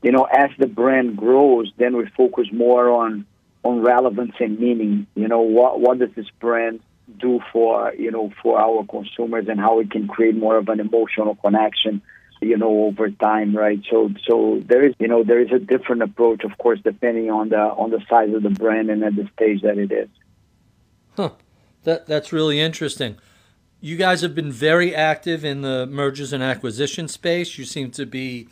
You 0.02 0.12
know, 0.12 0.24
as 0.24 0.50
the 0.58 0.66
brand 0.66 1.16
grows, 1.16 1.72
then 1.78 1.96
we 1.96 2.06
focus 2.16 2.48
more 2.52 2.90
on 2.90 3.24
on 3.62 3.80
relevance 3.80 4.34
and 4.38 4.58
meaning. 4.58 5.06
You 5.14 5.28
know, 5.28 5.40
what 5.40 5.80
what 5.80 5.98
does 5.98 6.10
this 6.14 6.28
brand 6.40 6.80
do 7.18 7.40
for 7.52 7.94
you 7.94 8.10
know 8.10 8.32
for 8.42 8.58
our 8.58 8.84
consumers 8.84 9.46
and 9.48 9.60
how 9.60 9.78
we 9.78 9.86
can 9.86 10.08
create 10.08 10.34
more 10.34 10.56
of 10.56 10.68
an 10.68 10.80
emotional 10.80 11.36
connection 11.36 12.02
you 12.40 12.56
know 12.56 12.84
over 12.84 13.10
time 13.10 13.56
right? 13.56 13.80
So 13.90 14.10
so 14.26 14.62
there 14.66 14.84
is 14.86 14.94
you 14.98 15.08
know 15.08 15.24
there 15.24 15.40
is 15.40 15.52
a 15.52 15.58
different 15.58 16.02
approach 16.02 16.44
of 16.44 16.56
course 16.58 16.80
depending 16.82 17.30
on 17.30 17.50
the 17.50 17.58
on 17.58 17.90
the 17.90 18.02
size 18.08 18.34
of 18.34 18.42
the 18.42 18.50
brand 18.50 18.90
and 18.90 19.02
at 19.04 19.16
the 19.16 19.28
stage 19.34 19.62
that 19.62 19.78
it 19.78 19.92
is. 19.92 20.08
Huh. 21.16 21.30
That 21.84 22.06
that's 22.06 22.32
really 22.32 22.60
interesting. 22.60 23.16
You 23.80 23.96
guys 23.96 24.22
have 24.22 24.34
been 24.34 24.50
very 24.50 24.94
active 24.94 25.44
in 25.44 25.60
the 25.62 25.86
mergers 25.86 26.32
and 26.32 26.42
acquisition 26.42 27.08
space. 27.08 27.56
You 27.58 27.64
seem 27.64 27.90
to 27.92 28.06
be 28.06 28.48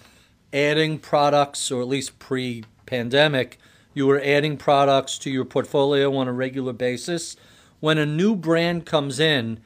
adding 0.52 0.98
products 0.98 1.72
or 1.72 1.82
at 1.82 1.88
least 1.88 2.18
pre-pandemic 2.20 3.58
you 3.94 4.06
were 4.06 4.20
adding 4.22 4.56
products 4.56 5.18
to 5.18 5.30
your 5.30 5.44
portfolio 5.44 6.14
on 6.16 6.28
a 6.28 6.32
regular 6.32 6.72
basis 6.72 7.36
when 7.84 7.98
a 7.98 8.06
new 8.06 8.34
brand 8.34 8.86
comes 8.86 9.20
in, 9.20 9.60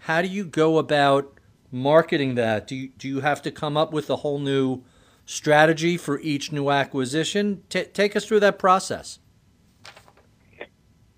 how 0.00 0.20
do 0.20 0.28
you 0.28 0.44
go 0.44 0.76
about 0.76 1.40
marketing 1.70 2.34
that? 2.34 2.66
Do 2.66 2.76
you, 2.76 2.88
do 2.98 3.08
you 3.08 3.20
have 3.20 3.40
to 3.40 3.50
come 3.50 3.78
up 3.78 3.94
with 3.94 4.10
a 4.10 4.16
whole 4.16 4.38
new 4.38 4.82
strategy 5.24 5.96
for 5.96 6.20
each 6.20 6.52
new 6.52 6.68
acquisition? 6.68 7.62
T- 7.70 7.84
take 7.84 8.14
us 8.14 8.26
through 8.26 8.40
that 8.40 8.58
process. 8.58 9.20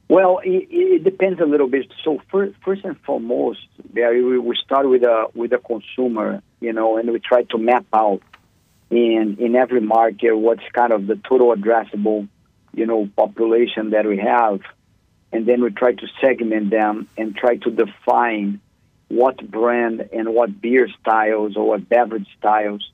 Well, 0.08 0.38
it, 0.44 0.68
it, 0.70 1.02
depends 1.02 1.40
a 1.40 1.44
little 1.44 1.66
bit. 1.66 1.92
So 2.04 2.20
first, 2.30 2.54
first 2.64 2.84
and 2.84 2.96
foremost, 3.00 3.66
Barry, 3.92 4.22
we, 4.22 4.38
we 4.38 4.54
start 4.64 4.88
with 4.88 5.02
a 5.02 5.26
with 5.34 5.52
a 5.52 5.58
consumer, 5.58 6.40
you 6.60 6.72
know, 6.72 6.98
and 6.98 7.10
we 7.10 7.18
try 7.18 7.42
to 7.50 7.58
map 7.58 7.84
out 7.92 8.22
in 8.90 9.38
in 9.40 9.56
every 9.56 9.80
market 9.80 10.36
what's 10.36 10.62
kind 10.72 10.92
of 10.92 11.08
the 11.08 11.16
total 11.28 11.52
addressable, 11.52 12.28
you 12.72 12.86
know, 12.86 13.08
population 13.16 13.90
that 13.90 14.06
we 14.06 14.18
have, 14.18 14.60
and 15.34 15.46
then 15.46 15.62
we 15.62 15.70
try 15.70 15.92
to 15.92 16.06
segment 16.20 16.70
them 16.70 17.08
and 17.18 17.36
try 17.36 17.56
to 17.56 17.70
define 17.70 18.60
what 19.08 19.36
brand 19.50 20.08
and 20.12 20.32
what 20.32 20.60
beer 20.60 20.88
styles 21.00 21.56
or 21.56 21.66
what 21.66 21.88
beverage 21.88 22.28
styles 22.38 22.88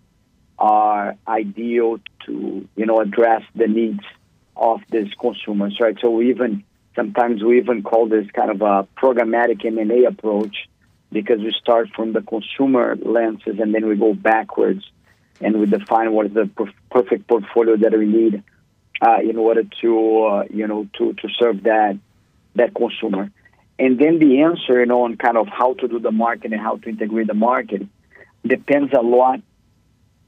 are 0.58 1.16
ideal 1.28 1.98
to 2.24 2.66
you 2.76 2.86
know 2.86 2.98
address 3.00 3.42
the 3.54 3.66
needs 3.66 4.04
of 4.56 4.80
these 4.90 5.12
consumers 5.20 5.78
right? 5.80 5.98
So 6.00 6.10
we 6.10 6.30
even 6.30 6.64
sometimes 6.96 7.44
we 7.44 7.58
even 7.58 7.82
call 7.82 8.08
this 8.08 8.26
kind 8.30 8.50
of 8.50 8.62
a 8.62 8.88
programmatic 8.96 9.64
M&A 9.64 10.04
approach 10.04 10.66
because 11.12 11.40
we 11.40 11.52
start 11.60 11.90
from 11.94 12.14
the 12.14 12.22
consumer 12.22 12.96
lenses 12.96 13.58
and 13.58 13.74
then 13.74 13.86
we 13.86 13.96
go 13.96 14.14
backwards 14.14 14.90
and 15.42 15.60
we 15.60 15.66
define 15.66 16.12
what 16.12 16.26
is 16.26 16.32
the 16.32 16.48
perfect 16.90 17.28
portfolio 17.28 17.76
that 17.76 17.92
we 17.92 18.06
need 18.06 18.42
uh, 19.02 19.18
in 19.22 19.36
order 19.36 19.64
to 19.82 20.24
uh, 20.24 20.44
you 20.48 20.66
know 20.66 20.88
to 20.96 21.12
to 21.12 21.28
serve 21.38 21.64
that 21.64 21.98
that 22.54 22.74
consumer. 22.74 23.30
And 23.78 23.98
then 23.98 24.18
the 24.18 24.42
answer, 24.42 24.80
you 24.80 24.86
know, 24.86 25.04
on 25.04 25.16
kind 25.16 25.36
of 25.36 25.48
how 25.48 25.74
to 25.74 25.88
do 25.88 25.98
the 25.98 26.10
market 26.10 26.52
and 26.52 26.60
how 26.60 26.76
to 26.76 26.88
integrate 26.88 27.28
the 27.28 27.34
market 27.34 27.82
depends 28.46 28.92
a 28.92 29.00
lot 29.00 29.40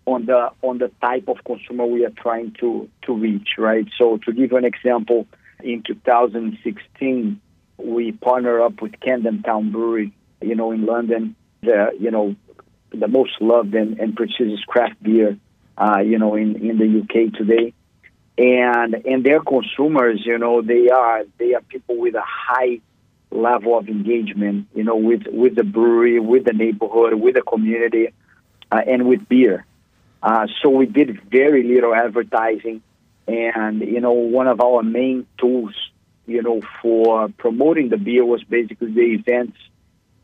on 0.06 0.26
the 0.26 0.50
on 0.62 0.78
the 0.78 0.90
type 1.00 1.28
of 1.28 1.36
consumer 1.44 1.86
we 1.86 2.04
are 2.04 2.10
trying 2.10 2.52
to 2.60 2.88
to 3.02 3.14
reach, 3.14 3.50
right? 3.58 3.86
So 3.98 4.16
to 4.18 4.32
give 4.32 4.52
you 4.52 4.56
an 4.56 4.64
example, 4.64 5.26
in 5.62 5.82
2016 5.82 7.40
we 7.78 8.12
partnered 8.12 8.62
up 8.62 8.80
with 8.80 8.98
Camden 9.00 9.42
Town 9.42 9.70
Brewery, 9.70 10.12
you 10.40 10.54
know, 10.54 10.72
in 10.72 10.86
London, 10.86 11.36
the 11.60 11.90
you 11.98 12.10
know 12.10 12.34
the 12.90 13.08
most 13.08 13.40
loved 13.40 13.74
and, 13.74 13.98
and 13.98 14.16
prestigious 14.16 14.64
craft 14.64 15.02
beer, 15.02 15.38
uh, 15.78 16.00
you 16.00 16.18
know, 16.18 16.34
in 16.34 16.56
in 16.56 16.78
the 16.78 17.00
UK 17.00 17.34
today 17.34 17.74
and 18.38 18.94
and 18.94 19.24
their 19.24 19.40
consumers, 19.40 20.24
you 20.24 20.38
know, 20.38 20.62
they 20.62 20.88
are 20.88 21.24
they 21.38 21.54
are 21.54 21.60
people 21.60 21.98
with 21.98 22.14
a 22.14 22.24
high 22.24 22.80
level 23.30 23.76
of 23.76 23.88
engagement, 23.88 24.68
you 24.74 24.84
know, 24.84 24.96
with 24.96 25.26
with 25.26 25.54
the 25.54 25.64
brewery, 25.64 26.18
with 26.18 26.44
the 26.44 26.52
neighborhood, 26.52 27.14
with 27.14 27.34
the 27.34 27.42
community, 27.42 28.08
uh, 28.70 28.80
and 28.86 29.06
with 29.06 29.28
beer. 29.28 29.66
Uh, 30.22 30.46
so 30.62 30.70
we 30.70 30.86
did 30.86 31.20
very 31.30 31.62
little 31.62 31.94
advertising, 31.94 32.82
and 33.26 33.80
you 33.80 34.00
know, 34.00 34.12
one 34.12 34.46
of 34.46 34.60
our 34.60 34.82
main 34.82 35.26
tools, 35.36 35.74
you 36.26 36.42
know, 36.42 36.62
for 36.80 37.28
promoting 37.28 37.90
the 37.90 37.98
beer 37.98 38.24
was 38.24 38.42
basically 38.44 38.92
the 38.92 39.14
events 39.14 39.58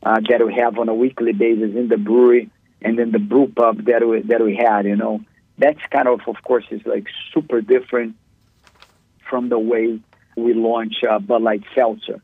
uh, 0.01 0.19
that 0.29 0.45
we 0.45 0.55
have 0.55 0.79
on 0.79 0.89
a 0.89 0.95
weekly 0.95 1.33
basis 1.33 1.75
in 1.75 1.89
the 1.89 1.97
brewery, 1.97 2.49
and 2.81 2.97
then 2.97 3.11
the 3.11 3.19
brew 3.19 3.51
pub 3.55 3.85
that 3.85 4.07
we 4.07 4.21
that 4.21 4.41
we 4.43 4.55
had, 4.55 4.85
you 4.85 4.95
know 4.95 5.21
that's 5.59 5.79
kind 5.91 6.07
of, 6.07 6.21
of 6.25 6.37
course, 6.43 6.65
is 6.71 6.81
like 6.85 7.07
super 7.33 7.61
different 7.61 8.15
from 9.29 9.49
the 9.49 9.59
way 9.59 9.99
we 10.35 10.53
launch 10.53 10.95
uh, 11.07 11.19
Bud 11.19 11.41
Light 11.41 11.63
Seltzer, 11.75 12.21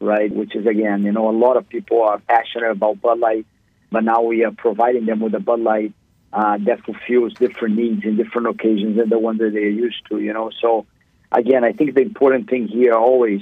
right? 0.00 0.30
Which 0.32 0.54
is 0.54 0.66
again, 0.66 1.02
you 1.02 1.12
know, 1.12 1.30
a 1.30 1.36
lot 1.36 1.56
of 1.56 1.68
people 1.68 2.02
are 2.02 2.18
passionate 2.20 2.70
about 2.70 3.00
Bud 3.00 3.18
Light, 3.18 3.46
but 3.90 4.04
now 4.04 4.22
we 4.22 4.44
are 4.44 4.52
providing 4.52 5.06
them 5.06 5.20
with 5.20 5.34
a 5.34 5.40
Bud 5.40 5.60
Light 5.60 5.92
uh, 6.32 6.58
that 6.66 6.84
fulfills 6.84 7.34
different 7.34 7.76
needs 7.76 8.04
in 8.04 8.16
different 8.16 8.48
occasions 8.48 8.98
than 8.98 9.08
the 9.08 9.18
one 9.18 9.38
that 9.38 9.52
they're 9.52 9.68
used 9.68 10.02
to, 10.10 10.18
you 10.20 10.32
know. 10.32 10.50
So 10.60 10.86
again, 11.32 11.64
I 11.64 11.72
think 11.72 11.94
the 11.94 12.02
important 12.02 12.50
thing 12.50 12.68
here 12.68 12.92
always 12.92 13.40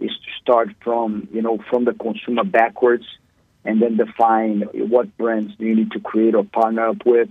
is 0.00 0.10
to 0.10 0.30
start 0.40 0.70
from, 0.82 1.28
you 1.32 1.40
know, 1.40 1.58
from 1.70 1.84
the 1.84 1.92
consumer 1.92 2.42
backwards 2.42 3.04
and 3.64 3.80
then 3.80 3.96
define 3.96 4.62
what 4.72 5.16
brands 5.16 5.54
do 5.56 5.66
you 5.66 5.76
need 5.76 5.92
to 5.92 6.00
create 6.00 6.34
or 6.34 6.42
partner 6.42 6.88
up 6.88 7.06
with 7.06 7.28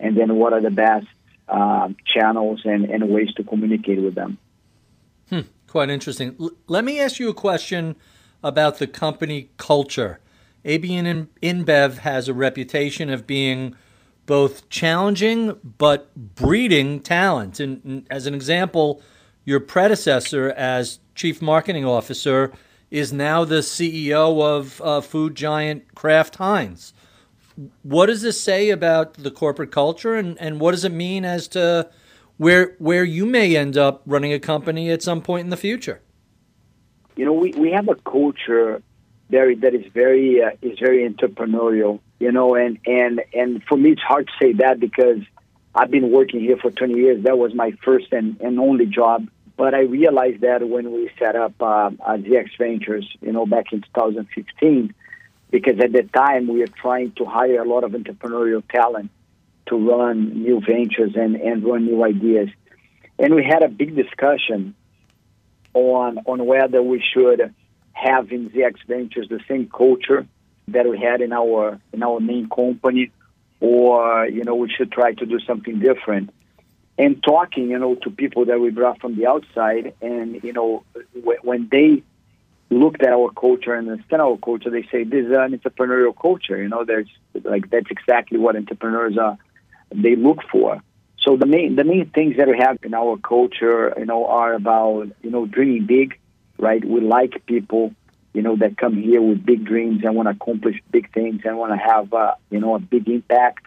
and 0.00 0.16
then 0.16 0.36
what 0.36 0.52
are 0.52 0.60
the 0.60 0.70
best 0.70 1.06
uh, 1.50 1.88
channels 2.06 2.62
and, 2.64 2.84
and 2.86 3.08
ways 3.08 3.32
to 3.34 3.44
communicate 3.44 4.00
with 4.00 4.14
them. 4.14 4.38
Hmm, 5.28 5.40
quite 5.66 5.90
interesting. 5.90 6.36
L- 6.40 6.52
let 6.66 6.84
me 6.84 7.00
ask 7.00 7.18
you 7.18 7.28
a 7.28 7.34
question 7.34 7.96
about 8.42 8.78
the 8.78 8.86
company 8.86 9.50
culture. 9.56 10.20
AB 10.64 10.88
InBev 10.88 11.98
has 11.98 12.28
a 12.28 12.34
reputation 12.34 13.10
of 13.10 13.26
being 13.26 13.74
both 14.26 14.68
challenging 14.68 15.56
but 15.78 16.14
breeding 16.14 17.00
talent. 17.00 17.58
And, 17.58 17.82
and 17.84 18.06
as 18.10 18.26
an 18.26 18.34
example, 18.34 19.02
your 19.44 19.60
predecessor 19.60 20.50
as 20.50 21.00
chief 21.14 21.42
marketing 21.42 21.84
officer 21.84 22.52
is 22.90 23.12
now 23.12 23.44
the 23.44 23.56
CEO 23.56 24.42
of 24.42 24.80
uh, 24.82 25.00
food 25.00 25.34
giant 25.34 25.94
Kraft 25.94 26.36
Heinz 26.36 26.92
what 27.82 28.06
does 28.06 28.22
this 28.22 28.40
say 28.40 28.70
about 28.70 29.14
the 29.14 29.30
corporate 29.30 29.70
culture, 29.70 30.14
and, 30.14 30.38
and 30.40 30.60
what 30.60 30.72
does 30.72 30.84
it 30.84 30.92
mean 30.92 31.24
as 31.24 31.48
to 31.48 31.88
where 32.36 32.74
where 32.78 33.04
you 33.04 33.26
may 33.26 33.56
end 33.56 33.76
up 33.76 34.02
running 34.06 34.32
a 34.32 34.38
company 34.38 34.90
at 34.90 35.02
some 35.02 35.20
point 35.20 35.44
in 35.44 35.50
the 35.50 35.56
future? 35.56 36.00
You 37.16 37.26
know, 37.26 37.32
we, 37.32 37.52
we 37.52 37.70
have 37.72 37.88
a 37.88 37.96
culture 37.96 38.82
very 39.28 39.54
that 39.56 39.74
is 39.74 39.84
very 39.92 40.42
uh, 40.42 40.50
is 40.62 40.78
very 40.78 41.08
entrepreneurial. 41.08 42.00
You 42.18 42.32
know, 42.32 42.54
and 42.54 42.78
and 42.86 43.22
and 43.34 43.62
for 43.64 43.76
me, 43.76 43.92
it's 43.92 44.02
hard 44.02 44.26
to 44.26 44.32
say 44.42 44.52
that 44.54 44.80
because 44.80 45.20
I've 45.74 45.90
been 45.90 46.10
working 46.10 46.40
here 46.40 46.56
for 46.56 46.70
20 46.70 46.94
years. 46.94 47.24
That 47.24 47.38
was 47.38 47.54
my 47.54 47.72
first 47.84 48.12
and, 48.12 48.40
and 48.40 48.58
only 48.58 48.86
job. 48.86 49.28
But 49.56 49.74
I 49.74 49.80
realized 49.80 50.40
that 50.40 50.66
when 50.68 50.90
we 50.92 51.10
set 51.18 51.36
up 51.36 51.52
uh, 51.60 51.90
ZX 51.90 52.56
Ventures, 52.58 53.06
you 53.20 53.32
know, 53.32 53.46
back 53.46 53.66
in 53.72 53.82
2015, 53.82 54.94
because 55.50 55.78
at 55.80 55.92
the 55.92 56.02
time 56.02 56.46
we 56.46 56.60
were 56.60 56.66
trying 56.66 57.12
to 57.12 57.24
hire 57.24 57.60
a 57.60 57.68
lot 57.68 57.84
of 57.84 57.92
entrepreneurial 57.92 58.62
talent 58.68 59.10
to 59.66 59.76
run 59.76 60.42
new 60.42 60.60
ventures 60.60 61.12
and, 61.14 61.36
and 61.36 61.64
run 61.64 61.84
new 61.84 62.04
ideas. 62.04 62.48
And 63.18 63.34
we 63.34 63.44
had 63.44 63.62
a 63.62 63.68
big 63.68 63.94
discussion 63.94 64.74
on 65.74 66.18
on 66.26 66.44
whether 66.46 66.82
we 66.82 67.02
should 67.14 67.54
have 67.92 68.32
in 68.32 68.50
ZX 68.50 68.76
Ventures 68.86 69.28
the 69.28 69.40
same 69.46 69.68
culture 69.68 70.26
that 70.68 70.88
we 70.88 70.98
had 70.98 71.20
in 71.20 71.32
our 71.32 71.78
in 71.92 72.02
our 72.02 72.20
main 72.20 72.48
company, 72.48 73.10
or 73.60 74.26
you 74.26 74.44
know 74.44 74.54
we 74.54 74.70
should 74.70 74.90
try 74.90 75.12
to 75.12 75.26
do 75.26 75.38
something 75.40 75.78
different. 75.78 76.30
And 76.98 77.22
talking, 77.22 77.70
you 77.70 77.78
know, 77.78 77.94
to 77.94 78.10
people 78.10 78.44
that 78.46 78.60
we 78.60 78.68
brought 78.70 79.00
from 79.00 79.16
the 79.16 79.26
outside, 79.26 79.94
and 80.02 80.42
you 80.42 80.52
know, 80.52 80.84
when 81.42 81.68
they 81.70 82.02
looked 82.70 83.02
at 83.02 83.12
our 83.12 83.30
culture 83.32 83.74
and 83.74 83.90
understand 83.90 84.22
our 84.22 84.38
culture, 84.38 84.70
they 84.70 84.86
say 84.90 85.02
this 85.04 85.26
is 85.26 85.32
an 85.32 85.58
entrepreneurial 85.58 86.14
culture. 86.16 86.62
You 86.62 86.68
know, 86.68 86.84
there's 86.84 87.08
like 87.42 87.68
that's 87.70 87.90
exactly 87.90 88.38
what 88.38 88.56
entrepreneurs 88.56 89.18
are. 89.18 89.36
They 89.92 90.14
look 90.16 90.38
for. 90.50 90.80
So 91.18 91.36
the 91.36 91.46
main 91.46 91.76
the 91.76 91.84
main 91.84 92.08
things 92.10 92.36
that 92.38 92.48
we 92.48 92.58
have 92.58 92.78
in 92.82 92.94
our 92.94 93.16
culture, 93.18 93.92
you 93.98 94.06
know, 94.06 94.26
are 94.26 94.54
about 94.54 95.08
you 95.22 95.30
know 95.30 95.46
dreaming 95.46 95.86
big, 95.86 96.18
right? 96.58 96.82
We 96.82 97.00
like 97.00 97.44
people, 97.46 97.92
you 98.32 98.42
know, 98.42 98.56
that 98.56 98.78
come 98.78 98.96
here 98.96 99.20
with 99.20 99.44
big 99.44 99.64
dreams 99.64 100.02
and 100.04 100.14
want 100.14 100.28
to 100.28 100.30
accomplish 100.30 100.76
big 100.90 101.12
things 101.12 101.42
and 101.44 101.58
want 101.58 101.72
to 101.72 101.78
have 101.78 102.14
uh, 102.14 102.34
you 102.50 102.60
know 102.60 102.76
a 102.76 102.78
big 102.78 103.08
impact. 103.08 103.66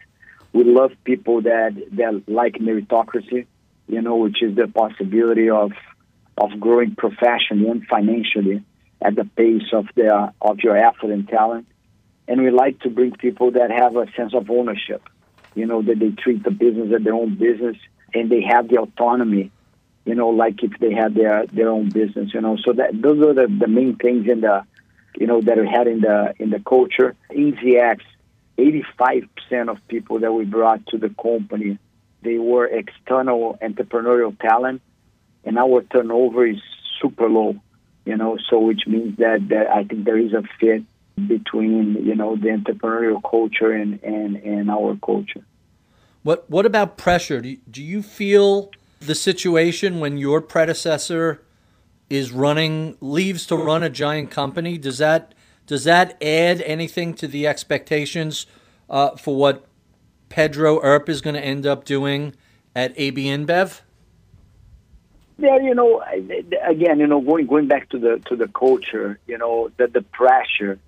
We 0.54 0.64
love 0.64 0.91
people 1.04 1.41
that 1.41 1.76
that 1.91 2.24
like 2.28 2.54
meritocracy, 2.54 3.47
you 3.88 4.01
know, 4.01 4.16
which 4.16 4.41
is 4.41 4.56
the 4.56 4.68
possibility 4.68 5.49
of 5.49 5.74
of 6.38 6.58
growing 6.60 6.95
professionally 6.95 7.70
and 7.70 7.86
financially 7.86 8.64
at 9.04 9.16
the 9.16 9.26
pace 9.26 9.72
of 9.74 9.88
their 9.95 10.34
of 10.41 10.60
your 10.60 10.78
effort 10.78 11.12
and 11.12 11.28
talent. 11.28 11.68
And 12.28 12.41
we 12.41 12.51
like 12.51 12.80
to 12.82 12.89
bring 12.89 13.12
people 13.12 13.51
that 13.51 13.70
have 13.72 13.95
a 13.97 14.10
sense 14.14 14.34
of 14.34 14.49
ownership, 14.49 15.01
you 15.56 15.66
know, 15.66 15.82
that 15.82 15.99
they 15.99 16.12
treat 16.12 16.43
the 16.43 16.51
business 16.51 16.93
as 16.95 17.04
their 17.04 17.14
own 17.14 17.36
business 17.36 17.76
and 18.14 18.30
they 18.30 18.41
have 18.41 18.70
the 18.70 18.78
autonomy, 18.78 19.51
you 20.06 20.16
know, 20.16 20.30
like 20.30 20.64
if 20.64 20.72
they 20.80 20.93
had 20.93 21.16
their 21.16 21.45
their 21.47 21.70
own 21.70 21.89
business, 21.89 22.34
you 22.34 22.41
know. 22.41 22.58
So 22.58 22.74
that 22.74 23.01
those 23.01 23.20
are 23.26 23.34
the, 23.34 23.47
the 23.47 23.68
main 23.68 23.95
things 23.97 24.28
in 24.30 24.41
the 24.41 24.64
you 25.16 25.28
know 25.28 25.41
that 25.41 25.58
we 25.58 25.68
had 25.68 25.88
in 25.88 26.01
the 26.01 26.34
in 26.39 26.49
the 26.49 26.60
culture. 26.60 27.16
Eighty 28.56 28.84
five 28.97 29.24
percent 29.36 29.70
of 29.70 29.86
people 29.88 30.20
that 30.20 30.32
we 30.32 30.45
brought 30.45 30.86
to 30.88 30.97
the 30.97 31.10
company, 31.10 31.80
they 32.22 32.38
were 32.38 32.68
external 32.68 33.58
entrepreneurial 33.62 34.39
talent 34.39 34.82
and 35.43 35.58
our 35.58 35.82
turnover 35.84 36.47
is 36.47 36.62
super 37.01 37.30
low, 37.30 37.56
you 38.06 38.18
know, 38.18 38.38
so 38.49 38.60
which 38.60 38.88
means 38.88 39.18
that, 39.18 39.47
that 39.49 39.68
I 39.68 39.84
think 39.84 40.06
there 40.06 40.18
is 40.18 40.34
a 40.34 40.43
fit 40.60 40.84
between, 41.28 42.06
you 42.06 42.16
know, 42.16 42.36
the 42.36 42.49
entrepreneurial 42.49 43.22
culture 43.30 43.72
and, 43.72 44.01
and, 44.04 44.36
and 44.38 44.70
our 44.70 44.97
culture. 45.04 45.43
What 46.24 46.49
what 46.49 46.66
about 46.66 46.97
pressure? 46.97 47.41
Do 47.41 47.49
you, 47.49 47.58
do 47.70 47.84
you 47.84 48.01
feel 48.01 48.72
the 49.01 49.14
situation 49.14 49.99
when 49.99 50.18
your 50.18 50.39
predecessor 50.39 51.43
is 52.10 52.32
running 52.32 52.97
leaves 53.01 53.45
to 53.47 53.58
run 53.58 53.84
a 53.84 53.89
giant 53.89 54.32
company? 54.32 54.78
Does 54.78 54.97
that 54.99 55.36
does 55.68 55.84
that 55.84 56.22
add 56.24 56.62
anything 56.62 57.14
to 57.16 57.28
the 57.28 57.45
expectations 57.45 58.45
uh, 58.89 59.12
for 59.18 59.36
what 59.36 59.66
Pedro 60.30 60.82
Earp 60.82 61.10
is 61.10 61.22
going 61.22 61.36
to 61.36 61.43
end 61.43 61.66
up 61.66 61.84
doing 61.84 62.36
at 62.76 62.93
AB 62.95 63.26
InBev? 63.26 63.82
Yeah, 65.38 65.58
you 65.58 65.74
know, 65.74 66.04
again, 66.64 67.00
you 67.00 67.08
know, 67.08 67.20
going 67.22 67.48
going 67.48 67.68
back 67.68 67.90
to 67.90 68.00
the 68.00 68.22
to 68.28 68.36
the 68.36 68.48
culture, 68.48 69.20
you 69.26 69.38
know, 69.38 69.72
the 69.78 69.88
the 69.88 70.02
pressure 70.02 70.80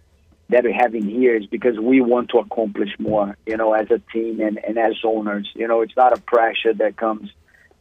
that 0.49 0.63
we're 0.63 0.73
having 0.73 1.05
here 1.05 1.35
is 1.35 1.47
because 1.47 1.79
we 1.79 2.01
want 2.01 2.29
to 2.29 2.37
accomplish 2.37 2.89
more, 2.99 3.35
you 3.47 3.57
know, 3.57 3.73
as 3.73 3.89
a 3.89 3.99
team 4.13 4.39
and, 4.39 4.63
and 4.63 4.77
as 4.77 4.93
owners. 5.03 5.49
You 5.55 5.67
know, 5.67 5.81
it's 5.81 5.95
not 5.97 6.15
a 6.15 6.21
pressure 6.21 6.73
that 6.75 6.97
comes, 6.97 7.31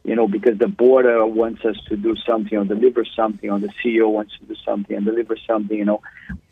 you 0.03 0.15
know, 0.15 0.27
because 0.27 0.57
the 0.57 0.67
board 0.67 1.05
wants 1.35 1.63
us 1.63 1.75
to 1.89 1.95
do 1.95 2.15
something 2.27 2.57
or 2.57 2.65
deliver 2.65 3.05
something, 3.05 3.49
or 3.51 3.59
the 3.59 3.69
CEO 3.83 4.11
wants 4.11 4.35
to 4.39 4.45
do 4.45 4.55
something 4.65 4.95
and 4.95 5.05
deliver 5.05 5.37
something. 5.45 5.77
You 5.77 5.85
know, 5.85 6.01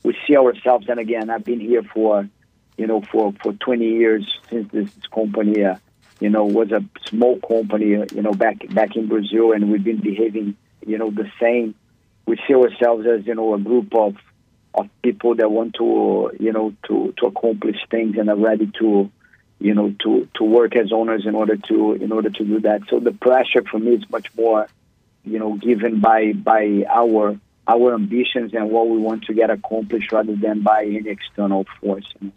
we 0.04 0.16
see 0.28 0.38
ourselves, 0.38 0.88
and 0.90 1.00
again, 1.00 1.32
I've 1.32 1.44
been 1.44 1.60
here 1.60 1.82
for, 1.82 2.30
you 2.78 2.86
know, 2.86 3.02
for 3.02 3.34
for 3.42 3.54
20 3.54 3.84
years 3.84 4.40
since 4.50 4.72
this 4.72 4.92
company. 5.12 5.64
Uh, 5.64 5.78
you 6.24 6.30
know, 6.30 6.46
was 6.46 6.72
a 6.72 6.82
small 7.10 7.38
company, 7.38 7.88
you 7.88 8.22
know, 8.22 8.32
back 8.32 8.66
back 8.74 8.96
in 8.96 9.08
Brazil, 9.08 9.52
and 9.52 9.70
we've 9.70 9.84
been 9.84 10.00
behaving, 10.00 10.56
you 10.88 10.98
know, 10.98 11.12
the 11.12 11.30
same. 11.38 11.76
We 12.26 12.40
see 12.48 12.56
ourselves 12.56 13.06
as, 13.06 13.28
you 13.28 13.36
know, 13.36 13.54
a 13.54 13.60
group 13.60 13.94
of 13.94 14.16
of 14.74 14.88
people 15.02 15.36
that 15.36 15.52
want 15.52 15.76
to, 15.80 16.32
you 16.40 16.54
know, 16.54 16.74
to 16.88 17.14
to 17.18 17.26
accomplish 17.26 17.76
things 17.92 18.18
and 18.18 18.30
are 18.30 18.38
ready 18.38 18.72
to, 18.80 19.12
you 19.60 19.74
know, 19.74 19.94
to 20.04 20.30
to 20.36 20.44
work 20.46 20.78
as 20.78 20.94
owners 20.94 21.26
in 21.26 21.36
order 21.36 21.58
to 21.58 21.92
in 21.96 22.14
order 22.14 22.30
to 22.30 22.46
do 22.46 22.62
that. 22.62 22.84
So 22.90 23.02
the 23.02 23.12
pressure 23.12 23.64
for 23.70 23.80
me 23.80 23.96
is 23.96 24.10
much 24.10 24.28
more, 24.38 24.70
you 25.26 25.40
know, 25.40 25.56
given 25.56 26.00
by 26.00 26.32
by 26.32 26.86
our 26.90 27.38
our 27.68 27.94
ambitions 27.94 28.54
and 28.54 28.70
what 28.70 28.88
we 28.88 28.98
want 28.98 29.26
to 29.26 29.34
get 29.34 29.50
accomplished 29.50 30.14
rather 30.14 30.38
than 30.38 30.62
by 30.62 30.86
any 30.86 31.10
external 31.10 31.66
force. 31.82 32.08
You 32.22 32.28
know? 32.28 32.34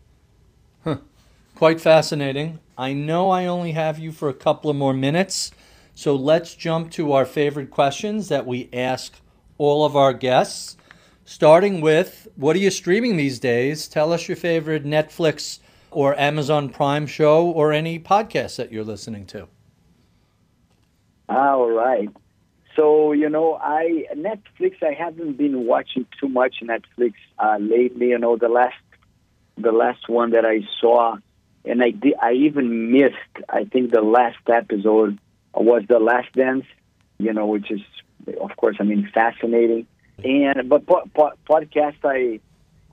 Quite 1.56 1.80
fascinating. 1.80 2.58
I 2.76 2.92
know 2.92 3.30
I 3.30 3.46
only 3.46 3.72
have 3.72 3.98
you 3.98 4.12
for 4.12 4.28
a 4.28 4.34
couple 4.34 4.68
of 4.68 4.76
more 4.76 4.92
minutes, 4.92 5.52
so 5.94 6.14
let's 6.14 6.54
jump 6.54 6.90
to 6.90 7.14
our 7.14 7.24
favorite 7.24 7.70
questions 7.70 8.28
that 8.28 8.44
we 8.44 8.68
ask 8.74 9.14
all 9.56 9.82
of 9.86 9.96
our 9.96 10.12
guests. 10.12 10.76
Starting 11.24 11.80
with, 11.80 12.28
what 12.36 12.56
are 12.56 12.58
you 12.58 12.70
streaming 12.70 13.16
these 13.16 13.38
days? 13.38 13.88
Tell 13.88 14.12
us 14.12 14.28
your 14.28 14.36
favorite 14.36 14.84
Netflix 14.84 15.60
or 15.90 16.14
Amazon 16.20 16.68
Prime 16.68 17.06
show 17.06 17.46
or 17.46 17.72
any 17.72 17.98
podcast 17.98 18.56
that 18.56 18.70
you're 18.70 18.84
listening 18.84 19.24
to. 19.24 19.48
All 21.30 21.70
right. 21.70 22.10
So 22.76 23.12
you 23.12 23.30
know, 23.30 23.54
I 23.54 24.04
Netflix. 24.14 24.82
I 24.82 24.92
haven't 24.92 25.38
been 25.38 25.64
watching 25.64 26.04
too 26.20 26.28
much 26.28 26.56
Netflix 26.62 27.14
uh, 27.38 27.56
lately. 27.58 28.08
You 28.08 28.18
know, 28.18 28.36
the 28.36 28.50
last 28.50 28.76
the 29.56 29.72
last 29.72 30.06
one 30.10 30.32
that 30.32 30.44
I 30.44 30.60
saw 30.78 31.16
and 31.66 31.82
I 31.82 31.90
did, 31.90 32.14
I 32.20 32.32
even 32.32 32.92
missed. 32.92 33.44
I 33.48 33.64
think 33.64 33.90
the 33.90 34.00
last 34.00 34.38
episode 34.48 35.18
was 35.54 35.82
the 35.88 35.98
Last 35.98 36.32
Dance, 36.32 36.64
you 37.18 37.32
know, 37.32 37.46
which 37.46 37.70
is 37.70 37.80
of 38.40 38.56
course 38.56 38.76
I 38.80 38.84
mean 38.84 39.08
fascinating. 39.12 39.86
And 40.24 40.68
but 40.68 40.86
po- 40.86 41.08
po- 41.14 41.32
podcast, 41.48 41.96
I 42.04 42.40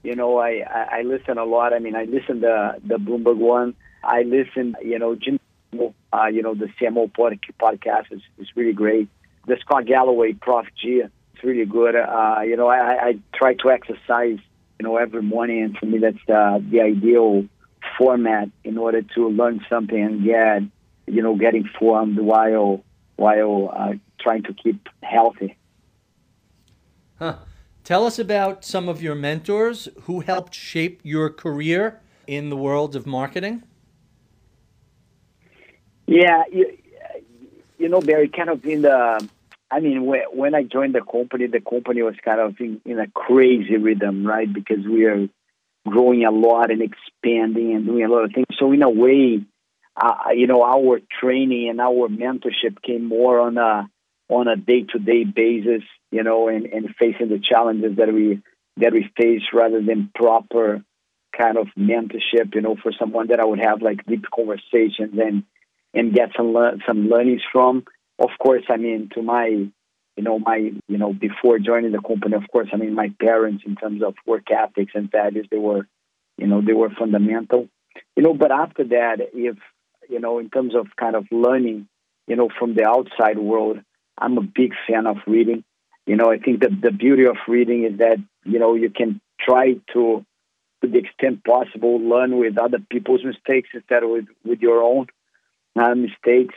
you 0.04 0.16
know 0.16 0.38
I, 0.38 0.64
I 0.70 1.00
I 1.00 1.02
listen 1.04 1.38
a 1.38 1.46
lot. 1.46 1.74
I 1.74 1.80
mean 1.80 1.96
I 1.96 2.06
listen 2.06 2.42
the 2.42 2.76
the 2.86 2.96
Bloomberg 2.96 3.38
one. 3.38 3.76
I 4.04 4.24
listen, 4.24 4.76
you 4.84 5.00
know, 5.00 5.16
Jim, 5.16 5.40
uh, 6.12 6.26
you 6.28 6.42
know 6.42 6.56
the 6.56 6.68
CMO 6.80 7.12
podcast 7.12 8.12
is 8.12 8.22
is 8.38 8.48
really 8.56 8.74
great. 8.74 9.08
The 9.46 9.58
Scott 9.62 9.86
Galloway 9.86 10.34
Prof 10.34 10.66
G, 10.82 11.04
it's 11.34 11.44
really 11.44 11.66
good. 11.66 11.96
Uh, 11.96 12.42
you 12.46 12.58
know 12.58 12.68
I, 12.68 13.08
I 13.08 13.20
try 13.34 13.54
to 13.56 13.70
exercise, 13.70 14.40
you 14.80 14.84
know, 14.84 14.98
every 14.98 15.22
morning, 15.22 15.64
and 15.64 15.78
for 15.78 15.86
me 15.86 16.00
that's 16.00 16.18
the 16.28 16.64
the 16.70 16.82
ideal 16.82 17.46
format 17.98 18.50
in 18.64 18.78
order 18.78 19.02
to 19.02 19.30
learn 19.30 19.66
something 19.70 20.02
and 20.02 20.24
get, 20.24 20.64
you 21.08 21.22
know, 21.22 21.36
get 21.36 21.56
informed 21.56 22.18
while 22.20 22.84
while 23.16 23.72
uh, 23.74 23.94
trying 24.20 24.44
to 24.44 24.54
keep 24.54 24.90
healthy. 25.02 25.56
Huh. 27.20 27.38
Tell 27.84 28.06
us 28.06 28.18
about 28.18 28.64
some 28.64 28.88
of 28.88 29.02
your 29.02 29.14
mentors 29.14 29.90
who 30.04 30.22
helped 30.22 30.56
shape 30.56 31.02
your 31.04 31.30
career 31.30 32.00
in 32.28 32.50
the 32.50 32.56
world 32.56 32.96
of 32.96 33.06
marketing. 33.06 33.64
Yeah, 36.08 36.44
you, 36.52 36.78
you 37.78 37.90
know, 37.90 38.02
Barry, 38.02 38.30
kind 38.30 38.50
of 38.50 38.66
in 38.66 38.84
the, 38.84 39.30
I 39.70 39.80
mean, 39.80 40.06
when 40.06 40.56
I 40.56 40.64
joined 40.64 40.96
the 40.96 41.02
company, 41.02 41.48
the 41.48 41.60
company 41.60 42.02
was 42.02 42.16
kind 42.24 42.40
of 42.40 42.60
in, 42.60 42.82
in 42.86 43.00
a 43.00 43.08
crazy 43.08 43.78
rhythm, 43.78 44.26
right? 44.26 44.52
Because 44.52 44.86
we 44.86 45.06
are 45.06 45.28
growing 45.88 46.26
a 46.26 46.32
lot 46.32 46.72
and 46.72 46.82
expanding 46.82 47.76
and 47.76 47.86
doing 47.86 48.06
a 48.06 48.10
lot 48.10 48.26
of 48.26 48.32
things. 48.34 48.48
So 48.60 48.72
in 48.72 48.84
a 48.84 48.90
way, 48.90 49.44
uh, 49.96 50.32
you 50.34 50.48
know, 50.48 50.64
our 50.64 51.00
training 51.20 51.70
and 51.70 51.80
our 51.80 52.08
mentorship 52.08 52.82
came 52.82 53.06
more 53.06 53.40
on 53.40 53.58
a 53.58 53.90
on 54.30 54.48
a 54.48 54.56
day 54.56 54.84
to 54.84 55.00
day 55.00 55.24
basis, 55.24 55.84
you 56.12 56.24
know, 56.24 56.48
and, 56.48 56.66
and 56.66 56.96
facing 56.98 57.30
the 57.30 57.40
challenges 57.40 57.98
that 57.98 58.12
we 58.12 58.42
that 58.78 58.94
we 58.94 59.10
face 59.18 59.44
rather 59.54 59.82
than 59.82 60.10
proper 60.16 60.84
kind 61.38 61.58
of 61.58 61.68
mentorship, 61.78 62.54
you 62.54 62.62
know, 62.62 62.76
for 62.82 62.92
someone 63.00 63.28
that 63.28 63.40
I 63.40 63.46
would 63.46 63.60
have 63.60 63.82
like 63.82 64.06
deep 64.06 64.26
conversations 64.34 65.20
and 65.20 65.44
and 65.94 66.14
get 66.14 66.30
some 66.36 66.54
le- 66.54 66.78
some 66.88 67.10
learnings 67.10 67.42
from. 67.52 67.86
Of 68.20 68.30
course, 68.42 68.64
I 68.70 68.78
mean, 68.78 69.10
to 69.16 69.22
my 69.22 69.68
you 70.16 70.24
know, 70.24 70.40
my, 70.40 70.58
you 70.88 70.98
know, 70.98 71.14
before 71.14 71.60
joining 71.60 71.92
the 71.92 72.02
company, 72.02 72.36
of 72.36 72.44
course, 72.52 72.70
I 72.72 72.78
mean, 72.78 72.94
my 72.94 73.12
parents, 73.20 73.64
in 73.66 73.76
terms 73.76 74.04
of 74.04 74.16
work 74.26 74.52
ethics 74.52 74.92
and 74.96 75.12
values, 75.12 75.48
they 75.50 75.58
were, 75.58 75.88
you 76.38 76.48
know, 76.48 76.62
they 76.62 76.74
were 76.74 76.90
fundamental. 76.90 77.68
You 78.16 78.24
know, 78.24 78.34
but 78.34 78.52
after 78.52 78.84
that, 78.84 79.18
if, 79.34 79.58
you 80.10 80.20
know, 80.20 80.40
in 80.40 80.50
terms 80.50 80.76
of 80.76 80.88
kind 81.00 81.16
of 81.16 81.26
learning, 81.32 81.88
you 82.28 82.36
know, 82.36 82.50
from 82.58 82.76
the 82.76 82.88
outside 82.88 83.40
world, 83.40 83.80
I'm 84.18 84.38
a 84.38 84.42
big 84.42 84.74
fan 84.88 85.08
of 85.08 85.18
reading. 85.26 85.64
You 86.06 86.16
know, 86.16 86.32
I 86.32 86.38
think 86.38 86.62
that 86.62 86.82
the 86.82 86.92
beauty 86.92 87.26
of 87.26 87.38
reading 87.48 87.86
is 87.86 87.98
that, 87.98 88.18
you 88.44 88.60
know, 88.60 88.76
you 88.76 88.90
can 88.90 89.20
try 89.40 89.74
to, 89.94 90.26
to 90.82 90.88
the 90.88 90.98
extent 90.98 91.44
possible, 91.44 92.00
learn 92.00 92.38
with 92.38 92.58
other 92.58 92.80
people's 92.92 93.24
mistakes 93.24 93.70
instead 93.74 94.04
of 94.04 94.10
with, 94.10 94.26
with 94.46 94.60
your 94.60 94.84
own 94.84 95.08
uh, 95.76 95.96
mistakes 95.96 96.54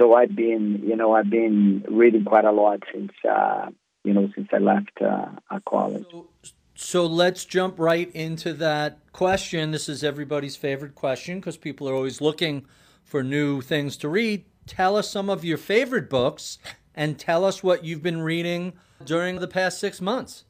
so 0.00 0.14
I've 0.14 0.34
been, 0.34 0.80
you 0.82 0.96
know, 0.96 1.14
I've 1.14 1.28
been 1.28 1.84
reading 1.88 2.24
quite 2.24 2.46
a 2.46 2.52
lot 2.52 2.82
since, 2.92 3.12
uh, 3.28 3.66
you 4.02 4.14
know, 4.14 4.30
since 4.34 4.48
I 4.50 4.56
left 4.56 5.02
uh, 5.02 5.60
college. 5.68 6.06
So, 6.10 6.28
so 6.74 7.06
let's 7.06 7.44
jump 7.44 7.78
right 7.78 8.10
into 8.14 8.54
that 8.54 8.98
question. 9.12 9.72
This 9.72 9.90
is 9.90 10.02
everybody's 10.02 10.56
favorite 10.56 10.94
question 10.94 11.38
because 11.38 11.58
people 11.58 11.86
are 11.86 11.94
always 11.94 12.22
looking 12.22 12.64
for 13.04 13.22
new 13.22 13.60
things 13.60 13.98
to 13.98 14.08
read. 14.08 14.46
Tell 14.66 14.96
us 14.96 15.10
some 15.10 15.28
of 15.28 15.44
your 15.44 15.58
favorite 15.58 16.08
books 16.08 16.58
and 16.94 17.18
tell 17.18 17.44
us 17.44 17.62
what 17.62 17.84
you've 17.84 18.02
been 18.02 18.22
reading 18.22 18.72
during 19.04 19.36
the 19.36 19.48
past 19.48 19.78
six 19.78 20.00
months. 20.00 20.44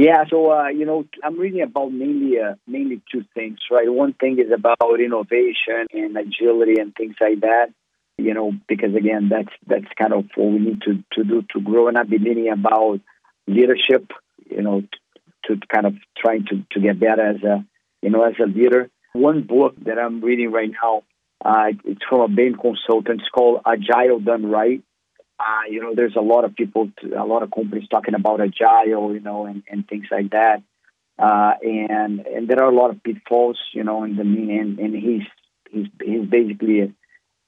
Yeah, 0.00 0.24
so 0.30 0.50
uh, 0.50 0.68
you 0.68 0.86
know, 0.86 1.04
I'm 1.22 1.38
reading 1.38 1.60
about 1.60 1.92
mainly 1.92 2.38
uh, 2.40 2.54
mainly 2.66 3.02
two 3.12 3.22
things, 3.34 3.58
right? 3.70 3.86
One 3.86 4.14
thing 4.14 4.38
is 4.38 4.50
about 4.50 4.98
innovation 4.98 5.84
and 5.92 6.16
agility 6.16 6.80
and 6.80 6.94
things 6.94 7.16
like 7.20 7.42
that. 7.42 7.66
You 8.16 8.32
know, 8.32 8.52
because 8.66 8.94
again, 8.94 9.28
that's 9.30 9.52
that's 9.66 9.92
kind 9.98 10.14
of 10.14 10.24
what 10.36 10.52
we 10.52 10.58
need 10.58 10.80
to 10.86 11.04
to 11.12 11.24
do 11.24 11.42
to 11.52 11.60
grow. 11.60 11.88
And 11.88 11.98
I've 11.98 12.08
been 12.08 12.22
reading 12.22 12.48
about 12.48 13.00
leadership. 13.46 14.10
You 14.48 14.62
know, 14.62 14.80
to, 15.44 15.56
to 15.56 15.66
kind 15.66 15.84
of 15.84 15.96
trying 16.16 16.46
to 16.46 16.64
to 16.72 16.80
get 16.80 16.98
better 16.98 17.32
as 17.32 17.42
a 17.42 17.62
you 18.00 18.08
know 18.08 18.24
as 18.24 18.36
a 18.42 18.46
leader. 18.46 18.88
One 19.12 19.42
book 19.42 19.74
that 19.84 19.98
I'm 19.98 20.22
reading 20.22 20.50
right 20.50 20.70
now, 20.82 21.02
uh, 21.44 21.72
it's 21.84 22.00
from 22.08 22.22
a 22.22 22.28
Bain 22.28 22.54
consultant. 22.54 23.20
It's 23.20 23.28
called 23.28 23.60
Agile 23.66 24.20
Done 24.20 24.46
Right 24.46 24.82
uh, 25.40 25.62
you 25.70 25.80
know, 25.80 25.94
there's 25.94 26.16
a 26.16 26.20
lot 26.20 26.44
of 26.44 26.54
people, 26.54 26.90
a 27.16 27.24
lot 27.24 27.42
of 27.42 27.50
companies 27.50 27.88
talking 27.88 28.14
about 28.14 28.42
agile, 28.42 29.14
you 29.14 29.20
know, 29.20 29.46
and, 29.46 29.62
and 29.70 29.88
things 29.88 30.06
like 30.10 30.30
that. 30.30 30.62
Uh, 31.18 31.52
and 31.62 32.20
and 32.20 32.48
there 32.48 32.62
are 32.62 32.70
a 32.70 32.74
lot 32.74 32.90
of 32.90 33.02
pitfalls, 33.02 33.58
you 33.72 33.84
know, 33.84 34.04
in 34.04 34.16
the 34.16 34.24
mean. 34.24 34.50
and, 34.50 34.78
and 34.78 34.94
he's 34.94 35.22
he's 35.70 35.86
he's 36.02 36.26
basically 36.28 36.80
a, 36.80 36.92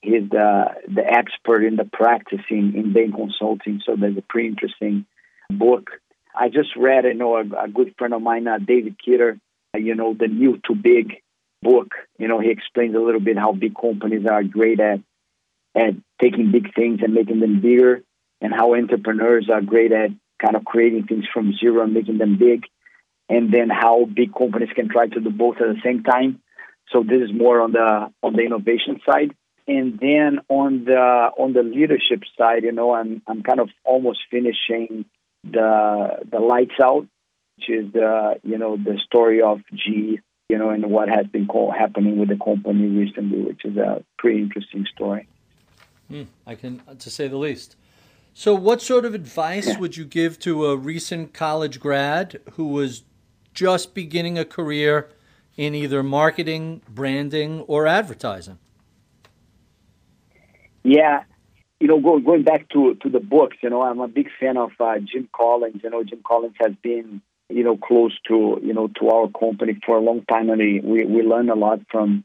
he's 0.01 0.29
the 0.29 0.65
the 0.87 1.03
expert 1.05 1.63
in 1.63 1.75
the 1.75 1.89
practicing 1.91 2.73
in 2.75 2.93
Bain 2.93 3.11
consulting. 3.11 3.81
So 3.85 3.95
there's 3.95 4.17
a 4.17 4.23
pretty 4.27 4.49
interesting 4.49 5.05
book. 5.49 5.89
I 6.35 6.49
just 6.49 6.75
read, 6.75 7.05
you 7.05 7.13
know, 7.13 7.37
a, 7.37 7.65
a 7.65 7.67
good 7.67 7.93
friend 7.97 8.13
of 8.13 8.21
mine, 8.21 8.47
uh, 8.47 8.57
David 8.57 8.95
Kidder, 9.03 9.39
you 9.75 9.93
know, 9.93 10.15
the 10.15 10.27
New 10.27 10.59
to 10.65 10.75
Big 10.75 11.21
book. 11.61 11.89
You 12.17 12.27
know, 12.27 12.39
he 12.39 12.49
explains 12.49 12.95
a 12.95 12.99
little 12.99 13.21
bit 13.21 13.37
how 13.37 13.53
big 13.53 13.75
companies 13.79 14.25
are 14.27 14.43
great 14.43 14.79
at 14.79 14.99
at 15.75 15.95
taking 16.21 16.51
big 16.51 16.73
things 16.73 16.99
and 17.03 17.13
making 17.13 17.39
them 17.39 17.61
bigger, 17.61 18.03
and 18.41 18.53
how 18.53 18.75
entrepreneurs 18.75 19.49
are 19.51 19.61
great 19.61 19.91
at 19.91 20.11
kind 20.43 20.55
of 20.55 20.65
creating 20.65 21.07
things 21.07 21.25
from 21.33 21.53
zero 21.57 21.83
and 21.83 21.93
making 21.93 22.17
them 22.17 22.37
big, 22.37 22.65
and 23.29 23.51
then 23.53 23.69
how 23.69 24.05
big 24.05 24.33
companies 24.35 24.69
can 24.75 24.89
try 24.89 25.07
to 25.07 25.19
do 25.19 25.29
both 25.29 25.57
at 25.57 25.67
the 25.73 25.81
same 25.83 26.03
time. 26.03 26.41
So 26.91 27.03
this 27.03 27.21
is 27.21 27.33
more 27.33 27.61
on 27.61 27.71
the 27.71 28.11
on 28.21 28.33
the 28.33 28.43
innovation 28.43 28.99
side, 29.05 29.33
and 29.67 29.97
then 29.99 30.39
on 30.49 30.85
the 30.85 31.31
on 31.37 31.53
the 31.53 31.63
leadership 31.63 32.23
side, 32.37 32.63
you 32.63 32.71
know, 32.71 32.93
I'm 32.93 33.21
I'm 33.27 33.41
kind 33.43 33.59
of 33.59 33.69
almost 33.83 34.19
finishing 34.29 35.05
the 35.43 36.19
the 36.29 36.39
lights 36.39 36.75
out, 36.81 37.07
which 37.57 37.69
is 37.69 37.93
the 37.93 38.39
you 38.43 38.57
know 38.57 38.77
the 38.77 38.99
story 39.05 39.41
of 39.41 39.61
G, 39.73 40.19
you 40.49 40.57
know, 40.57 40.69
and 40.69 40.91
what 40.91 41.09
has 41.09 41.27
been 41.27 41.47
called, 41.47 41.73
happening 41.77 42.19
with 42.19 42.29
the 42.29 42.37
company 42.37 42.87
recently, 42.87 43.41
which 43.41 43.63
is 43.63 43.77
a 43.77 44.03
pretty 44.17 44.39
interesting 44.39 44.85
story. 44.93 45.27
Mm, 46.11 46.27
I 46.45 46.55
can, 46.55 46.81
to 46.99 47.09
say 47.09 47.27
the 47.27 47.37
least. 47.37 47.75
So, 48.33 48.55
what 48.55 48.81
sort 48.81 49.05
of 49.05 49.13
advice 49.13 49.67
yeah. 49.67 49.79
would 49.79 49.95
you 49.95 50.05
give 50.05 50.39
to 50.39 50.65
a 50.65 50.75
recent 50.75 51.33
college 51.33 51.79
grad 51.79 52.41
who 52.53 52.67
was 52.67 53.03
just 53.53 53.93
beginning 53.93 54.39
a 54.39 54.45
career 54.45 55.09
in 55.55 55.75
either 55.75 56.01
marketing, 56.01 56.81
branding, 56.89 57.61
or 57.61 57.85
advertising? 57.85 58.57
Yeah, 60.83 61.23
you 61.79 61.87
know, 61.87 61.99
go, 61.99 62.19
going 62.19 62.43
back 62.43 62.69
to 62.69 62.95
to 62.95 63.09
the 63.09 63.19
books, 63.19 63.57
you 63.61 63.69
know, 63.69 63.83
I'm 63.83 63.99
a 63.99 64.07
big 64.07 64.29
fan 64.39 64.57
of 64.57 64.71
uh, 64.79 64.97
Jim 64.99 65.29
Collins. 65.31 65.81
You 65.83 65.91
know, 65.91 66.03
Jim 66.03 66.21
Collins 66.25 66.55
has 66.59 66.73
been, 66.81 67.21
you 67.49 67.63
know, 67.63 67.77
close 67.77 68.17
to 68.27 68.59
you 68.63 68.73
know 68.73 68.87
to 68.99 69.09
our 69.09 69.29
company 69.29 69.79
for 69.85 69.97
a 69.97 70.01
long 70.01 70.25
time, 70.25 70.49
and 70.49 70.59
we 70.59 71.05
we 71.05 71.21
learn 71.21 71.49
a 71.49 71.55
lot 71.55 71.81
from, 71.91 72.23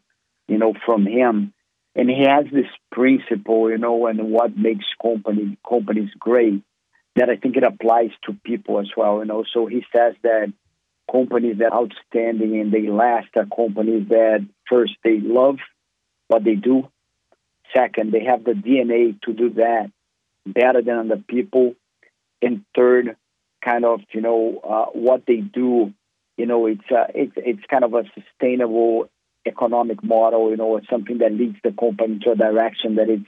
you 0.49 0.57
know, 0.57 0.73
from 0.87 1.07
him 1.07 1.53
and 1.99 2.09
he 2.09 2.25
has 2.29 2.45
this 2.53 2.71
principle, 2.93 3.69
you 3.71 3.77
know, 3.77 4.07
and 4.07 4.31
what 4.31 4.57
makes 4.57 4.85
company 5.03 5.59
companies 5.69 6.11
great 6.17 6.63
that 7.17 7.29
I 7.29 7.35
think 7.35 7.57
it 7.57 7.65
applies 7.65 8.11
to 8.25 8.39
people 8.45 8.79
as 8.79 8.87
well, 8.97 9.19
you 9.19 9.25
know. 9.25 9.45
So 9.53 9.67
he 9.67 9.85
says 9.95 10.15
that 10.23 10.53
companies 11.11 11.59
that 11.59 11.73
are 11.73 11.83
outstanding 11.83 12.61
and 12.61 12.73
they 12.73 12.87
last 12.87 13.27
are 13.35 13.47
companies 13.47 14.09
that 14.11 14.47
first 14.71 14.93
they 15.03 15.19
love 15.19 15.57
what 16.29 16.45
they 16.45 16.55
do. 16.55 16.89
Second, 17.75 18.13
they 18.13 18.25
have 18.25 18.45
the 18.45 18.53
DNA 18.53 19.21
to 19.23 19.33
do 19.33 19.51
that 19.55 19.91
better 20.47 20.81
than 20.81 21.11
other 21.11 21.23
people. 21.27 21.75
And 22.41 22.65
third, 22.77 23.17
kind 23.61 23.85
of, 23.85 24.03
you 24.13 24.21
know, 24.21 24.61
uh, 24.63 24.87
what 24.97 25.25
they 25.27 25.39
do, 25.39 25.93
you 26.37 26.47
know, 26.47 26.67
it's 26.67 26.89
uh, 26.93 27.07
it's 27.13 27.33
it's 27.37 27.67
kind 27.69 27.83
of 27.83 27.95
a 27.95 28.05
sustainable 28.15 29.11
economic 29.49 30.03
model, 30.03 30.51
you 30.51 30.57
know, 30.57 30.77
it's 30.77 30.89
something 30.89 31.19
that 31.19 31.33
leads 31.33 31.57
the 31.65 31.73
company 31.73 32.19
to 32.21 32.33
a 32.33 32.37
direction 32.37 32.97
that 32.97 33.09
it's 33.09 33.27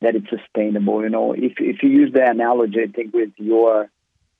that 0.00 0.14
it's 0.14 0.28
sustainable. 0.28 1.02
You 1.02 1.10
know, 1.10 1.32
if 1.32 1.54
if 1.58 1.82
you 1.82 1.90
use 1.90 2.12
the 2.12 2.28
analogy, 2.28 2.80
I 2.82 2.92
think 2.92 3.14
with 3.14 3.30
your, 3.36 3.90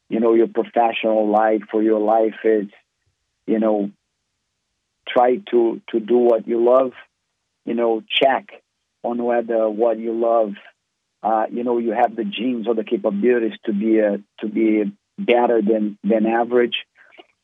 you 0.09 0.21
know, 0.21 0.35
your 0.35 0.49
professional 0.49 1.29
life 1.31 1.63
or 1.73 1.83
your 1.83 2.01
life 2.01 2.41
is, 2.45 2.67
you 3.47 3.59
know, 3.59 3.91
try 5.09 5.37
to 5.51 5.81
to 5.91 6.01
do 6.01 6.17
what 6.19 6.47
you 6.47 6.65
love. 6.65 6.93
You 7.65 7.75
know, 7.75 8.03
check 8.09 8.63
on 9.03 9.23
whether 9.23 9.69
what 9.69 9.99
you 9.99 10.13
love, 10.13 10.53
uh, 11.23 11.47
you 11.51 11.65
know, 11.65 11.79
you 11.79 11.93
have 11.93 12.15
the 12.15 12.25
genes 12.25 12.69
or 12.69 12.75
the 12.75 12.85
capabilities 12.85 13.59
to 13.65 13.73
be 13.73 13.99
a, 13.99 14.19
to 14.41 14.49
be 14.49 14.93
better 15.19 15.61
than 15.63 15.99
than 16.05 16.27
average, 16.27 16.77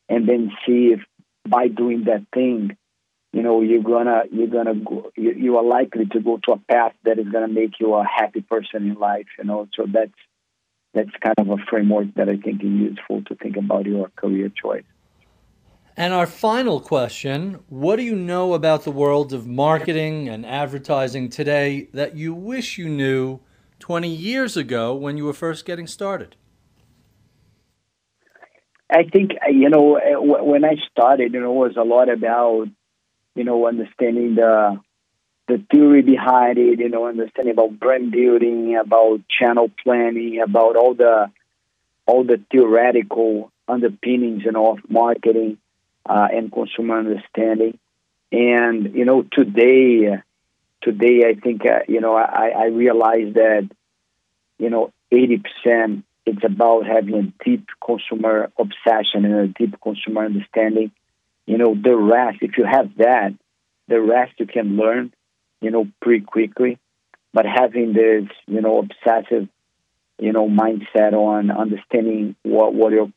and 0.08 0.28
then 0.28 0.52
see 0.64 0.92
if 0.92 1.00
by 1.48 1.68
doing 1.68 2.04
that 2.04 2.24
thing 2.32 2.76
you 3.32 3.42
know 3.42 3.60
you're 3.60 3.82
gonna 3.82 4.22
you're 4.30 4.46
gonna 4.46 4.74
go, 4.74 5.10
you, 5.16 5.32
you 5.32 5.56
are 5.56 5.64
likely 5.64 6.06
to 6.06 6.20
go 6.20 6.38
to 6.44 6.52
a 6.52 6.58
path 6.58 6.92
that 7.04 7.18
is 7.18 7.28
gonna 7.28 7.48
make 7.48 7.80
you 7.80 7.94
a 7.94 8.04
happy 8.04 8.40
person 8.40 8.90
in 8.90 8.94
life 8.94 9.26
you 9.38 9.44
know 9.44 9.68
so 9.74 9.86
that's 9.92 10.12
that's 10.94 11.10
kind 11.22 11.34
of 11.38 11.48
a 11.48 11.56
framework 11.70 12.14
that 12.16 12.28
I 12.28 12.36
think 12.36 12.62
is 12.62 12.70
useful 12.70 13.22
to 13.24 13.34
think 13.36 13.56
about 13.56 13.86
your 13.86 14.10
career 14.16 14.50
choice. 14.50 14.84
And 15.96 16.12
our 16.12 16.26
final 16.26 16.80
question 16.80 17.60
What 17.68 17.96
do 17.96 18.02
you 18.02 18.16
know 18.16 18.54
about 18.54 18.84
the 18.84 18.90
world 18.90 19.32
of 19.32 19.46
marketing 19.46 20.28
and 20.28 20.44
advertising 20.46 21.28
today 21.28 21.88
that 21.92 22.16
you 22.16 22.34
wish 22.34 22.78
you 22.78 22.88
knew 22.88 23.40
20 23.78 24.08
years 24.08 24.56
ago 24.56 24.94
when 24.94 25.16
you 25.16 25.24
were 25.24 25.32
first 25.32 25.64
getting 25.64 25.86
started? 25.86 26.36
I 28.90 29.04
think, 29.10 29.32
you 29.50 29.70
know, 29.70 29.98
when 30.20 30.64
I 30.64 30.76
started, 30.90 31.32
you 31.32 31.40
know, 31.40 31.50
it 31.50 31.68
was 31.68 31.76
a 31.78 31.82
lot 31.82 32.10
about 32.10 32.68
you 33.34 33.44
know, 33.44 33.66
understanding 33.66 34.34
the 34.34 34.80
the 35.48 35.62
theory 35.72 36.02
behind 36.02 36.56
it, 36.58 36.78
you 36.78 36.88
know, 36.88 37.06
understanding 37.06 37.52
about 37.52 37.78
brand 37.78 38.12
building, 38.12 38.76
about 38.76 39.20
channel 39.28 39.70
planning, 39.82 40.40
about 40.40 40.76
all 40.76 40.94
the 40.94 41.30
all 42.06 42.24
the 42.24 42.40
theoretical 42.50 43.50
underpinnings, 43.68 44.42
you 44.44 44.52
know, 44.52 44.72
of 44.72 44.78
marketing 44.88 45.58
uh, 46.06 46.28
and 46.32 46.52
consumer 46.52 46.98
understanding. 46.98 47.78
And 48.30 48.94
you 48.94 49.04
know, 49.04 49.24
today, 49.30 50.18
today, 50.82 51.24
I 51.26 51.34
think 51.40 51.62
uh, 51.66 51.80
you 51.88 52.00
know, 52.00 52.14
I, 52.14 52.48
I 52.48 52.66
realize 52.66 53.34
that 53.34 53.68
you 54.58 54.70
know, 54.70 54.92
eighty 55.10 55.38
percent 55.38 56.04
it's 56.24 56.44
about 56.44 56.86
having 56.86 57.14
a 57.14 57.44
deep 57.44 57.66
consumer 57.84 58.52
obsession 58.56 59.24
and 59.24 59.34
a 59.34 59.48
deep 59.48 59.74
consumer 59.80 60.24
understanding 60.24 60.92
you 61.46 61.58
know, 61.58 61.74
the 61.74 61.96
rest, 61.96 62.38
if 62.40 62.56
you 62.58 62.64
have 62.64 62.96
that, 62.98 63.34
the 63.88 64.00
rest 64.00 64.32
you 64.38 64.46
can 64.46 64.76
learn, 64.76 65.12
you 65.60 65.70
know, 65.70 65.86
pretty 66.00 66.24
quickly. 66.24 66.78
But 67.32 67.46
having 67.46 67.92
this, 67.92 68.28
you 68.46 68.60
know, 68.60 68.78
obsessive, 68.78 69.48
you 70.18 70.32
know, 70.32 70.48
mindset 70.48 71.12
on 71.14 71.50
understanding 71.50 72.36
what, 72.42 72.74
what 72.74 72.92
your, 72.92 73.10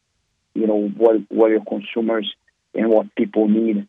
you 0.53 0.67
know, 0.67 0.87
what, 0.87 1.17
what 1.29 1.51
your 1.51 1.63
consumers 1.63 2.33
and 2.73 2.89
what 2.89 3.13
people 3.15 3.47
need 3.47 3.87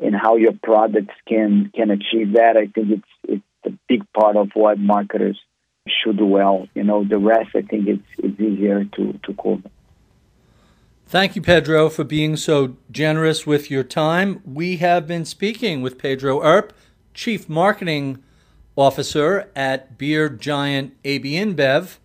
and 0.00 0.14
how 0.14 0.36
your 0.36 0.54
products 0.62 1.14
can, 1.26 1.70
can 1.74 1.90
achieve 1.90 2.32
that, 2.34 2.56
I 2.56 2.66
think 2.66 2.90
it's, 2.90 3.02
it's 3.24 3.42
a 3.64 3.70
big 3.88 4.10
part 4.12 4.36
of 4.36 4.50
what 4.54 4.78
marketers 4.78 5.38
should 5.86 6.18
do 6.18 6.26
well. 6.26 6.68
You 6.74 6.84
know, 6.84 7.04
the 7.04 7.18
rest, 7.18 7.50
I 7.54 7.62
think 7.62 7.86
it's, 7.86 8.02
it's 8.18 8.40
easier 8.40 8.84
to, 8.84 9.20
to 9.24 9.34
cover. 9.34 9.70
Thank 11.10 11.34
you, 11.34 11.42
Pedro, 11.42 11.88
for 11.90 12.04
being 12.04 12.36
so 12.36 12.76
generous 12.88 13.44
with 13.44 13.68
your 13.68 13.82
time. 13.82 14.42
We 14.44 14.76
have 14.76 15.08
been 15.08 15.24
speaking 15.24 15.82
with 15.82 15.98
Pedro 15.98 16.40
Earp, 16.40 16.72
Chief 17.14 17.48
Marketing 17.48 18.22
Officer 18.76 19.50
at 19.56 19.98
Beer 19.98 20.28
Giant 20.28 20.94
AB 21.04 21.32
InBev. 21.32 21.96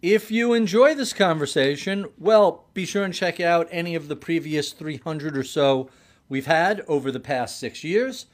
If 0.00 0.30
you 0.30 0.54
enjoy 0.54 0.94
this 0.94 1.12
conversation, 1.12 2.06
well, 2.16 2.64
be 2.72 2.86
sure 2.86 3.04
and 3.04 3.12
check 3.12 3.38
out 3.38 3.68
any 3.70 3.94
of 3.94 4.08
the 4.08 4.16
previous 4.16 4.72
300 4.72 5.36
or 5.36 5.44
so 5.44 5.90
we've 6.30 6.46
had 6.46 6.80
over 6.88 7.12
the 7.12 7.20
past 7.20 7.60
six 7.60 7.84
years. 7.84 8.24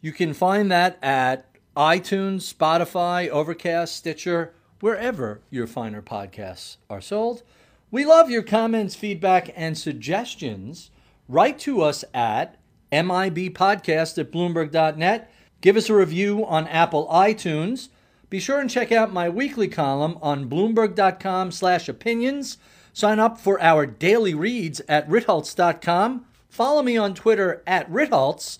You 0.00 0.12
can 0.12 0.32
find 0.32 0.70
that 0.70 0.96
at 1.02 1.44
iTunes, 1.76 2.50
Spotify, 2.50 3.28
Overcast, 3.28 3.94
Stitcher, 3.94 4.54
wherever 4.80 5.42
your 5.50 5.66
finer 5.66 6.00
podcasts 6.00 6.78
are 6.88 7.02
sold. 7.02 7.42
We 7.94 8.04
love 8.04 8.28
your 8.28 8.42
comments, 8.42 8.96
feedback, 8.96 9.50
and 9.54 9.78
suggestions. 9.78 10.90
Write 11.28 11.60
to 11.60 11.80
us 11.80 12.04
at 12.12 12.56
mibpodcast 12.90 14.18
at 14.18 14.32
bloomberg.net. 14.32 15.32
Give 15.60 15.76
us 15.76 15.88
a 15.88 15.94
review 15.94 16.44
on 16.44 16.66
Apple 16.66 17.06
iTunes. 17.06 17.90
Be 18.30 18.40
sure 18.40 18.58
and 18.58 18.68
check 18.68 18.90
out 18.90 19.12
my 19.12 19.28
weekly 19.28 19.68
column 19.68 20.18
on 20.20 20.50
bloomberg.com 20.50 21.52
slash 21.52 21.88
opinions. 21.88 22.58
Sign 22.92 23.20
up 23.20 23.38
for 23.38 23.62
our 23.62 23.86
daily 23.86 24.34
reads 24.34 24.82
at 24.88 25.08
ritholtz.com. 25.08 26.26
Follow 26.48 26.82
me 26.82 26.96
on 26.96 27.14
Twitter 27.14 27.62
at 27.64 27.88
ritholtz. 27.88 28.58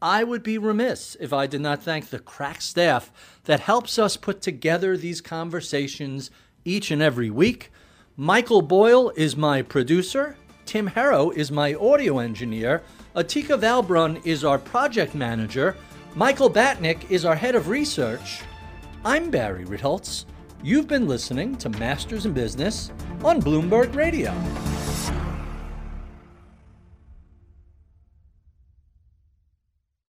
I 0.00 0.22
would 0.22 0.44
be 0.44 0.58
remiss 0.58 1.16
if 1.18 1.32
I 1.32 1.48
did 1.48 1.60
not 1.60 1.82
thank 1.82 2.10
the 2.10 2.20
crack 2.20 2.62
staff 2.62 3.10
that 3.46 3.58
helps 3.58 3.98
us 3.98 4.16
put 4.16 4.40
together 4.40 4.96
these 4.96 5.20
conversations 5.20 6.30
each 6.64 6.92
and 6.92 7.02
every 7.02 7.30
week. 7.30 7.72
Michael 8.18 8.62
Boyle 8.62 9.10
is 9.10 9.36
my 9.36 9.60
producer. 9.60 10.38
Tim 10.64 10.86
Harrow 10.86 11.28
is 11.32 11.52
my 11.52 11.74
audio 11.74 12.18
engineer. 12.18 12.82
Atika 13.14 13.60
Valbrun 13.60 14.24
is 14.24 14.42
our 14.42 14.58
project 14.58 15.14
manager. 15.14 15.76
Michael 16.14 16.48
Batnick 16.48 17.10
is 17.10 17.26
our 17.26 17.34
head 17.34 17.54
of 17.54 17.68
research. 17.68 18.40
I'm 19.04 19.28
Barry 19.30 19.66
Ritholtz. 19.66 20.24
You've 20.62 20.88
been 20.88 21.06
listening 21.06 21.58
to 21.58 21.68
Masters 21.68 22.24
in 22.24 22.32
Business 22.32 22.90
on 23.22 23.42
Bloomberg 23.42 23.94
Radio. 23.94 24.32